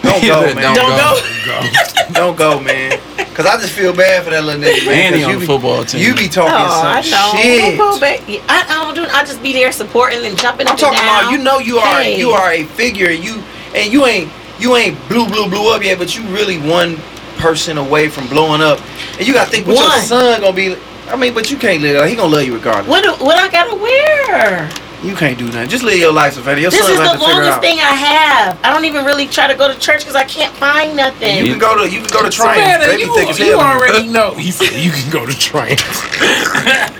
[0.01, 0.75] Don't go, man.
[0.75, 1.21] Don't Go.
[1.45, 2.13] go.
[2.13, 2.99] Don't go, man.
[3.35, 5.13] Cause I just feel bad for that little nigga, man.
[5.13, 6.01] And he 'cause on the be- football team.
[6.01, 7.41] You be talking Oh, I some know.
[7.41, 7.77] shit.
[7.77, 8.19] Go back.
[8.49, 9.05] I, I don't do.
[9.09, 11.19] I just be there supporting and jumping I'm up talking and down.
[11.23, 12.17] about you know you are Hey.
[12.19, 13.41] you are a figure you
[13.75, 14.29] and you ain't
[14.59, 16.97] you ain't blue blue blue up yet, but you really one
[17.37, 18.79] person away from blowing up.
[19.17, 20.75] And you gotta think what your son gonna be.
[21.07, 22.07] I mean, but you can't live.
[22.07, 22.87] He gonna love you regardless.
[22.87, 24.69] What what I gotta wear?
[25.01, 25.69] You can't do nothing.
[25.69, 26.59] Just live your life, Savannah.
[26.59, 28.59] Your This son is the to figure it longest thing I have.
[28.65, 31.37] I don't even really try to go to church because I can't find nothing.
[31.45, 32.59] You can go to you can go to Triumph.
[32.83, 33.61] Savannah, They you, thick as you hell.
[33.61, 34.33] already know.
[34.33, 35.79] He said you can go to Triumph.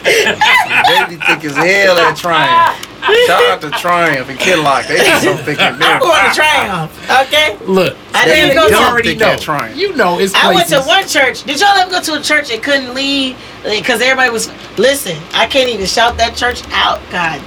[0.03, 2.85] They be thick as hell at Triumph.
[3.27, 4.87] Shout out to Triumph and Kinloch.
[4.87, 5.89] They be so thick in there.
[5.95, 7.11] I'm going to Triumph.
[7.27, 7.57] Okay.
[7.65, 8.73] Look, I They didn't go to.
[8.73, 9.37] dumb already thick know.
[9.37, 9.75] Triumph.
[9.77, 11.43] You know it's I went to one church.
[11.43, 14.49] Did y'all ever go to a church and couldn't leave because everybody was?
[14.77, 17.01] Listen, I can't even shout that church out.
[17.11, 17.41] God.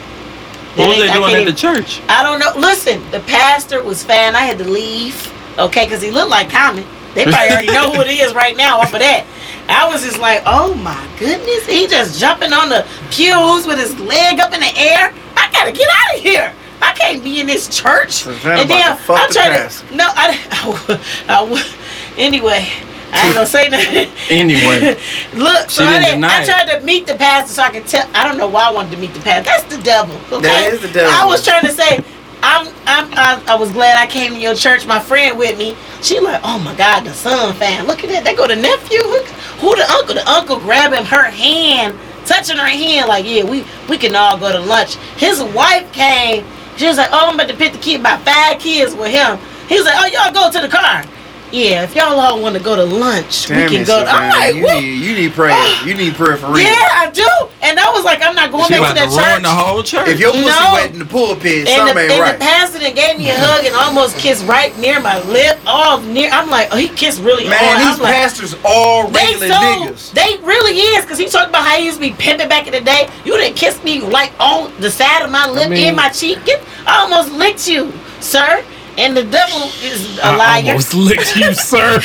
[0.77, 2.01] What was they I doing at the church?
[2.09, 2.53] I don't know.
[2.61, 4.35] Listen, the pastor was fan.
[4.35, 5.33] I had to leave.
[5.59, 6.85] Okay, because he looked like Common.
[7.15, 9.27] They probably already know who it is right now off of that.
[9.69, 11.67] I was just like, oh my goodness.
[11.67, 15.13] He just jumping on the pews with his leg up in the air.
[15.37, 16.55] I gotta get out of here.
[16.81, 18.13] I can't be in this church.
[18.25, 19.87] Savannah about to fuck I'm the trying pastor.
[19.89, 19.95] to.
[19.95, 21.63] No, I, I, w-
[22.17, 22.67] Anyway,
[23.13, 24.11] I ain't gonna say nothing.
[24.31, 24.97] Anyway.
[25.35, 27.87] Look, so She I, didn't didn't, I tried to meet the pastor so I could
[27.87, 28.09] tell.
[28.15, 29.51] I don't know why I wanted to meet the pastor.
[29.51, 30.17] That's the devil.
[30.33, 30.41] Okay?
[30.41, 31.13] That is the devil.
[31.13, 32.03] I was trying to say,
[32.43, 34.87] I'm, I'm, I, I was glad I came to your church.
[34.87, 35.77] My friend with me.
[36.01, 37.87] She like, oh my God, the son fan.
[37.87, 38.25] Look at that.
[38.25, 39.03] They go to nephew.
[39.03, 39.23] Who,
[39.61, 40.15] who the uncle?
[40.15, 41.97] The uncle grabbing her hand,
[42.27, 43.09] touching her hand.
[43.09, 44.97] Like, yeah, we we can all go to lunch.
[45.21, 46.45] His wife came.
[46.77, 48.03] She was like, oh, I'm about to pick the kid.
[48.03, 49.39] My five kids with him.
[49.69, 51.05] He was like, oh, y'all go to the car.
[51.53, 53.99] Yeah, if y'all all want to go to lunch, Damn we can it, go.
[54.01, 54.39] I'm Savannah.
[54.41, 54.81] like, you what?
[54.83, 55.53] need you need prayer.
[55.53, 55.85] Ah!
[55.85, 56.65] You need prayer for real.
[56.65, 57.29] Yeah, I do.
[57.61, 59.43] And I was like, I'm not going She back about to to that ruin church.
[59.43, 60.09] the whole church.
[60.09, 60.71] If your pussy No.
[60.73, 62.33] wet in the pulpit, and something the, ain't and right.
[62.39, 66.01] the pastor that gave me a hug and almost kissed right near my lip, all
[66.01, 66.31] near.
[66.33, 67.79] I'm like, oh, he kissed really Man, hard.
[67.85, 70.13] these I'm like, pastors all they regular so niggas.
[70.17, 72.73] they really is because he talked about how he used to be pimping back in
[72.73, 73.11] the day.
[73.27, 76.43] You didn't kiss me like on the side of my lip mean- and my cheek.
[76.47, 78.65] Get, I almost licked you, sir.
[78.99, 80.69] And the devil is a I liar.
[80.69, 81.99] almost licked you, sir.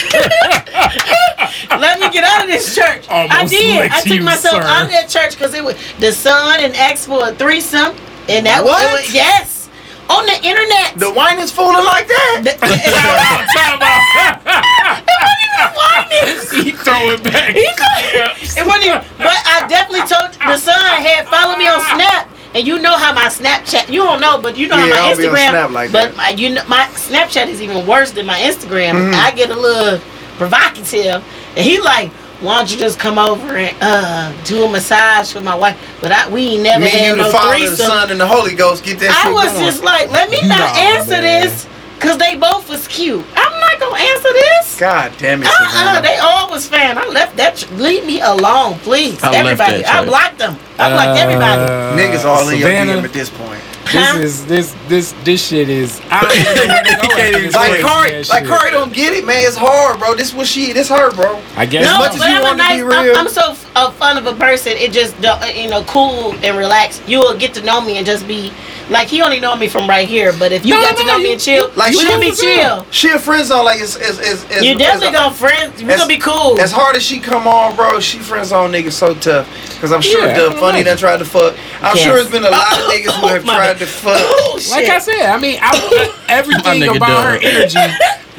[1.69, 3.07] Let me get out of this church.
[3.09, 3.91] I Almost did.
[3.91, 4.67] I took you, myself sir.
[4.67, 7.95] out of that church because it was the son and asked for a threesome.
[8.29, 8.81] And that What?
[8.93, 9.69] was yes
[10.09, 10.93] on the internet.
[10.95, 12.55] The wine is fooling like that.
[14.97, 16.63] It wasn't even whining.
[16.65, 17.51] He throw it back.
[17.55, 22.65] It wasn't even, but I definitely told the son had followed me on Snap, and
[22.67, 23.89] you know how my Snapchat.
[23.91, 25.49] You don't know, but you know Yeah, how my don't be on Instagram.
[25.49, 26.15] Snap like but that.
[26.17, 28.93] my, you know, my Snapchat is even worse than my Instagram.
[28.93, 29.13] Mm-hmm.
[29.15, 29.99] I get a little
[30.37, 31.23] provocative,
[31.55, 35.41] and he like, "Why don't you just come over and uh, do a massage for
[35.41, 37.75] my wife?" But I, we ain't never Me, you, had the no Father, the.
[37.77, 39.65] Son, and the Holy Ghost get that I was going.
[39.65, 41.43] just like, let me not Nah, answer man.
[41.43, 41.67] this,
[41.99, 43.25] cause they both was cute.
[43.35, 44.66] I'm not gonna answer this.
[44.77, 46.97] God damn it, Uh-uh, they all was fan.
[46.97, 47.57] I left that.
[47.57, 49.21] Tr- leave me alone, please.
[49.23, 49.81] I left everybody.
[49.83, 50.57] that I blocked them.
[50.77, 51.61] I blocked everybody.
[52.01, 53.61] Niggas all in your Uh, DM at this point.
[53.89, 54.19] Huh?
[54.19, 56.01] This is this this this shit is.
[56.11, 58.59] I don't even know where to go can't after Like crazy Kari, ass like shit.
[58.59, 59.37] Kari don't get it, man.
[59.47, 60.13] It's hard, bro.
[60.13, 60.73] This was she.
[60.73, 61.41] This her, bro.
[61.55, 61.85] I guess.
[61.85, 62.83] No, much as you I'm a wanna nice.
[62.83, 64.73] be I'm, I'm so f- uh, fun of a person.
[64.73, 67.01] It just don't- uh, you know, cool and relaxed.
[67.07, 68.51] You will get to know me and just be
[68.89, 70.33] like he only know me from right here.
[70.37, 72.19] But if you No, got to no, know me and chill, like, we she gonna
[72.19, 72.85] be chill.
[72.91, 74.43] She a friend zone, like it's it's it's.
[74.45, 75.81] it's You definitely it's- gonna friends.
[75.83, 76.59] We as- gonna be cool.
[76.59, 79.47] As hard as she come on, bro, she friend zone niggas so tough.
[79.81, 81.55] Cause I'm sure Yeah, the funny that tried to fuck.
[81.81, 82.05] I'm Yes.
[82.05, 84.13] sure it's been a lot of oh, niggas who Oh, have tried to fuck.
[84.17, 84.89] Oh, oh Like.
[84.89, 87.79] I said, I mean, I, everything My nigga about her energy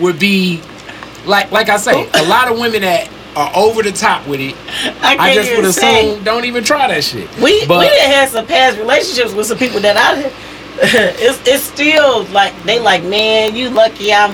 [0.01, 0.61] would be
[1.27, 3.09] like, like I say, a lot of women that
[3.39, 4.57] are over the top with it.
[5.01, 7.31] I I just would assume don't even try that shit.
[7.39, 10.31] We but we done had some past relationships with some people that I
[10.81, 14.33] it's it's still like they like man you lucky I'm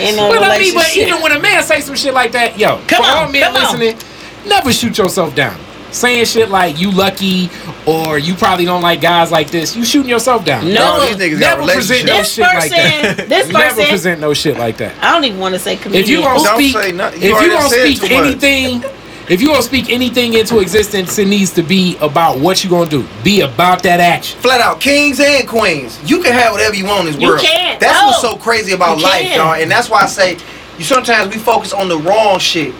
[0.00, 2.58] in a But I mean, but even when a man say some shit like that,
[2.58, 4.48] yo, Come for all on, men come on.
[4.48, 5.58] never shoot yourself down.
[5.92, 7.50] Saying shit like you lucky
[7.86, 10.64] or you probably don't like guys like this, you shooting yourself down.
[10.72, 10.98] No.
[10.98, 12.06] No, these niggas got Never present relationships.
[12.08, 13.16] no this shit like that.
[13.16, 14.94] This person, this Never present no shit like that.
[15.04, 16.02] I don't even want to say comedian.
[16.04, 17.18] If you gonna Don't speak, say nothing.
[17.20, 18.84] if You you already gonna said speak anything,
[19.28, 22.88] if you don't speak anything into existence, it needs to be about what you gonna
[22.90, 23.06] do.
[23.22, 24.40] Be about that action.
[24.40, 25.98] Flat out, kings and queens.
[26.04, 27.40] You can have whatever you want in this You world.
[27.42, 27.78] can.
[27.78, 28.06] That's No.
[28.06, 29.36] what's so crazy about You life, can.
[29.36, 29.54] y'all.
[29.60, 30.38] And that's why I say,
[30.78, 32.72] you sometimes we focus on the wrong shit.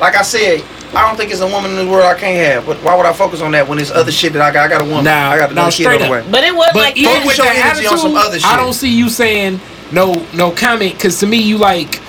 [0.00, 0.62] Like I said,
[0.94, 2.66] I don't think it's a woman in the world I can't have.
[2.66, 4.64] But why would I focus on that when there's other shit that I got?
[4.66, 5.04] I got a woman.
[5.04, 6.24] Now- I got now another kid straight on the way.
[6.30, 7.26] but it wasn't But like even that.
[7.26, 8.48] with your that energy on attitude, some other shit.
[8.48, 12.00] I don't see you saying no no comment because to me you like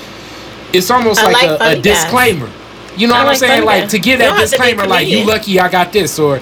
[0.73, 2.49] it's almost I like, like a, a disclaimer.
[2.95, 3.65] You know I what I'm saying?
[3.65, 3.91] Like guys.
[3.91, 6.39] to give that don't to disclaimer, like you lucky I got this, or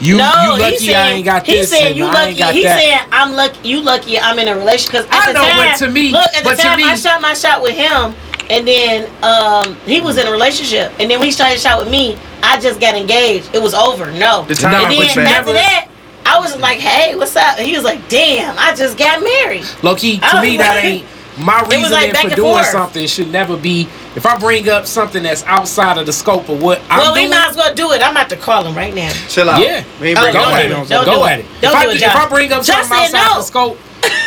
[0.00, 2.38] you no, you lucky he said, I ain't got he said you I lucky.
[2.38, 2.80] got He that.
[2.80, 3.68] said I'm lucky.
[3.68, 4.18] You lucky.
[4.18, 5.06] I'm in a relationship.
[5.06, 6.94] Because I at the know, but time, to me- look at the time me- I
[6.94, 8.14] shot my shot with him,
[8.50, 11.90] and then um, he was in a relationship, and then when he started shot with
[11.90, 13.54] me, I just got engaged.
[13.54, 14.10] It was over.
[14.12, 14.44] No.
[14.44, 15.88] The time No, and I but put then after that,
[16.24, 19.64] I was like, "Hey, what's up?" And he was like, "Damn, I just got married."
[19.82, 21.04] Low key, to was me, that ain't
[21.38, 22.66] my was reasoning like for doing forth.
[22.66, 26.62] something should never be if I bring up something that's outside of the scope of
[26.62, 27.30] what I'm well, we doing.
[27.30, 28.02] might as well do it.
[28.02, 29.12] I'm about to call him right now.
[29.28, 29.60] Chill out.
[29.60, 30.68] Yeah, We ain't Oh, go don't at do it.
[30.70, 30.88] Don't it.
[30.88, 31.30] do Go it.
[31.30, 31.46] at it.
[31.60, 32.16] Don't if, I, do it, if Josh.
[32.16, 33.34] I bring up Josh something outside no.
[33.36, 33.78] the scope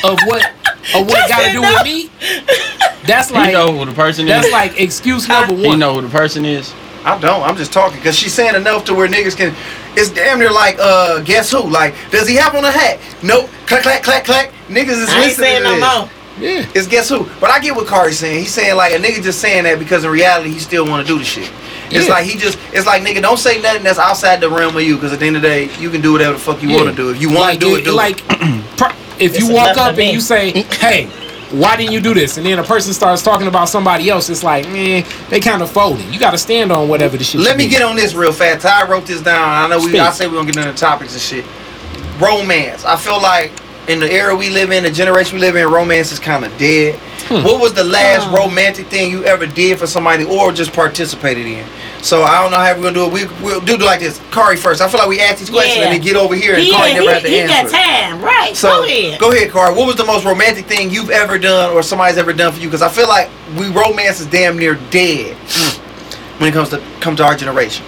[0.03, 0.45] of what
[0.95, 1.73] of what got to do no.
[1.73, 2.09] with me,
[3.05, 4.29] that's You like know who the person is.
[4.33, 4.51] that's is.
[4.53, 5.63] like excuse number one.
[5.63, 6.73] you know who the person is.
[7.03, 7.41] I don't.
[7.41, 9.55] I'm just talking because she's saying enough to where niggas can.
[9.97, 11.67] It's damn near like, uh, guess who?
[11.67, 12.99] Like, does he have on a hat?
[13.23, 13.49] Nope.
[13.65, 14.51] Clack, clack, clack, clack.
[14.69, 15.81] Niggas is I ain't listening saying to no this.
[15.97, 16.20] more.
[16.41, 16.65] Yeah.
[16.73, 17.29] It's guess who?
[17.39, 18.39] But I get what Kari's saying.
[18.39, 21.13] He's saying like a nigga just saying that because in reality he still want to
[21.13, 21.51] do the shit.
[21.91, 22.13] It's Yeah.
[22.13, 22.57] like he just.
[22.73, 25.25] It's like nigga, don't say nothing that's outside the realm of you because at the
[25.27, 26.77] end of the day you can do whatever the fuck you Yeah.
[26.83, 27.09] want to do.
[27.11, 28.63] If you want like, to do it- it, do like it.
[28.77, 28.89] pro-
[29.19, 31.05] if It's you walk up and you say, "Hey,
[31.51, 34.41] why didn't you do this?" and then a person starts talking about somebody else, it's
[34.43, 36.11] like, man, they kind of folding.
[36.11, 37.39] You got to stand on whatever the shit.
[37.41, 37.69] Let me do.
[37.71, 38.65] get on this real fast.
[38.65, 39.47] I wrote this down.
[39.47, 39.89] I know we.
[39.89, 40.01] Speak.
[40.01, 41.45] I say we're gonna get into topics and shit.
[42.19, 42.83] Romance.
[42.85, 43.51] I feel like
[43.87, 46.55] in the era we live in, the generation we live in, romance is kind of
[46.57, 46.99] dead.
[47.27, 47.43] Hmm.
[47.43, 48.35] What was the last Oh.
[48.45, 51.65] romantic thing you ever did for somebody or just participated in?
[52.01, 53.11] So I don't know how we're gonna do it.
[53.13, 54.19] We, we'll do it like this.
[54.31, 54.81] Kari first.
[54.81, 55.83] I feel like we ask these questions Yeah.
[55.85, 57.71] and then get over here and He, Kari never had he, to he answer.
[57.71, 58.55] got time, right?
[58.55, 59.19] So go ahead.
[59.19, 59.75] go ahead, Kari.
[59.75, 62.67] What was the most romantic thing you've ever done or somebody's ever done for you?
[62.67, 65.35] Because I feel like we romance is damn near dead
[66.37, 67.85] when it comes to come to our generation.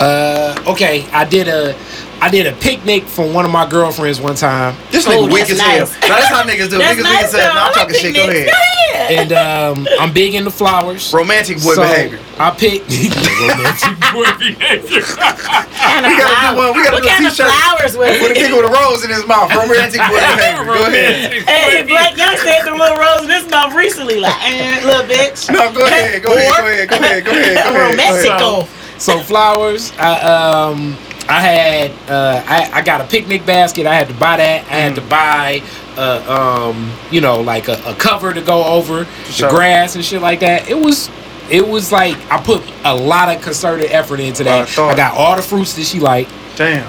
[0.00, 1.74] Uh, okay, I did a,
[2.20, 5.46] I did a picnic for one of my girlfriends one time, This Oh, nigga weak
[5.46, 5.86] that's as hell.
[6.08, 6.78] Now that's how niggas do.
[6.78, 7.54] That's niggas nice, niggas say, though.
[7.54, 8.14] no, I I'm talking shit.
[8.14, 8.46] Go ahead.
[8.46, 9.12] Go ahead.
[9.12, 11.12] and um, I'm big into flowers.
[11.14, 12.18] Romantic boy so behavior.
[12.38, 15.02] I picked romantic boy behavior.
[15.06, 16.74] Kind of We gotta do one.
[16.74, 18.50] We gotta what do a kind of t-shirt flowers was With a it?
[18.50, 19.54] nigga with a rose in his mouth.
[19.54, 20.64] Romantic boy behavior.
[20.74, 21.32] Go ahead.
[21.46, 25.46] Hey, Black Young said the little rose in his mouth recently, like, eh, little bitch.
[25.52, 26.22] No, go ahead.
[26.22, 26.50] Go ahead.
[26.58, 26.88] Go ahead.
[26.90, 27.24] Go ahead.
[27.24, 27.54] Go ahead.
[27.54, 27.90] Go ahead.
[27.94, 28.34] Romantic.
[28.42, 28.68] Go ahead.
[28.98, 29.92] So, so flowers.
[29.98, 30.98] I um
[31.28, 33.86] I had uh I, I got a picnic basket.
[33.86, 34.64] I had to buy that.
[34.66, 35.08] I had to Mm.
[35.10, 35.62] buy
[35.96, 39.48] uh um you know like a, a cover to go over Sure.
[39.50, 40.68] the grass and shit like that.
[40.68, 41.10] It was
[41.50, 44.68] it was like I put a lot of concerted effort into that.
[44.78, 46.30] I got all the fruits that she liked.
[46.56, 46.86] Damn.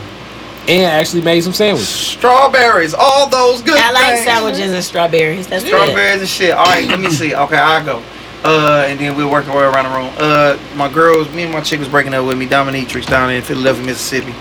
[0.68, 1.88] and actually made some sandwiches.
[1.90, 4.26] Strawberries, all those good I like things.
[4.26, 5.48] sandwiches and strawberries.
[5.48, 5.72] That's good.
[5.74, 6.52] Strawberries and shit.
[6.52, 7.34] All right, let me see.
[7.34, 8.04] Okay, I go.
[8.44, 10.14] Uh, and then we'll work our way around the room.
[10.18, 13.42] Uh, my girls, me and my chick was breaking up with me, Dominatrix down in
[13.42, 14.34] Philadelphia, Mississippi,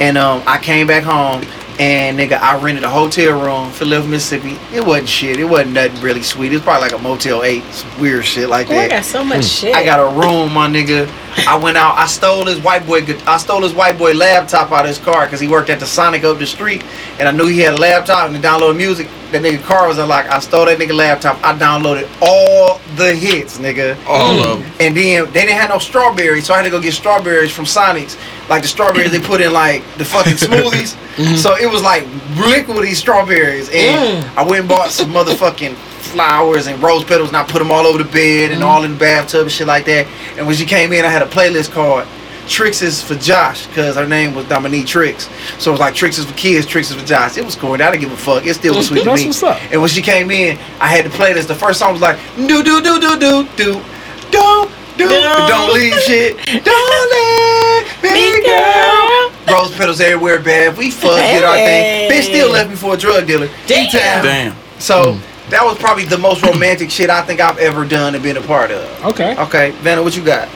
[0.00, 1.44] and um, I came back home.
[1.78, 4.58] And nigga, I rented a hotel room, Philadelphia, Mississippi.
[4.76, 5.40] It wasn't shit.
[5.40, 6.52] It wasn't nothing really sweet.
[6.52, 8.90] It was probably like a Motel 8, some weird shit like Oh, I that.
[8.90, 9.74] got so much shit.
[9.74, 11.08] I got a room, my nigga.
[11.48, 11.96] I went out.
[11.96, 13.00] I stole his white boy.
[13.26, 15.86] I stole his white boy laptop out of his car because he worked at the
[15.86, 16.84] Sonic up the street,
[17.18, 19.08] and I knew he had a laptop and he downloaded music.
[19.32, 20.28] That nigga car was unlocked.
[20.28, 21.42] I stole that nigga laptop.
[21.42, 23.96] I downloaded all the hits, nigga.
[24.06, 24.62] All of mm.
[24.62, 24.72] them.
[24.78, 27.66] And then they didn't have no strawberries, so I had to go get strawberries from
[27.66, 28.16] Sonic's.
[28.48, 30.96] Like the strawberries they put in like the fucking smoothies.
[31.16, 31.36] Mm-hmm.
[31.36, 32.04] So it was like
[32.34, 33.68] liquidy strawberries.
[33.72, 34.36] And mm.
[34.36, 37.86] I went and bought some motherfucking flowers and rose petals and I put them all
[37.86, 38.68] over the bed and mm-hmm.
[38.68, 40.06] all in the bathtub and shit like that.
[40.36, 42.06] And when she came in, I had a playlist called
[42.48, 45.28] Tricks is for Josh because her name was Dominique Tricks.
[45.58, 47.36] So it was like Tricks is for kids, Tricks is for Josh.
[47.36, 47.74] It was cool.
[47.74, 48.46] I didn't give a fuck.
[48.46, 49.26] It still was sweet to me.
[49.26, 49.60] what's up.
[49.70, 51.46] And when she came in, I had to play this.
[51.46, 53.82] The first song was like do do do do do do
[54.30, 55.48] don't do Don't.
[55.48, 56.36] don't leave shit.
[56.64, 59.32] Don't let me Big go.
[59.46, 59.56] girl.
[59.56, 60.76] Rose petals everywhere, bad.
[60.76, 62.10] We fucked, did our thing.
[62.10, 63.48] Bitch still left me for a drug dealer.
[63.66, 63.90] Damn.
[63.90, 64.24] D-Town.
[64.24, 64.56] Damn.
[64.78, 65.50] So hmm.
[65.50, 68.42] that was probably the most romantic shit I think I've ever done and been a
[68.42, 69.04] part of.
[69.04, 69.36] Okay.
[69.36, 70.48] Okay, Vanna, what you got?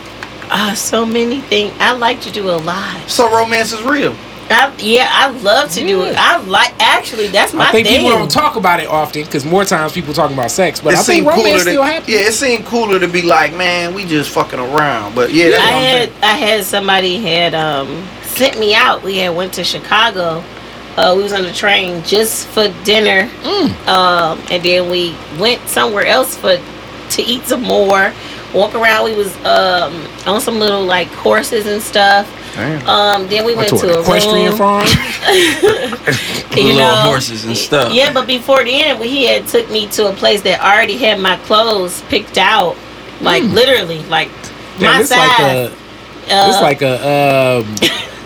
[0.51, 1.75] Ah, so many things.
[1.79, 3.09] I like to do a lot.
[3.09, 4.15] So romance is real.
[4.49, 6.15] I, yeah, I love to do it.
[6.17, 7.27] I like actually.
[7.29, 8.03] That's my I think thing.
[8.03, 11.01] people don't talk about it often because more times people talking about sex, but it
[11.01, 12.09] I think romance still happens.
[12.09, 15.17] yeah, it seemed cooler to be like, man, we just fucking around.
[15.17, 16.11] But yeah, that's I what I'm had.
[16.23, 19.03] I had somebody had um sent me out.
[19.03, 20.45] We had went to Chicago.
[20.97, 23.87] Uh, we was on the train just for dinner, Mm.
[23.89, 26.57] um, and then we went somewhere else for
[27.11, 28.13] to eat some more.
[28.55, 29.05] Walk around.
[29.05, 32.27] We was um, on some little like horses and stuff.
[32.55, 32.87] Damn.
[32.89, 34.57] Um, then we went Went to, to a equestrian room.
[34.57, 34.87] farm.
[36.57, 37.93] The little horses and stuff.
[37.93, 41.37] Yeah, but before then, he had took me to a place that already had my
[41.39, 42.77] clothes picked out,
[43.21, 44.31] like literally, like
[44.79, 45.19] Damn, my it's size.
[45.19, 45.67] like a,
[46.33, 47.75] Uh, it's like a, um,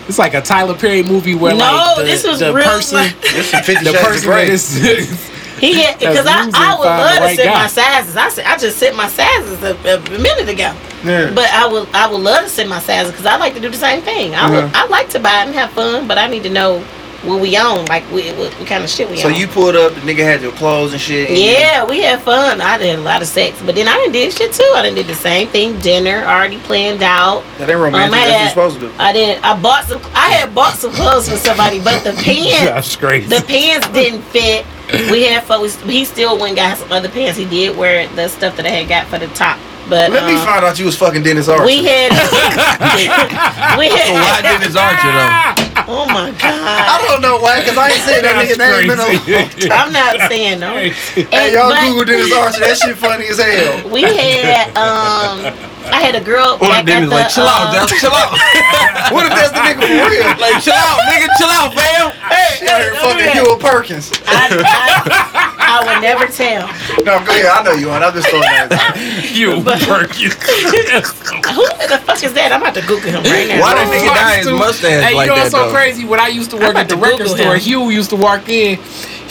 [0.07, 2.97] it's like a Tyler Perry movie where No, like the, this was the real person,
[2.99, 3.21] life.
[3.21, 4.49] This some Fifty the person that Grey.
[4.49, 5.29] is.
[5.61, 7.53] He had because I, I would love to right set guy.
[7.53, 8.17] my sizes.
[8.17, 10.73] I said I just sit my sizes a, a minute ago,
[11.05, 11.31] Yeah.
[11.33, 13.69] but I would I would love to sit my sizes because I like to do
[13.69, 14.35] the same thing.
[14.35, 14.71] I Uh-huh.
[14.73, 16.83] I like to buy and have fun, but I need to know
[17.23, 19.21] what we own, like we, what, what kind of shit we own.
[19.21, 21.29] So you pulled up, the nigga had your clothes and shit.
[21.29, 22.59] and Yeah, we had fun.
[22.61, 24.63] I did a lot of sex, but then I didn't did shit too.
[24.75, 27.43] I didn't did the same thing, dinner already planned out.
[27.59, 28.07] That ain't romantic.
[28.07, 28.93] Um, I That's what you're had- supposed to do.
[28.97, 29.45] I didn't.
[29.45, 30.01] I bought some.
[30.15, 33.27] I had bought some clothes for somebody, but the pants, That's crazy.
[33.27, 34.65] the pants didn't fit.
[34.91, 35.75] We had folks.
[35.81, 37.37] He still went got some other pants.
[37.37, 39.57] He did wear the stuff that I had got for the top,
[39.91, 41.65] but Let me um, find out you was fucking Dennis Archer.
[41.67, 42.15] we had.
[43.75, 44.39] we So why.
[44.39, 45.83] Dennis Archer though?
[45.91, 46.63] Oh my god!
[46.63, 49.67] I don't know why, cause I ain't said that nigga name in a crazy.
[49.67, 50.79] I'm not saying no.
[50.79, 52.63] Hey, y'all but- Google Dennis Archer.
[52.63, 53.83] That shit funny as hell.
[53.91, 55.43] We had um,
[55.91, 57.15] I had a girl Or back at Dennis the.
[57.19, 58.31] like, chill out, um, chill out.
[59.11, 60.23] What if that's the nigga for real?
[60.39, 62.15] like, chill out, nigga, chill out, fam.
[62.55, 64.07] She out here fucking Huel Perkins.
[64.23, 66.67] I, I, I would never tell.
[67.07, 67.45] No, go ahead.
[67.45, 68.03] I know you on.
[68.03, 68.71] I'm just throwing that.
[68.75, 68.99] out.
[69.31, 69.51] you
[71.51, 72.51] Who the fuck is that?
[72.51, 73.61] I'm about to Google him right now.
[73.61, 75.73] Why that nigga dye his mustache Hey, like you know that what's so though?
[75.73, 76.03] crazy?
[76.05, 77.61] When I used to work at the record Google store, him.
[77.61, 78.79] Hugh used to walk in.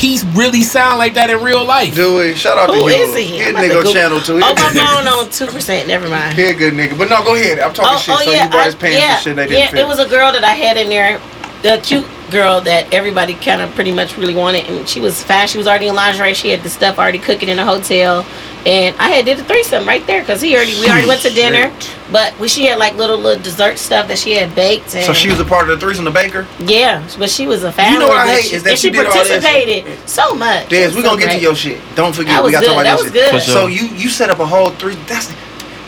[0.00, 1.94] He really sound like that in real life.
[1.94, 2.36] Do it.
[2.38, 2.96] shout out to Who you.
[3.04, 3.24] is he?
[3.36, 4.32] He a I'm about to nigga Google- channel too.
[4.32, 5.88] Oh, a my good phone on two percent.
[5.88, 6.34] Never mind.
[6.38, 6.96] He a good nigga.
[6.96, 7.58] But no, go ahead.
[7.60, 8.14] I'm talking Oh, shit.
[8.16, 9.36] oh so yeah, you bought his I- pants yeah, and shit.
[9.36, 9.70] They didn't yeah.
[9.70, 9.80] fit.
[9.80, 11.20] It was a girl that I had in there,
[11.62, 15.52] the cute girl that everybody kind of pretty much really wanted, and she was fast.
[15.52, 16.35] She was already in lingerie.
[16.35, 18.24] She had the stuff already cooking in a hotel,
[18.66, 21.31] and I had did a threesome right there because he already we already went to
[21.31, 21.73] dinner,
[22.12, 24.94] but we, she had like little little dessert stuff that she had baked.
[24.94, 26.47] And so she was a part of the threesome, the baker.
[26.61, 27.94] yeah, but she was a family.
[27.94, 29.28] You know what I but hate she, is that and she you did all this.
[29.44, 30.69] participated so much.
[30.69, 31.81] Des, It was we so gonna get to your shit.
[31.94, 33.31] Don't forget, That we was got to talk about That your was shit.
[33.47, 33.52] good.
[33.52, 34.94] So you you set up a whole three.
[35.07, 35.32] That's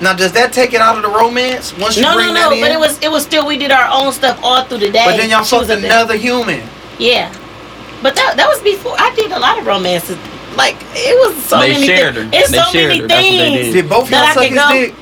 [0.03, 0.13] now.
[0.15, 2.51] Does that take it out of the romance once you No, bring no, no.
[2.51, 2.61] that in?
[2.61, 5.05] But it was it was still we did our own stuff all through the day.
[5.05, 5.91] But then y'all She fucked up there.
[5.91, 6.63] another human.
[6.99, 7.33] Yeah,
[8.03, 10.19] but that that was before I did a lot of romances.
[10.57, 11.87] Like it was so They many.
[11.87, 12.31] shared thi- her.
[12.33, 13.07] It's They so shared many her.
[13.09, 14.95] That's what they things Did both y'all that I suck his go dick?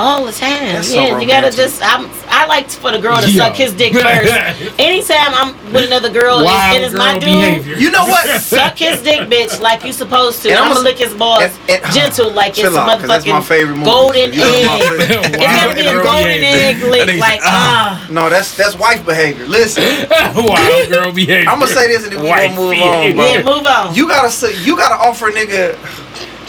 [0.00, 0.74] All the time.
[0.74, 1.82] That's so yeah, you gotta just.
[1.82, 2.10] I'm.
[2.32, 3.38] I like for the girl to Yo.
[3.44, 4.32] suck his dick first.
[4.78, 7.24] Anytime I'm with another girl Wild and it's my girl dude.
[7.28, 7.76] behavior.
[7.76, 8.40] You know what?
[8.40, 10.48] Suck his dick, bitch, like you supposed to.
[10.50, 11.52] And I'm I'ma- lick his balls and-
[11.84, 13.84] and- gentle, like it's a out, 'cause that's my motherfucking favorite movie.
[13.90, 14.66] golden You egg.
[14.66, 18.06] my favorite- It's gonna be a Wild girl golden egg lick, That like ah.
[18.10, 19.46] No, that's that's wife behavior.
[19.46, 19.84] Listen,
[20.34, 21.50] Wild girl behavior.
[21.50, 23.26] I'm gonna say this and then we Wife gonna move on, bro.
[23.26, 23.94] Yeah, move on.
[23.94, 25.76] You gotta su- you gotta offer a nigga.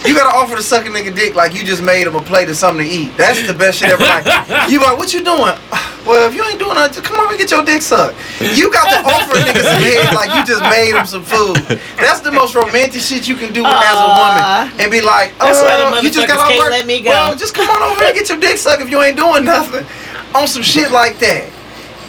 [0.05, 2.49] You gotta offer to suck a nigga dick like you just made him a plate
[2.49, 3.15] of something to eat.
[3.17, 4.03] That's the best shit ever.
[4.03, 4.25] Like
[4.69, 5.53] you like, what you doing?
[6.01, 8.17] Well, if you ain't doing wanna just come over and get your dick sucked.
[8.41, 11.57] You got to offer a nigga some head like you just made him some food.
[11.97, 14.81] That's the most romantic shit you can do as a woman.
[14.81, 16.71] And be like, oh, That's uh, you just got motherfuckers off can't work.
[16.71, 17.11] let me go.
[17.11, 19.85] Well, just come on over and get your dick sucked if you ain't doing nothing.
[20.33, 21.51] On some shit like that.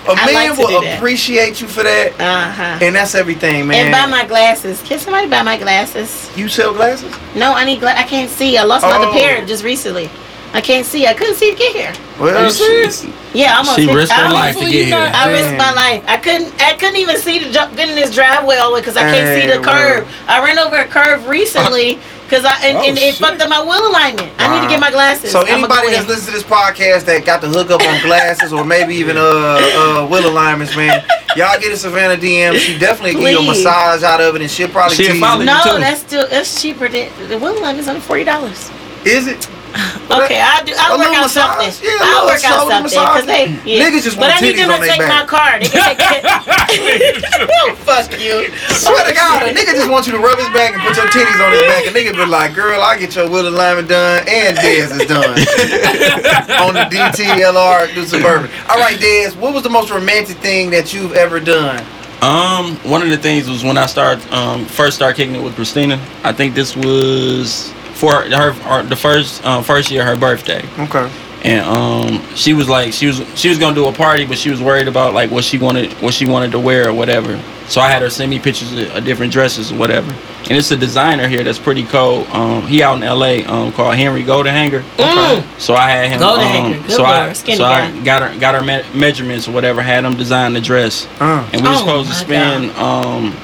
[0.09, 0.99] A I man like to will do that.
[0.99, 2.13] appreciate you for that.
[2.21, 2.79] Uh huh.
[2.85, 3.87] And that's everything, man.
[3.87, 4.83] And buy my glasses.
[4.83, 6.31] Can somebody buy my glasses?
[6.37, 7.15] you sell glasses?
[7.37, 7.81] No, I need.
[7.81, 8.57] Gla- I can't see.
[8.59, 9.13] I lost my Oh.
[9.13, 10.11] pair just recently.
[10.55, 11.07] I can't see.
[11.07, 11.93] I couldn't see to get here.
[12.21, 13.07] Well, Are you serious?
[13.33, 14.91] Yeah, I'm She risked her I, life to get you here.
[14.99, 16.05] not- I risked my life.
[16.07, 16.53] I couldn't.
[16.61, 19.03] I couldn't even see the ju- get in this driveway all the way because I
[19.11, 20.09] can't see the Damn, curve.
[20.29, 21.99] I ran over a curve recently
[22.33, 23.15] because I and, Oh, and it shit.
[23.17, 24.33] fucked up my wheel alignment.
[24.39, 25.31] I need to get my glasses.
[25.33, 26.09] So I'ma anybody that's in.
[26.09, 29.21] listening to this podcast that got the hook up on glasses or maybe even uh
[29.21, 31.05] uh will alignments, man,
[31.37, 32.57] y'all get a Savannah DM.
[32.57, 35.21] She definitely give you a massage out of it, and she'll probably She'll tell you.
[35.21, 35.47] follow you.
[35.47, 35.79] No, too.
[35.79, 38.71] that's still that's cheaper than the wheel alignment's only forty dollars.
[39.05, 39.47] Is it?
[39.73, 40.75] Okay, I do.
[40.77, 41.73] I'll work out massage?
[41.73, 41.89] something.
[41.89, 43.65] Yeah, a I'll work out something because they massage.
[43.67, 43.81] yeah.
[43.89, 45.33] Niggas just But want I need titties them on to their take my back.
[45.33, 45.53] car.
[45.59, 46.25] They can take.
[47.49, 48.53] oh, fuck you.
[48.77, 51.07] Swear to God, a nigga just wants you to rub his back and put your
[51.09, 51.87] titties on his back.
[51.89, 55.33] A nigga be like, girl, I get your will alignment done and Dez is done.
[56.61, 58.51] on the DTLR do Suburban.
[58.69, 61.83] All right, Dez, what was the most romantic thing that you've ever done?
[62.21, 65.55] Um, one of the things was when I started um first started kicking it with
[65.57, 65.97] Christina.
[66.23, 71.11] I think this was for her, her the first um, first year her birthday, Okay.
[71.45, 74.51] and um she was like she was she was gonna do a party, but she
[74.51, 77.41] was worried about like what she wanted what she wanted to wear or whatever.
[77.69, 80.13] So I had her send me pictures of, of different dresses or whatever.
[80.43, 82.27] And it's a designer here that's pretty cool.
[82.33, 83.45] Um, he out in L.A.
[83.47, 84.83] Um, called Henry Goldenhanger.
[84.99, 85.61] Mm.
[85.61, 86.21] So I had him.
[86.21, 87.87] Goldenhanger, Um, good so I lord, skinny so guy.
[87.97, 89.81] I got her got her me- measurements or whatever.
[89.81, 91.07] Had him design the dress.
[91.21, 91.49] Uh.
[91.53, 93.35] And we were Oh supposed to spend um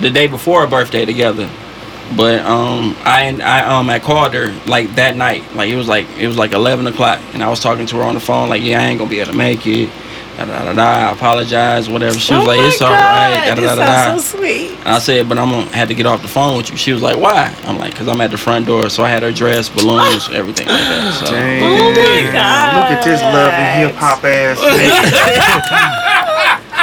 [0.00, 1.48] the day before her birthday together.
[2.16, 5.42] But um I I um I called her like that night.
[5.54, 8.02] Like it was like it was like eleven o'clock and I was talking to her
[8.02, 9.90] on the phone like yeah I ain't gonna be able to make it.
[10.36, 12.18] Da, da, da, da, I apologize, whatever.
[12.18, 13.46] She was oh like, it's God, alright.
[13.46, 13.96] Da, da, this da, da, da.
[14.04, 14.70] sounds so sweet.
[14.80, 16.76] And I said, but I'm gonna have to get off the phone with you.
[16.76, 17.54] She was like, why?
[17.62, 18.90] I'm like, cause I'm at the front door.
[18.90, 21.24] So I had her dress, balloons, everything like that.
[21.24, 21.62] So Damn.
[21.62, 22.74] Oh my God.
[22.74, 24.58] Look at this loving hip hop ass.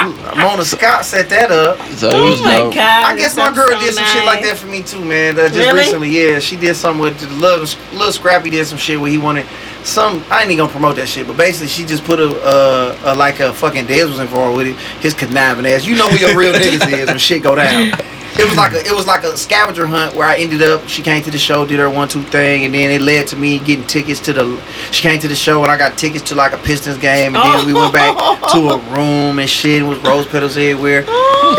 [0.09, 0.37] nigga.
[0.37, 1.77] Mona Scott set that up.
[1.91, 2.75] so Oh was my dope.
[2.75, 3.03] God.
[3.05, 5.37] I guess my girl so did some shit like that for me too, man.
[5.37, 5.79] Uh, just Really?
[5.79, 7.65] recently, yeah, she did something with the little,
[7.97, 9.45] little Scrappy did some shit where he wanted
[9.83, 10.23] some.
[10.29, 13.15] I ain't even gonna promote that shit, but basically she just put a, uh, a
[13.15, 14.75] like a fucking Dez was involved with it.
[15.01, 15.85] His conniving ass.
[15.85, 17.91] You know who your real niggas is when shit go down.
[18.39, 20.87] It was like a it was like a scavenger hunt where I ended up.
[20.87, 23.35] She came to the show, did her one two thing, and then it led to
[23.35, 24.61] me getting tickets to the.
[24.91, 27.43] She came to the show and I got tickets to like a Pistons game, and
[27.43, 28.15] then we went back
[28.53, 31.05] to a room and shit with rose petals everywhere.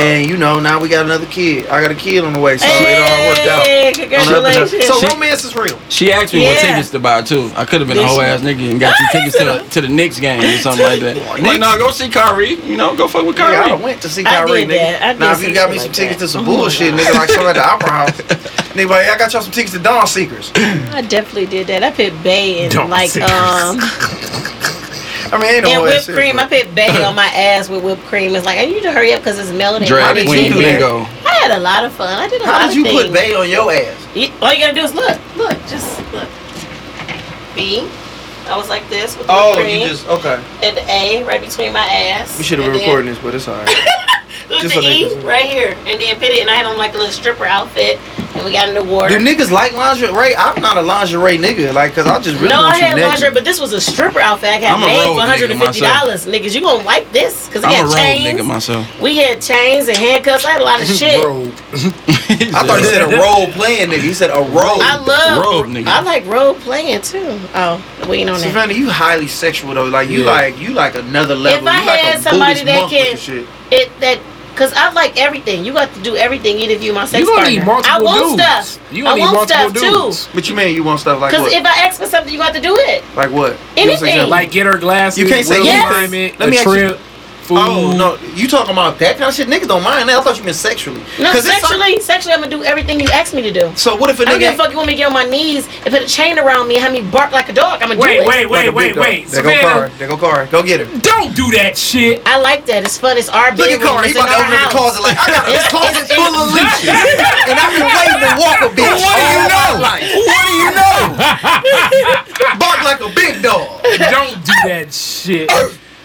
[0.00, 1.66] And you know now we got another kid.
[1.66, 3.66] I got a kid on the way, so it all worked out.
[3.66, 4.70] Hey, On the other side.
[4.70, 4.86] congratulations.
[4.86, 5.78] So She- romance is real.
[5.90, 7.50] She asked me what tickets to buy too.
[7.54, 8.24] I could have been a whole she?
[8.24, 11.00] ass nigga and got you tickets to the to the Knicks game or something like
[11.00, 11.18] that.
[11.44, 12.54] I'm no, go see Kyrie.
[12.54, 14.72] You know, go fuck with Yeah, I went to see I did nigga.
[14.78, 15.02] that.
[15.02, 16.26] I did now if you got me some like tickets that.
[16.26, 18.10] to some my bullshit, nigga, like something at the Opera House.
[18.76, 20.52] nigga, like, I got y'all some tickets to Dawn Seekers.
[20.54, 21.82] I definitely did that.
[21.82, 23.78] I put Bay and Don't like say um
[25.32, 26.38] I mean, ain't no and way whipped shit, cream.
[26.38, 28.34] I put Bay on my ass with whipped cream.
[28.34, 29.88] It's like I need to hurry up because it's melting.
[29.88, 30.72] Drag How did queen you do that?
[30.78, 30.98] bingo.
[31.26, 32.12] I had a lot of fun.
[32.18, 32.86] I did a lot of things.
[32.86, 33.96] How did you put Bay on your ass?
[34.14, 36.28] You- all you gotta do is look, look, just look.
[37.54, 37.88] B.
[38.48, 40.42] I was like this with Oh, whipped cream, you just okay.
[40.62, 42.36] and the A right between my ass.
[42.36, 43.68] We should have been and then- recording this, but it's alright.
[44.52, 46.66] With Just the so E niggas- right here, and then put it, and I had
[46.66, 47.98] on like a little stripper outfit,
[48.34, 49.08] and we got in the water.
[49.18, 50.36] Do niggas like lingerie?
[50.36, 52.94] I'm not a lingerie nigga, like, cause I just really no, I want you had
[52.96, 53.08] naked.
[53.08, 56.26] lingerie, but this was a stripper outfit I got I'm made for $150.
[56.26, 57.46] Niggas, you gonna like this?
[57.46, 58.40] Because it I'm had chains.
[58.40, 59.00] nigga myself.
[59.00, 60.44] We had chains and handcuffs.
[60.44, 61.24] I had a lot of shit.
[62.54, 64.02] I thought you said a role playing nigga.
[64.02, 64.82] You said a role.
[64.82, 65.42] I love.
[65.44, 65.86] Road nigga.
[65.86, 67.38] I like role playing too.
[67.54, 68.46] Oh, waiting on that.
[68.46, 69.84] Savannah, you highly sexual though.
[69.86, 70.30] Like you Yeah.
[70.30, 71.68] like you like another level.
[71.68, 74.18] I you like had a somebody that can- It that
[74.52, 75.64] because I like everything.
[75.64, 76.58] You got to do everything.
[76.58, 77.58] Either you my sex You gonna partner.
[77.58, 78.68] need multiple I want dudes.
[78.68, 78.92] stuff.
[78.92, 80.26] You I need want stuff dudes.
[80.26, 80.30] too.
[80.34, 81.52] But you mean you want stuff like Because what?
[81.52, 83.02] if I ask for something, you got to do it.
[83.16, 83.56] like what?
[83.74, 84.30] Give us an Anything.
[84.30, 85.18] Like get her glasses.
[85.18, 85.90] You can't say wheel yes.
[85.90, 87.00] alignment, Let me a ask you- trip,
[87.42, 87.58] food.
[87.60, 89.48] Oh no, you talking about that kind of shit?
[89.48, 90.18] Niggas don't mind that.
[90.18, 91.00] I thought you meant sexually.
[91.18, 93.72] No, 'Cause it's sexually, sexually, I'm gonna do everything you ask me to do.
[93.76, 94.56] so what if a I don't give a nigga?
[94.56, 94.70] fuck.
[94.70, 96.84] You want me to get on my knees and put a chain around me and
[96.84, 97.82] have me bark like a dog?
[97.82, 98.28] I'm gonna Wait, do it.
[98.28, 99.04] wait, wait, Like a wait, dog.
[99.04, 99.26] wait.
[99.28, 99.88] There go Car.
[99.98, 100.46] There go Car.
[100.46, 100.98] Go get her.
[101.00, 102.22] don't do that shit.
[102.26, 102.84] I like that.
[102.84, 103.16] It's fun.
[103.18, 103.80] It's our Look at.
[103.80, 104.02] Car.
[104.02, 106.52] He It's in about to open the closet like I got this closet full of
[106.52, 106.88] leashes,
[107.50, 109.72] and I've been waiting to walk a bitch What do you know?
[109.82, 110.98] What do you know?
[112.58, 113.82] Bark like a big dog.
[113.82, 115.50] don't do that shit.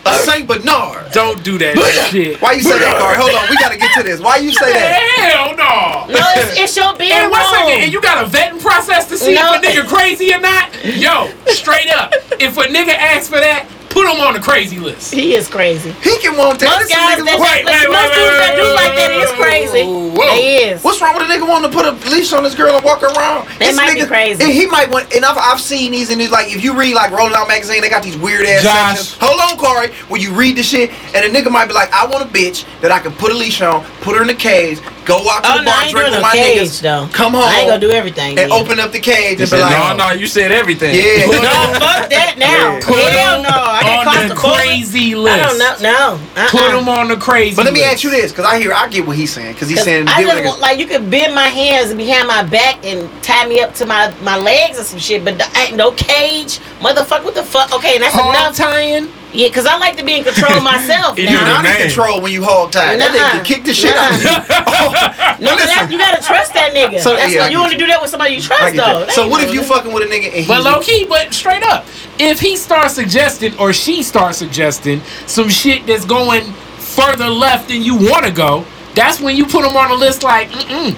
[0.08, 1.12] A Saint Bernard.
[1.12, 1.76] Don't do that
[2.12, 2.40] shit.
[2.42, 3.16] Why you say that, Car?
[3.16, 4.20] Hold on, we gotta get to this.
[4.22, 5.02] Why you say that?
[5.20, 6.14] Hell no.
[6.14, 7.12] No, it's, it's your bedroom.
[7.12, 9.54] And one second, and you got a vetting process to see No.
[9.56, 10.72] if a nigga crazy or not?
[10.86, 13.68] Yo, straight up, if a nigga asks for that,
[13.98, 15.12] Put him on the crazy list.
[15.12, 15.90] He is crazy.
[16.06, 16.70] He can want that.
[16.70, 19.32] Most This guys nigga- that Wait, like, wait, most dudes that do like that is
[19.42, 19.84] crazy.
[19.90, 20.22] whoa.
[20.38, 20.84] They is.
[20.84, 23.02] What's wrong with a nigga wanting to put a leash on this girl and walk
[23.02, 23.48] around?
[23.58, 24.44] They This might be nigga- crazy.
[24.44, 25.12] And he might want.
[25.16, 27.82] And I've, I've seen these, and it's like if you read like Rolling Out magazine,
[27.82, 28.98] they got these weird ass Josh.
[29.10, 29.18] sections.
[29.20, 29.90] Hold on, Corey.
[30.10, 32.66] When you read the shit, and a nigga might be like, I want a bitch
[32.82, 35.50] that I can put a leash on, put her in a cage, go out to
[35.50, 37.08] Oh the no, bar, I ain't drink doing with my cage niggas, though.
[37.14, 38.38] come home, I ain't gonna do everything.
[38.38, 38.52] and then.
[38.52, 40.94] open up the cage and be like, no, no, you said everything.
[40.94, 41.26] yeah.
[41.48, 42.76] No, fuck that now.
[42.76, 42.80] Yeah.
[42.84, 44.56] Put Hell him no, I got on the of court.
[44.60, 45.60] crazy I list.
[45.60, 45.92] don't know.
[45.92, 46.50] No, uh-uh.
[46.52, 47.56] Put him on the crazy.
[47.56, 47.94] But let me list.
[47.94, 50.08] ask you this, because I hear, I get what he's saying, because he's 'Cause saying,
[50.08, 53.60] I just want, like you could bend my hands behind my back and tie me
[53.62, 57.24] up to my my legs or some shit, but the- ain't no cage, motherfucker.
[57.24, 57.74] What the fuck?
[57.74, 58.56] Okay, and that's Hog enough.
[58.56, 59.08] tying.
[59.34, 61.18] Yeah, cause I like to be in control myself.
[61.18, 61.62] You You're do now.
[61.62, 63.00] not in control when you hog tied.
[63.00, 63.20] That Nuh-uh.
[63.20, 64.30] nigga can kick the shit out of you.
[64.80, 64.92] Oh,
[65.42, 67.00] no, that, you gotta trust that nigga.
[67.02, 69.00] So, that's yeah, what you get want to do that with somebody you trust, though.
[69.00, 69.08] that.
[69.08, 71.06] That So what if no- you fucking with a nigga and he's But low key,
[71.08, 71.86] but straight up,
[72.20, 76.44] if he starts suggesting or she starts suggesting some shit that's going
[76.78, 80.24] further left than you want to go, that's when you put him on a list
[80.24, 80.96] like, mm-mm,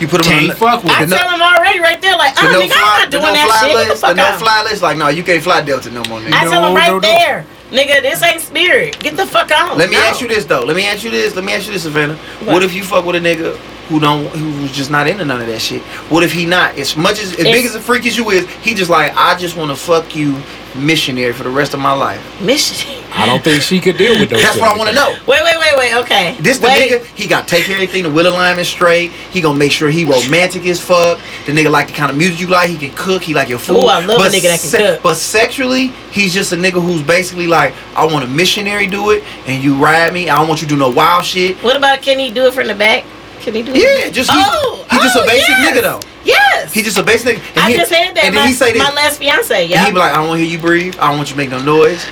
[0.00, 1.08] you put him on can't the, fuck with I it.
[1.08, 3.10] no- tell him already right there, like, the oh, ah, no nigga, fly, I'm not
[3.10, 3.68] doing no that fly shit.
[3.76, 4.82] Get the list, the no fly list.
[4.82, 6.32] Like, no, you can't fly Delta no more, nigga.
[6.34, 7.00] I tell No, him right no, no.
[7.00, 8.98] there, nigga, this ain't spirit.
[9.00, 9.76] Get the fuck out.
[9.76, 10.60] Let me ask you this though.
[10.64, 11.34] Let me ask you this.
[11.36, 12.16] Let me ask you this, Savannah.
[12.16, 12.62] What, What?
[12.64, 13.56] if you fuck with a nigga
[13.90, 15.82] who don't, who's just not into none of that shit?
[16.08, 16.78] What if he not?
[16.78, 19.36] As much as, as big as a freak as you is, he just like, I
[19.36, 20.40] just want to fuck you
[20.76, 22.22] missionary for the rest of my life.
[22.40, 23.02] Missionary.
[23.12, 24.40] I don't think she could deal with those.
[24.40, 25.10] That's what I want to know.
[25.26, 25.94] Wait, wait, wait, wait.
[25.96, 26.36] Okay.
[26.40, 26.92] This the wait.
[26.92, 29.10] nigga, he got to take everything, the wheel alignment straight.
[29.10, 31.18] He gonna make sure he romantic as fuck.
[31.46, 32.70] The nigga like the kind of music you like.
[32.70, 33.22] He can cook.
[33.22, 33.78] He like your food.
[33.78, 35.02] Ooh, I love a nigga that can cook.
[35.02, 39.24] But sexually, he's just a nigga who's basically like, I want a missionary do it,
[39.48, 40.28] and you ride me.
[40.28, 41.56] I don't want you to do no wild shit.
[41.64, 43.04] What about can he do it from the back?
[43.40, 44.04] Can he do it?
[44.04, 45.76] Yeah, just he, oh, he just oh, a basic yes.
[45.78, 46.00] nigga though.
[46.24, 46.72] Yes.
[46.74, 47.48] He just a basic nigga.
[47.50, 48.24] And I he, just said that.
[48.24, 48.82] And my, then he say this.
[48.82, 49.62] my last fiance.
[49.62, 49.86] and Yeah.
[49.86, 50.96] he be like, I don't want to hear you breathe.
[50.98, 52.04] I don't want you to make no noise.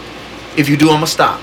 [0.57, 1.41] If you do, I'ma stop.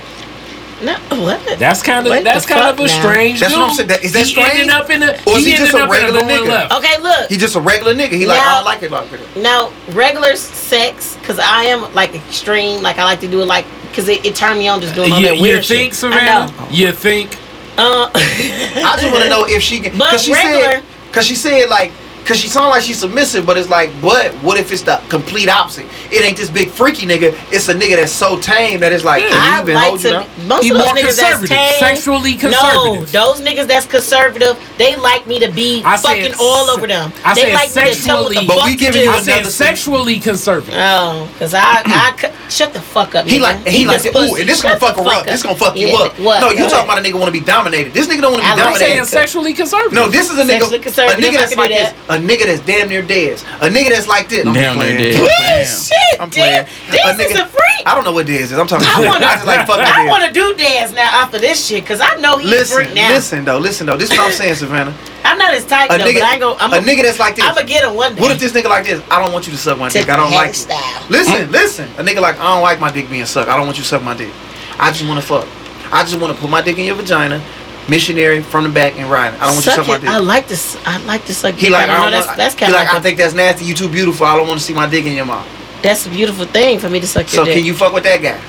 [0.82, 1.40] no, what?
[1.58, 3.00] That's kind What of that's the kind of fuck a now?
[3.00, 3.40] strange.
[3.40, 3.76] That's what I'm dude.
[3.76, 3.88] saying.
[3.88, 4.50] That- is that he strange?
[4.54, 5.10] ended up in a.
[5.26, 6.48] Or is he ended just a up regular going nigga?
[6.48, 6.72] left.
[6.74, 7.30] Okay, look.
[7.30, 8.12] He just a regular nigga.
[8.12, 9.36] He like, I don't like it like that.
[9.36, 12.82] Now, regular sex, because I am like extreme.
[12.82, 15.12] Like I like to do it like, because it, it turned me on just doing
[15.12, 16.00] all You, that you weird think, shit.
[16.00, 16.52] Savannah?
[16.52, 16.68] I know.
[16.70, 17.38] You think?
[17.78, 19.98] Uh, I just want to know if she can.
[19.98, 21.92] Cause she regular- said, cause she said like,
[22.26, 25.48] cause she sound like she's submissive, but it's like, but what if it's the complete
[25.48, 25.86] opposite?
[26.10, 27.32] It ain't this big freaky nigga.
[27.52, 29.28] It's a nigga that's so tame that it's like, Yeah.
[29.30, 30.14] can you I even like hold you to.
[30.16, 30.48] down?
[30.48, 35.26] Most He of those niggas that's tame, sexually No, those niggas that's conservative, they like
[35.26, 37.12] me to be I said fucking all over them.
[37.24, 39.02] I they said like me to tell what the sexually- But fuck we to giving
[39.02, 40.74] you I said another sexually conservative.
[40.76, 42.20] Oh, cause I, I mm.
[42.20, 43.26] c- shut the fuck up.
[43.26, 43.42] He nigga.
[43.42, 45.24] like, he Eat like, this ooh, and this gonna fuck the her up.
[45.26, 46.18] This is gonna fuck you up.
[46.18, 46.40] What?
[46.40, 47.92] No, you Go talking about a nigga want to be dominated.
[47.92, 49.06] This nigga don't want to be like I'm saying dominated.
[49.06, 49.92] sexually conservative.
[49.92, 50.80] No, this is a nigga, a
[51.20, 52.15] nigga that's like this, that.
[52.16, 54.46] A nigga that's damn near dead, a nigga that's like this.
[54.46, 55.20] I'm Damn near dead.
[55.20, 55.66] Ooh, Damn.
[55.66, 56.66] shit, I'm playing.
[56.90, 57.16] damn.
[57.16, 57.62] This is a freak.
[57.86, 58.52] I don't know what Dez is.
[58.52, 58.86] I'm talking.
[58.88, 60.08] I want I just like fucking I Dez.
[60.10, 62.94] want to do dance now after this shit, cause I know he's a Listen, freak
[62.94, 63.08] now.
[63.10, 63.96] listen though, listen though.
[63.96, 64.94] This is what I'm saying, Savannah.
[65.24, 66.56] I'm not as tight A though, nigga, but I ain't go.
[66.58, 67.44] I'm a nigga that's like this.
[67.44, 68.20] I'm gonna get him one day.
[68.22, 69.02] What if this nigga like this?
[69.10, 70.08] I don't want you to suck my dick.
[70.08, 70.54] I don't like it.
[70.54, 71.10] Hairstyle.
[71.10, 71.88] Listen, listen.
[71.98, 73.48] A nigga like I don't like my dick being sucked.
[73.50, 74.32] I don't want you to suck my dick.
[74.78, 75.46] I just want to fuck.
[75.92, 77.40] I just want to put my dick in your vagina,
[77.88, 79.38] missionary from the back and riding.
[79.40, 80.00] I don't want you to Suck suck my it.
[80.00, 80.10] dick.
[80.10, 80.76] I like this.
[80.76, 81.54] s- I like to suck.
[81.54, 82.26] he like I I don't don't know.
[82.26, 83.64] That's that's kind of like like, I think that's nasty.
[83.64, 84.26] You too beautiful.
[84.26, 85.46] I don't want to see my dick in your mouth.
[85.82, 87.54] that's a beautiful thing for me to suck your So dick.
[87.56, 88.40] can you fuck with that guy?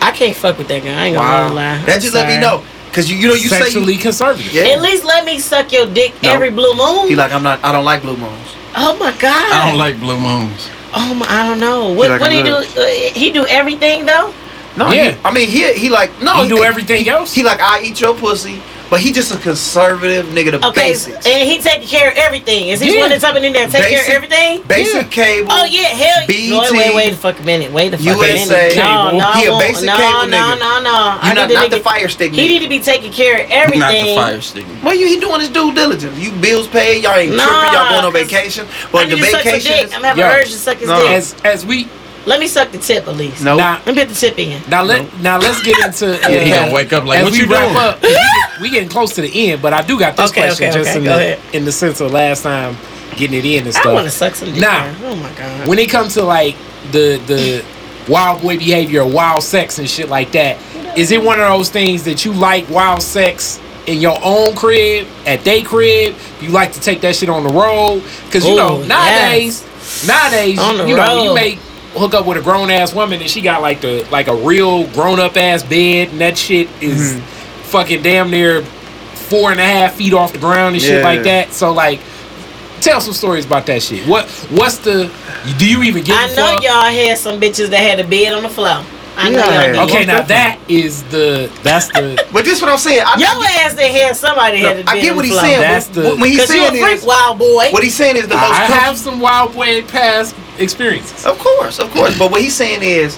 [0.00, 0.90] I can't fuck with that guy.
[0.90, 1.78] I ain't gonna lie.
[1.84, 2.62] That just let me know.
[2.92, 4.52] Cause you you know you sexually say conservative.
[4.52, 6.30] you, At least let me suck your dick No.
[6.30, 7.08] every blue moon.
[7.08, 7.64] He like I'm not.
[7.64, 8.48] I don't like blue moons.
[8.76, 9.52] oh my god.
[9.52, 10.68] I don't like blue moons.
[10.92, 11.24] Oh my.
[11.26, 11.88] I don't know.
[11.94, 12.56] What like what a he do?
[12.56, 12.86] Uh,
[13.18, 14.34] he do everything though.
[14.76, 15.12] No, Yeah.
[15.12, 17.32] he, I mean he he like no He do everything else.
[17.32, 18.60] He like I eat your pussy,
[18.92, 20.50] but he just a conservative nigga.
[20.60, 22.68] The Okay, basics, and he taking care of everything.
[22.68, 23.00] Is he Yeah.
[23.00, 24.60] one that's up in there take care of everything?
[24.68, 25.48] basic cable.
[25.50, 27.72] Oh yeah, hell BET, no, wait, wait, wait a fucking minute.
[27.72, 28.76] Wait a fucking USA, minute.
[28.76, 29.18] No, cable.
[29.18, 30.58] no, He I a won't- basic no, cable no, nigga.
[30.60, 30.92] no, no.
[31.22, 32.32] I You not not the the fire stick.
[32.34, 33.80] He need to be taking care of everything.
[33.80, 34.66] Not the fire stick.
[34.84, 36.18] Well, you he doing his due diligence.
[36.18, 37.02] You bills paid.
[37.02, 37.72] Y'all ain't Nah, tripping.
[37.72, 38.66] Y'all going on 'cause vacation.
[38.68, 39.72] I But need the to suck some vacation.
[39.72, 39.86] dick.
[39.88, 40.28] is- I'm having Yo.
[40.30, 41.00] an urge to suck his No.
[41.00, 41.10] dick.
[41.12, 41.88] As as we
[42.24, 43.42] Let me suck the tip at least.
[43.42, 43.56] No.
[43.56, 44.62] now Let me put the tip in.
[44.70, 46.14] now let now let's get into.
[46.24, 48.16] Uh, Yeah, he gonna wake up like, as "What we you wrap doing?" Up, we,
[48.62, 50.90] we getting close to the end, but I do got this Okay, question okay, just
[50.90, 51.54] okay, in go the ahead.
[51.54, 52.76] in the sense of last time
[53.16, 53.80] getting it in and stuff.
[53.80, 53.94] I stuff.
[53.94, 54.60] want to suck some dick.
[54.60, 54.94] Nah.
[55.02, 55.66] Oh my god.
[55.68, 56.54] when it comes to like
[56.92, 57.64] the the
[58.08, 60.58] wild boy behavior, wild sex and shit like that,
[60.96, 65.08] is it one of those things that you like wild sex in your own crib,
[65.26, 66.14] at day crib?
[66.40, 68.02] You like to take that shit on the road?
[68.26, 69.62] Because you know Ooh, nowadays,
[70.06, 71.34] nowadays On the you know you road.
[71.94, 74.34] May hook up with a grown ass woman and she got like the like a
[74.34, 77.20] real grown up ass bed and that shit is Mm-hmm.
[77.64, 81.04] fucking damn near four and a half feet off the ground and shit Yeah.
[81.04, 81.52] like that.
[81.52, 82.00] So like.
[82.80, 84.04] Tell some stories about that shit.
[84.08, 85.08] What what's the
[85.56, 86.64] do you even get I know fucked?
[86.64, 88.84] y'all had some bitches that had a bed on the floor.
[89.16, 89.72] I know Yeah.
[89.72, 89.92] y'all do.
[89.92, 93.02] Okay, now that is the that's the But this is what I'm saying.
[93.06, 95.60] I, Your I, ass didn't have somebody had to I get what he's saying.
[95.60, 97.68] That's but the- when he's Cause you a saying freak, is, wild boy.
[97.70, 98.44] what he's saying is the most.
[98.50, 101.26] I have some wild boy past experiences.
[101.26, 102.18] Of course, of course.
[102.18, 103.16] But what he's saying is,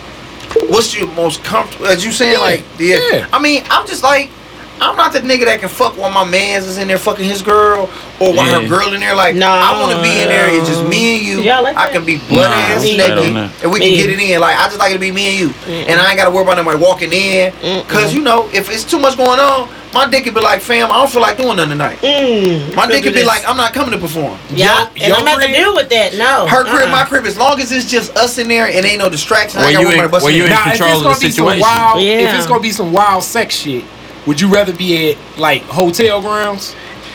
[0.68, 1.86] what's your most comfortable?
[1.86, 2.98] As you saying, Yeah, like, yeah.
[3.12, 3.28] yeah.
[3.32, 4.30] I mean, I'm just like,
[4.80, 7.42] I'm not the nigga that can fuck while my man's is in there fucking his
[7.42, 7.88] girl,
[8.20, 9.14] or while her girl in there.
[9.14, 9.46] Like, No.
[9.48, 10.48] I want to be in there.
[10.52, 11.40] It's just me and you.
[11.42, 13.18] Y'all like I can be blood Nah, ass me naked,
[13.62, 13.96] and we Me.
[13.96, 14.40] can get it in.
[14.40, 16.42] Like, I just like it to be me and you, and I ain't gotta worry
[16.42, 17.52] about nobody walking in.
[17.86, 20.90] Cause you know, if it's too much going on, my dick could be like, fam,
[20.90, 21.98] I don't feel like doing nothing tonight.
[21.98, 22.74] Mm.
[22.74, 23.26] My dick could be this.
[23.28, 24.36] like, I'm not coming to perform.
[24.50, 26.14] Yeah, and your I'm not to deal with that.
[26.16, 26.48] No.
[26.48, 26.90] Her crib, Uh-uh.
[26.90, 27.24] my crib.
[27.26, 29.84] As long as it's just us in there and ain't no distraction, I Were gotta
[29.84, 30.56] you in- about busting were you in- in.
[30.56, 31.60] Now, if control it's of gonna the be some situation.
[31.60, 33.84] wild, if it's gonna be some wild sex shit,
[34.26, 36.74] would you rather be at like hotel grounds?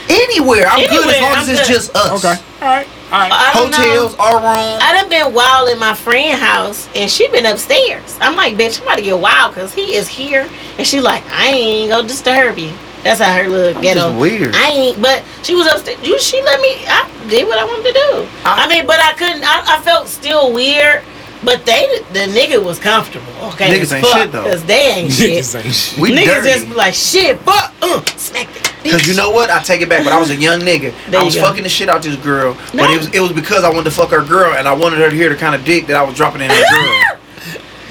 [0.10, 0.66] Anywhere.
[0.68, 1.74] I'm good as long I'm as it's good.
[1.74, 2.26] just us.
[2.26, 2.42] Okay.
[2.62, 3.32] All right, all right.
[3.32, 3.78] I don't know.
[3.78, 4.80] Hotels, our room.
[4.82, 8.18] I done been wild in my friend house and she been upstairs.
[8.20, 10.50] I'm like, bitch, I'm about to get wild because he is here.
[10.80, 12.74] And she like, I ain't gonna disturb you.
[13.04, 14.10] That's how her little ghetto.
[14.10, 14.56] just weird.
[14.56, 16.06] I ain't, but she was upstairs.
[16.06, 16.84] You, she let me.
[16.88, 18.28] I did what I wanted to do.
[18.44, 19.44] I- I, mean, but I couldn't.
[19.44, 21.04] I, I felt still weird.
[21.44, 23.32] But they, the nigga was comfortable.
[23.54, 24.44] Okay, Niggas ain't fuck, shit, though.
[24.44, 25.32] Cause they ain't shit.
[25.44, 26.00] Niggas ain't shit.
[26.00, 26.50] We Niggas dirty.
[26.50, 28.92] just be like, shit, fuck, uh, smack it.
[28.92, 29.50] Cause you know what?
[29.50, 30.04] I take it back.
[30.04, 32.56] When I was a young nigga, There I was fucking the shit out this girl.
[32.56, 32.92] But No.
[32.94, 35.10] it was it was because I wanted to fuck her girl and I wanted her
[35.10, 37.20] to hear the kind of dick that I was dropping in her girl.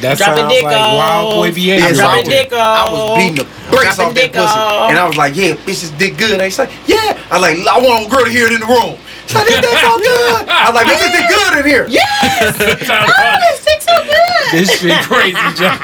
[0.01, 0.95] That Dropping sounds dick like off.
[0.97, 1.75] wild boy behavior.
[1.89, 3.45] Yes, I dropping was- dick I was beating the
[3.75, 4.47] brakes Dropping off that dick pussy.
[4.47, 4.91] off.
[4.91, 6.31] And I was like, yeah, bitch, this dick good.
[6.33, 7.19] And they like, yeah.
[7.31, 8.95] I like, I want a girl to hear it in the room.
[9.29, 10.49] She's like, this dick so good.
[10.49, 11.87] I was like, bitch, this dick good in here.
[11.89, 12.57] Yes!
[12.57, 14.49] oh, this dick so good.
[14.53, 15.77] This shit crazy, John.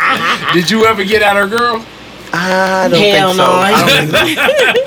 [0.55, 1.85] Did you ever get at her girl?
[2.37, 3.45] I don't Hell think so.
[3.45, 4.39] I don't think,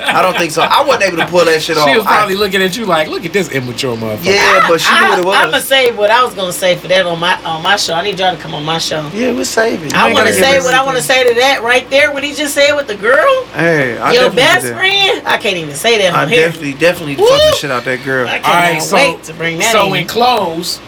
[0.02, 0.62] I don't think so.
[0.62, 1.88] I wasn't able to pull that shit off.
[1.88, 4.24] She was I- probably looking at you like, look at this immature motherfucker.
[4.26, 5.34] yeah, but she knew what it was.
[5.36, 5.64] I'm gonna was.
[5.68, 7.94] say what I was gonna say for that on my on my show.
[7.94, 9.08] I need y'all to come on my show.
[9.14, 9.92] Yeah, we're saving.
[9.94, 12.12] I want to say what I want to say to that right there.
[12.12, 15.26] What he just said with the girl, Hey, I your best friend.
[15.26, 16.46] I can't even say that I on here.
[16.46, 17.26] definitely, definitely Woo!
[17.28, 18.28] fucked the shit out that girl.
[18.28, 20.02] I All cannot right, so wait to bring that so in.
[20.02, 20.80] in close,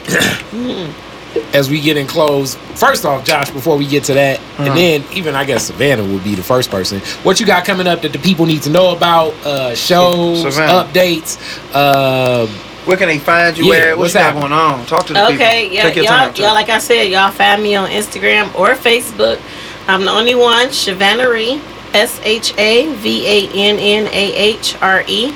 [1.52, 4.65] as we get in close, first off, Josh, before we get to that, Uh-huh.
[4.65, 7.01] and then even I guess Savannah would be the first person.
[7.23, 9.35] What you got coming up that the people need to know about?
[9.44, 10.85] Uh, shows, Savannah.
[10.89, 11.39] updates.
[11.73, 12.47] Uh,
[12.86, 13.98] Where can they find you Yeah, at?
[13.98, 14.86] What's what's got going on?
[14.86, 15.35] Talk to the people.
[15.35, 19.39] Okay, yeah, y'all, y'all, like I said, y'all find me on Instagram or Facebook.
[19.86, 21.61] I'm the only one, Shavannery,
[21.94, 25.27] S H A V A N N A H R E.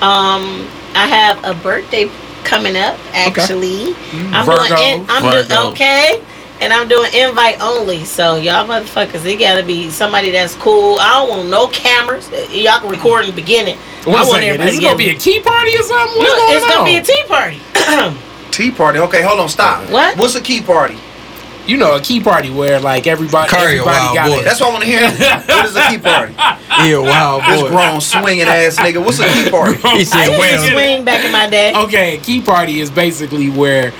[0.00, 2.04] Um, I have a birthday
[2.44, 2.98] coming up.
[3.12, 3.94] Actually,
[4.32, 4.76] I'm Virgo.
[4.76, 5.00] doing.
[5.00, 6.22] In, I'm doing okay,
[6.60, 8.04] and I'm doing invite only.
[8.04, 10.98] So y'all motherfuckers, it gotta be somebody that's cool.
[11.00, 12.30] I don't want no cameras.
[12.50, 13.76] Y'all can record in the beginning.
[14.04, 16.18] one I want second, everybody is it gonna be a tea party or something?
[16.18, 18.20] What's Look, going it's gonna be a tea party.
[18.54, 19.00] Tea party.
[19.00, 19.48] Okay, hold on.
[19.48, 19.90] Stop.
[19.90, 20.16] What?
[20.16, 20.96] What's a key party?
[21.66, 24.36] You know, a key party where like everybody, Curry a everybody wild got boy.
[24.40, 24.44] it.
[24.44, 25.10] That's what I want to hear.
[25.56, 26.34] what is a key party?
[26.34, 29.04] Yeah, wow, This grown swinging ass nigga.
[29.04, 29.76] What's a key party?
[29.76, 31.72] He I said, used to well, swing back in my day.
[31.74, 33.92] Okay, key party is basically where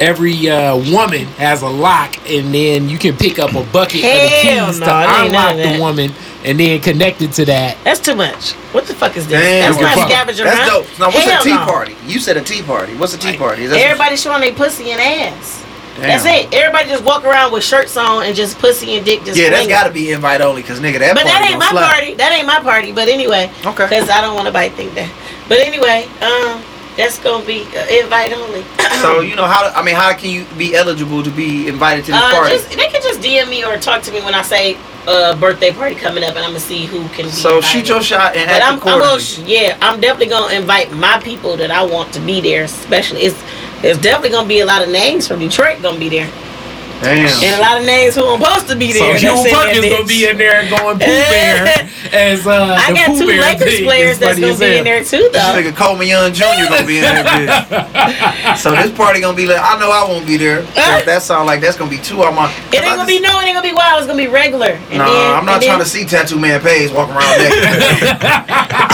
[0.00, 4.02] every uh, woman has a lock, and then you can pick up a bucket of
[4.02, 6.12] the keys no, to it ain't none unlock the woman,
[6.44, 7.76] and then connect it to that.
[7.84, 8.52] That's too much.
[8.72, 9.40] What the fuck is this?
[9.40, 9.72] Damn.
[9.72, 10.10] That's not Fuck.
[10.10, 10.86] scavenger That's hunt.
[10.86, 10.98] dope.
[11.00, 11.64] Now, what's Hell a tea no.
[11.64, 11.96] party?
[12.06, 12.94] You said a tea party.
[12.96, 13.64] What's a tea party?
[13.64, 15.64] Is Everybody showing their pussy and ass.
[15.98, 16.08] Damn.
[16.08, 16.54] That's it.
[16.54, 19.66] Everybody just walk around with shirts on and just pussy and dick just Yeah, that's
[19.66, 22.14] got to be invite only, cause nigga, that But party that ain't my party.
[22.14, 22.92] That ain't my party.
[22.92, 23.84] But anyway, Okay.
[23.84, 25.10] because I don't want nobody to think that.
[25.48, 26.62] But anyway, um,
[26.96, 28.64] that's gonna be uh, invite only.
[29.02, 29.70] So you know how?
[29.76, 32.50] I mean, how can you be eligible to be invited to this Uh, party?
[32.56, 34.76] just they can just DM me or talk to me when I say
[35.06, 37.30] uh, birthday party coming up, and I'm gonna see who can be.
[37.30, 37.64] so invited.
[37.70, 41.56] shoot your shot and But I'm, I'm gonna, yeah, I'm definitely gonna invite my people
[41.58, 42.64] that I want to be there.
[42.64, 43.38] Especially, it's
[43.82, 46.28] there's definitely gonna be a lot of names from Detroit gonna be there,
[47.00, 47.30] Damn.
[47.44, 49.16] and a lot of names who are supposed to be there.
[49.18, 49.26] So.
[49.38, 52.94] Hugh that's in that gonna be in there going Pooh Bear as uh, I the
[52.98, 55.54] got two Lakers thing players is that's gonna be in there too, This though.
[55.54, 56.66] nigga Coleman Young Jr.
[56.68, 58.56] gonna be in that bitch.
[58.62, 60.62] so this party gonna be like, I know I won't be there.
[60.62, 62.50] 'cause that sound like that's gonna be two of my.
[62.72, 63.98] It ain't gonna be no, it ain't gonna be wild.
[63.98, 64.74] It's gonna be regular.
[64.90, 67.38] And Nah, then, I'm not and trying then, to see Tattoo Man Page walking around
[67.38, 67.62] naked.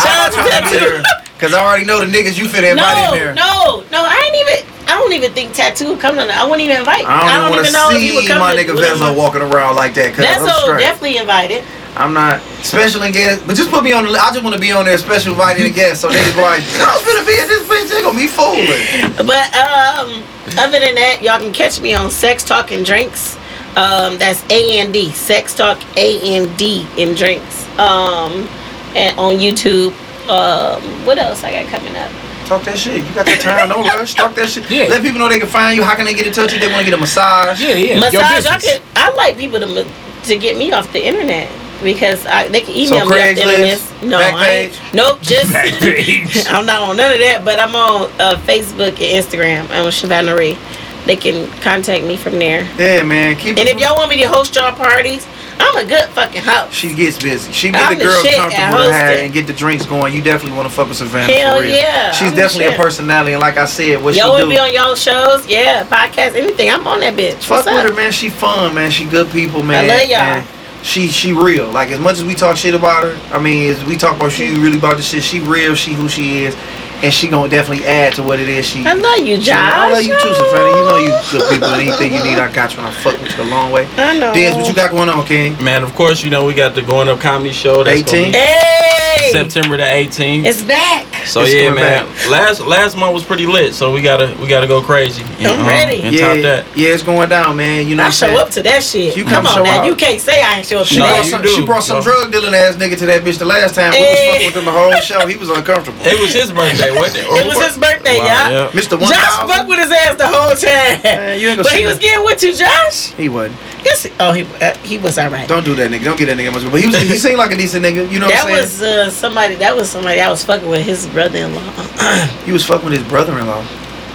[0.04, 1.02] Shout out to Tattoo.
[1.38, 3.34] Cause I already know the niggas you finna invite in No, there.
[3.34, 4.04] no, no.
[4.06, 4.73] I ain't even.
[4.86, 6.22] I don't even think tattoo come to.
[6.22, 7.04] I wouldn't even invite.
[7.06, 9.76] I don't, even know if you would see come my to- nigga Vezo walking around
[9.76, 10.14] like that.
[10.14, 10.80] Cause I'm Vezo straight.
[10.80, 11.64] definitely invited.
[11.96, 14.10] I'm not special and guest, but just put me on the.
[14.10, 16.62] I just want to be on there, special invited and guest, so niggas be like,
[16.82, 17.88] I was gonna be in this bitch.
[17.88, 19.14] They gonna be fooling.
[19.26, 20.22] But um,
[20.58, 23.36] other than that, y'all can catch me on Sex Talk and Drinks.
[23.76, 25.10] Um, that's A A N D.
[25.12, 27.66] Sex Talk A A N D D in drinks.
[27.78, 28.48] Um,
[28.94, 29.92] and on YouTube.
[30.28, 32.10] Um, what else I got coming up?
[32.46, 33.02] Talk that shit.
[33.06, 33.68] You got that time.
[33.68, 34.14] Don't rush.
[34.14, 34.70] Talk that shit.
[34.70, 34.84] Yeah.
[34.88, 35.82] Let people know they can find you.
[35.82, 36.68] How can they get in touch with you?
[36.68, 37.60] They want to get a massage.
[37.60, 38.00] Yeah, yeah.
[38.00, 38.20] Massage.
[38.20, 38.72] I, business.
[38.72, 39.86] could, I like people to
[40.24, 41.50] to get me off the internet
[41.82, 44.10] because I, they can So email me off the Craigslist, internet.
[44.10, 44.72] No, I ain't.
[44.72, 44.94] Backpage?
[44.94, 45.22] Nope.
[45.22, 46.46] Just Backpage.
[46.52, 49.62] I'm not on none of that, but I'm on uh, Facebook and Instagram.
[49.70, 50.58] I'm Shavana Marie.
[51.06, 52.64] They can contact me from there.
[52.78, 53.36] Yeah, man.
[53.36, 55.26] Keep And if y'all want me to host y'all parties,
[55.58, 56.72] I'm a good fucking host.
[56.74, 57.52] She gets busy.
[57.52, 60.12] She I'm get the the at comfortable to have and get the drinks going.
[60.14, 61.32] You definitely want to fuck with Savannah.
[61.32, 61.70] Hell for real.
[61.74, 64.50] yeah, She's I'm definitely a personality, and like I said, what Y'all she do.
[64.50, 65.46] be on y'all shows?
[65.48, 66.70] Yeah, podcast, anything.
[66.70, 67.42] I'm on that bitch.
[67.44, 67.88] Fuck What's with up?
[67.90, 68.12] her, man.
[68.12, 68.90] She fun, man.
[68.90, 69.84] She good people, man.
[69.84, 70.18] I love y'all.
[70.20, 70.48] And
[70.84, 71.68] She she real.
[71.70, 74.32] Like as much as we talk shit about her, I mean, as we talk about
[74.32, 75.22] she really about the shit.
[75.22, 75.74] She real.
[75.74, 76.54] She who she is,
[77.02, 78.66] and she gonna definitely add to what it is.
[78.66, 78.84] She.
[78.86, 80.68] I love you, she- I love you too, Savannah.
[80.68, 81.68] You know you good people.
[81.74, 82.78] Anything you need, I got you.
[82.80, 83.86] And I fuck with you a long way.
[83.96, 84.32] I know.
[84.32, 85.62] Dez, what you got going on, King?
[85.62, 87.82] Man, of course, you know we got the going up comedy show.
[87.84, 88.32] That's 18?
[88.32, 90.44] be Hey, September the 18th.
[90.44, 91.06] it's back.
[91.24, 92.04] So It's yeah, man.
[92.06, 92.28] back.
[92.30, 93.74] Last last month was pretty lit.
[93.74, 95.22] So we gotta we gotta go crazy.
[95.38, 96.02] And, I'm um, ready.
[96.02, 96.66] And yeah, top that.
[96.76, 97.86] yeah, it's going down, man.
[97.88, 99.16] You know I show up to that shit.
[99.16, 99.86] You Come come on now, up.
[99.86, 101.30] you can't say I ain't show up She Nah, brought that.
[101.30, 101.42] some.
[101.42, 101.48] do.
[101.48, 103.92] She brought some So- drug dealing ass nigga to that bitch the last time.
[103.92, 104.32] We was eh.
[104.32, 105.26] fucking with him the whole show.
[105.26, 105.98] He was uncomfortable.
[106.04, 107.26] It was his birthday, wasn't it?
[107.30, 108.70] It was his birthday, Wow, y'all.
[108.70, 109.00] Mr.
[109.00, 109.48] One Josh Thousand.
[109.48, 111.02] fucked with his ass the whole time.
[111.02, 113.12] Man, you ain't gonna but he was getting with you, Josh.
[113.14, 113.56] He wasn't.
[113.84, 114.06] Yes.
[114.20, 115.48] Oh, he uh, he was all right.
[115.48, 116.04] Don't do that, nigga.
[116.04, 116.64] Don't get that nigga much.
[116.70, 116.96] But he was.
[117.00, 118.10] He seemed like a decent nigga.
[118.10, 119.08] You know that what I'm saying?
[119.08, 119.54] was uh, somebody.
[119.56, 120.84] That was somebody I was fucking with.
[120.84, 121.60] His brother-in-law.
[121.72, 122.28] saying?
[122.44, 123.64] He was fucking with his brother-in-law.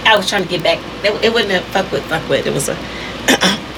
[0.06, 0.78] I was trying to get back.
[1.04, 2.02] It, it wasn't a fuck with.
[2.06, 2.46] Fuck with.
[2.46, 2.74] It was a.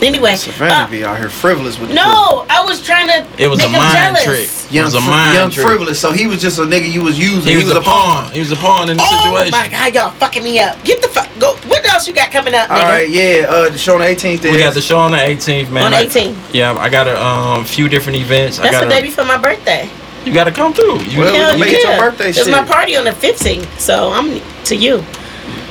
[0.03, 0.35] anyway.
[0.37, 3.27] Savannah uh, be out here frivolous with the no, I was trying to.
[3.43, 4.25] It was make a him mind jealous.
[4.25, 4.73] trick.
[4.73, 5.67] young, it was a mind young trick.
[5.67, 6.01] frivolous.
[6.01, 7.57] So he was just a nigga you was using.
[7.57, 8.31] He, was, a pawn.
[8.33, 9.51] He was a pawn in the Oh situation.
[9.53, 10.83] my god, y'all fucking me up.
[10.85, 11.29] Get the fuck.
[11.39, 11.55] Go.
[11.69, 12.83] What else you got coming up, All nigga?
[12.85, 13.47] right, yeah.
[13.49, 14.43] Uh, the show on the 18th.
[14.51, 15.85] We got the show on the 18th, man.
[15.85, 16.55] On the I- 18th.
[16.55, 18.59] yeah, I got a um, few different events.
[18.59, 19.89] I got the day before my birthday.
[20.25, 21.01] You got to come through.
[21.03, 21.79] You, Well, Hell make yeah.
[21.79, 25.05] it your birthday It's my party on the 15th, so I'm to you.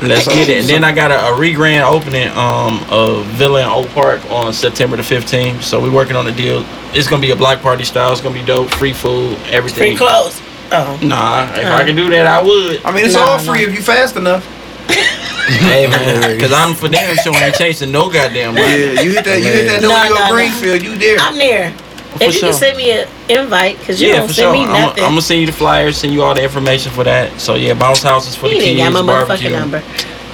[0.01, 0.59] Let's get it.
[0.61, 4.51] And then I got a, a re-grand opening um of Villa in Oak Park on
[4.53, 5.61] September the 15th.
[5.61, 6.65] So we're working on the deal.
[6.93, 8.11] It's gonna be a black party style.
[8.11, 8.69] It's gonna be dope.
[8.71, 9.95] Free food, everything.
[9.95, 10.41] Free clothes.
[10.71, 10.97] Oh.
[11.03, 11.75] Nah, if Uh.
[11.75, 12.83] I could do that, I would.
[12.85, 13.43] I mean, it's Nah, all nah.
[13.53, 14.43] free if you fast enough.
[14.89, 18.71] hey man, because I'm for damn sure ain't chasing no goddamn body.
[18.71, 19.37] Yeah, you hit that.
[19.39, 19.81] You hit that.
[19.81, 20.31] Nah, Nah, your nah, nah.
[20.31, 20.81] Greenfield.
[20.81, 21.17] You there?
[21.19, 21.73] I'm there.
[22.17, 22.49] For if you sure.
[22.49, 24.53] can send me an invite, because you Yeah, don't send sure.
[24.53, 24.75] me nothing.
[24.75, 25.03] I'm nothing.
[25.03, 27.39] gonna send you the flyers, send you all the information for that.
[27.39, 29.49] So yeah, bounce houses for the kids, got my barbecue.
[29.49, 29.79] motherfucking number.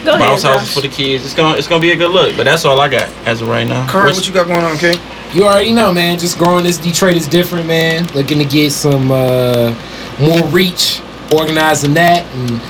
[0.04, 0.74] Go ahead, Bounce houses Josh.
[0.76, 1.26] for the kids.
[1.26, 2.36] It's gonna it's gonna be a good look.
[2.38, 3.88] But that's all I got as of right now.
[3.88, 4.98] Kurt, what you got going on, King?
[5.34, 6.18] You already know, man.
[6.18, 8.06] Just growing this Detroit is different, man.
[8.16, 9.76] Looking to get some uh,
[10.20, 11.02] more reach,
[11.34, 12.62] organizing that, and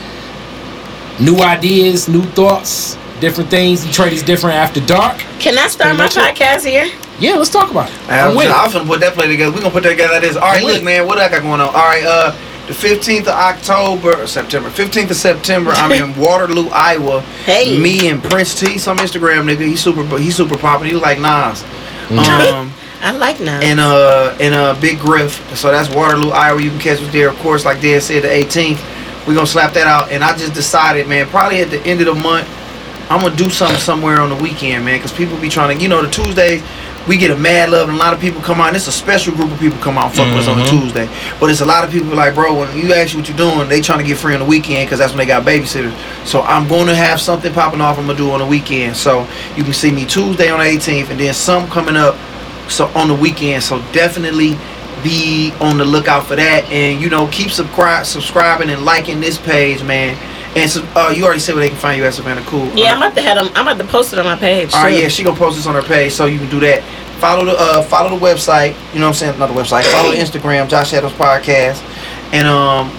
[1.26, 3.86] new ideas, new thoughts, different things.
[3.86, 5.18] Detroit is different after dark.
[5.40, 6.36] Can I start my Pretty it.
[6.36, 6.90] podcast here?
[7.19, 8.10] Yeah, let's talk about it.
[8.10, 8.52] I I'm was, with.
[8.52, 9.52] I was gonna put that play together.
[9.52, 10.35] We're gonna put that together like this.
[10.35, 10.84] All right, I'm look, it.
[10.84, 11.68] man, what I got going on?
[11.68, 12.31] All right, uh,
[12.68, 17.22] the 15th of October, or September, 15th of September, I'm in Waterloo, Iowa.
[17.45, 17.80] Hey.
[17.80, 19.65] Me and Prince T, some Instagram nigga.
[19.65, 20.85] He's super, he's super popular.
[20.85, 21.64] He like Nas.
[22.11, 23.60] Um, I like now.
[23.61, 25.57] and uh, and uh, Big Griff.
[25.57, 26.61] So that's Waterloo, Iowa.
[26.61, 27.65] You can catch us there, of course.
[27.65, 29.26] Like Dad said, the 18th.
[29.27, 30.11] We're gonna slap that out.
[30.11, 32.48] And I just decided, man, probably at the end of the month,
[33.10, 35.89] I'm gonna do something somewhere on the weekend, man, because people be trying to, you
[35.89, 36.61] know, the Tuesdays
[37.08, 38.68] we get a mad love and a lot of people come out.
[38.68, 40.64] And it's a special group of people come out and fuck with us on a
[40.64, 40.70] Mhm.
[40.70, 41.10] Tuesday.
[41.40, 43.70] But it's a lot of people like, bro, when you ask you what you're doing,
[43.70, 45.94] they trying to get free on the weekend because that's when they got babysitters.
[46.26, 47.98] So I'm going to have something popping off.
[47.98, 48.98] I'm gonna do on the weekend.
[48.98, 49.26] So
[49.56, 52.16] you can see me Tuesday on the 18th, and then some coming up.
[52.68, 53.64] So on the weekend.
[53.64, 54.58] So definitely
[55.04, 59.38] be on the lookout for that, and you know keep subscribe, subscribing and liking this
[59.38, 60.18] page, man.
[60.58, 62.66] And so, uh, you already said where they can find you at Savannah Cool.
[62.76, 63.54] yeah, I'm about to have them.
[63.56, 64.74] I'm about to post it on my page.
[64.74, 65.02] All right, too.
[65.02, 66.84] yeah, she gonna post this on her page, so you can do that.
[67.20, 68.70] Follow the uh, follow the website.
[68.94, 69.40] You know what I'm saying?
[69.40, 69.84] Not the website.
[69.92, 71.82] Follow the Instagram, Josh Adams Podcast,
[72.34, 72.92] and um,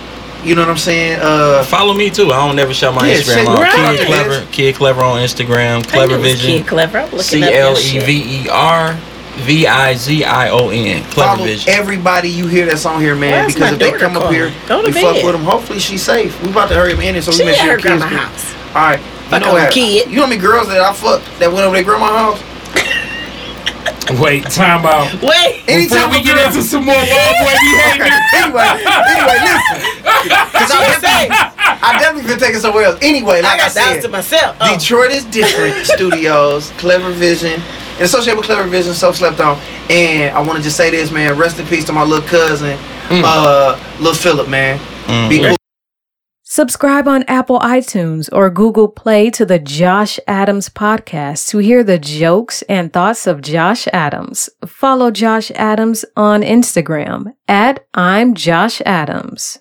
[0.45, 1.19] you know what I'm saying?
[1.23, 2.31] Uh, Follow me too.
[2.33, 3.61] I don't never shut my Yeah, Instagram say- off.
[3.61, 3.97] Right.
[3.99, 5.87] Kid Clever, Kid Clever on Instagram.
[5.87, 6.51] Clever knew Vision.
[6.59, 6.99] Kid clever.
[6.99, 8.03] I'm looking C up L your E shit.
[8.05, 8.97] V E R
[9.47, 11.03] V I Z I O N.
[11.11, 11.69] Clever Vizion.
[11.69, 13.33] everybody you hear that's on here, man.
[13.45, 15.25] Where's because if they daughter come up here, Go to we fuck bed.
[15.25, 15.45] with them.
[15.45, 16.41] Hopefully she's safe.
[16.43, 17.83] We about to hurry up in it, so She we make at sure her the
[17.83, 18.03] kids.
[18.03, 18.19] grandma's good.
[18.21, 18.75] house.
[18.77, 19.73] All right, you Fuck know on what?
[19.73, 20.11] kid.
[20.11, 22.11] You know how many girls that I fucked that went over their grandma's
[22.41, 22.43] house?
[24.21, 25.13] Wait, time out.
[25.21, 25.65] Wait.
[25.69, 28.09] Anytime Before we get into some more wild boy behavior.
[28.41, 28.65] anyway,
[29.05, 29.77] anyway, listen.
[30.25, 32.99] Because I, She say, definitely- I definitely been taking somewhere else.
[33.03, 34.57] Anyway, I like I, got doubts said, to myself.
[34.63, 34.79] Oh.
[34.79, 37.61] Detroit is different studios, Clever Vizion,
[37.99, 39.61] and associated with Clever Vizion, so slept on.
[39.91, 41.37] And I want to just say this, man.
[41.37, 42.79] Rest in peace to my little cousin,
[43.11, 44.79] uh, little Philip, man.
[45.29, 45.57] Be cool.
[46.45, 51.99] Subscribe on Apple iTunes or Google Play to the Josh Adams podcast to hear the
[51.99, 54.49] jokes and thoughts of Josh Adams.
[54.65, 59.59] Follow Josh Adams on Instagram at I'm Josh Adams.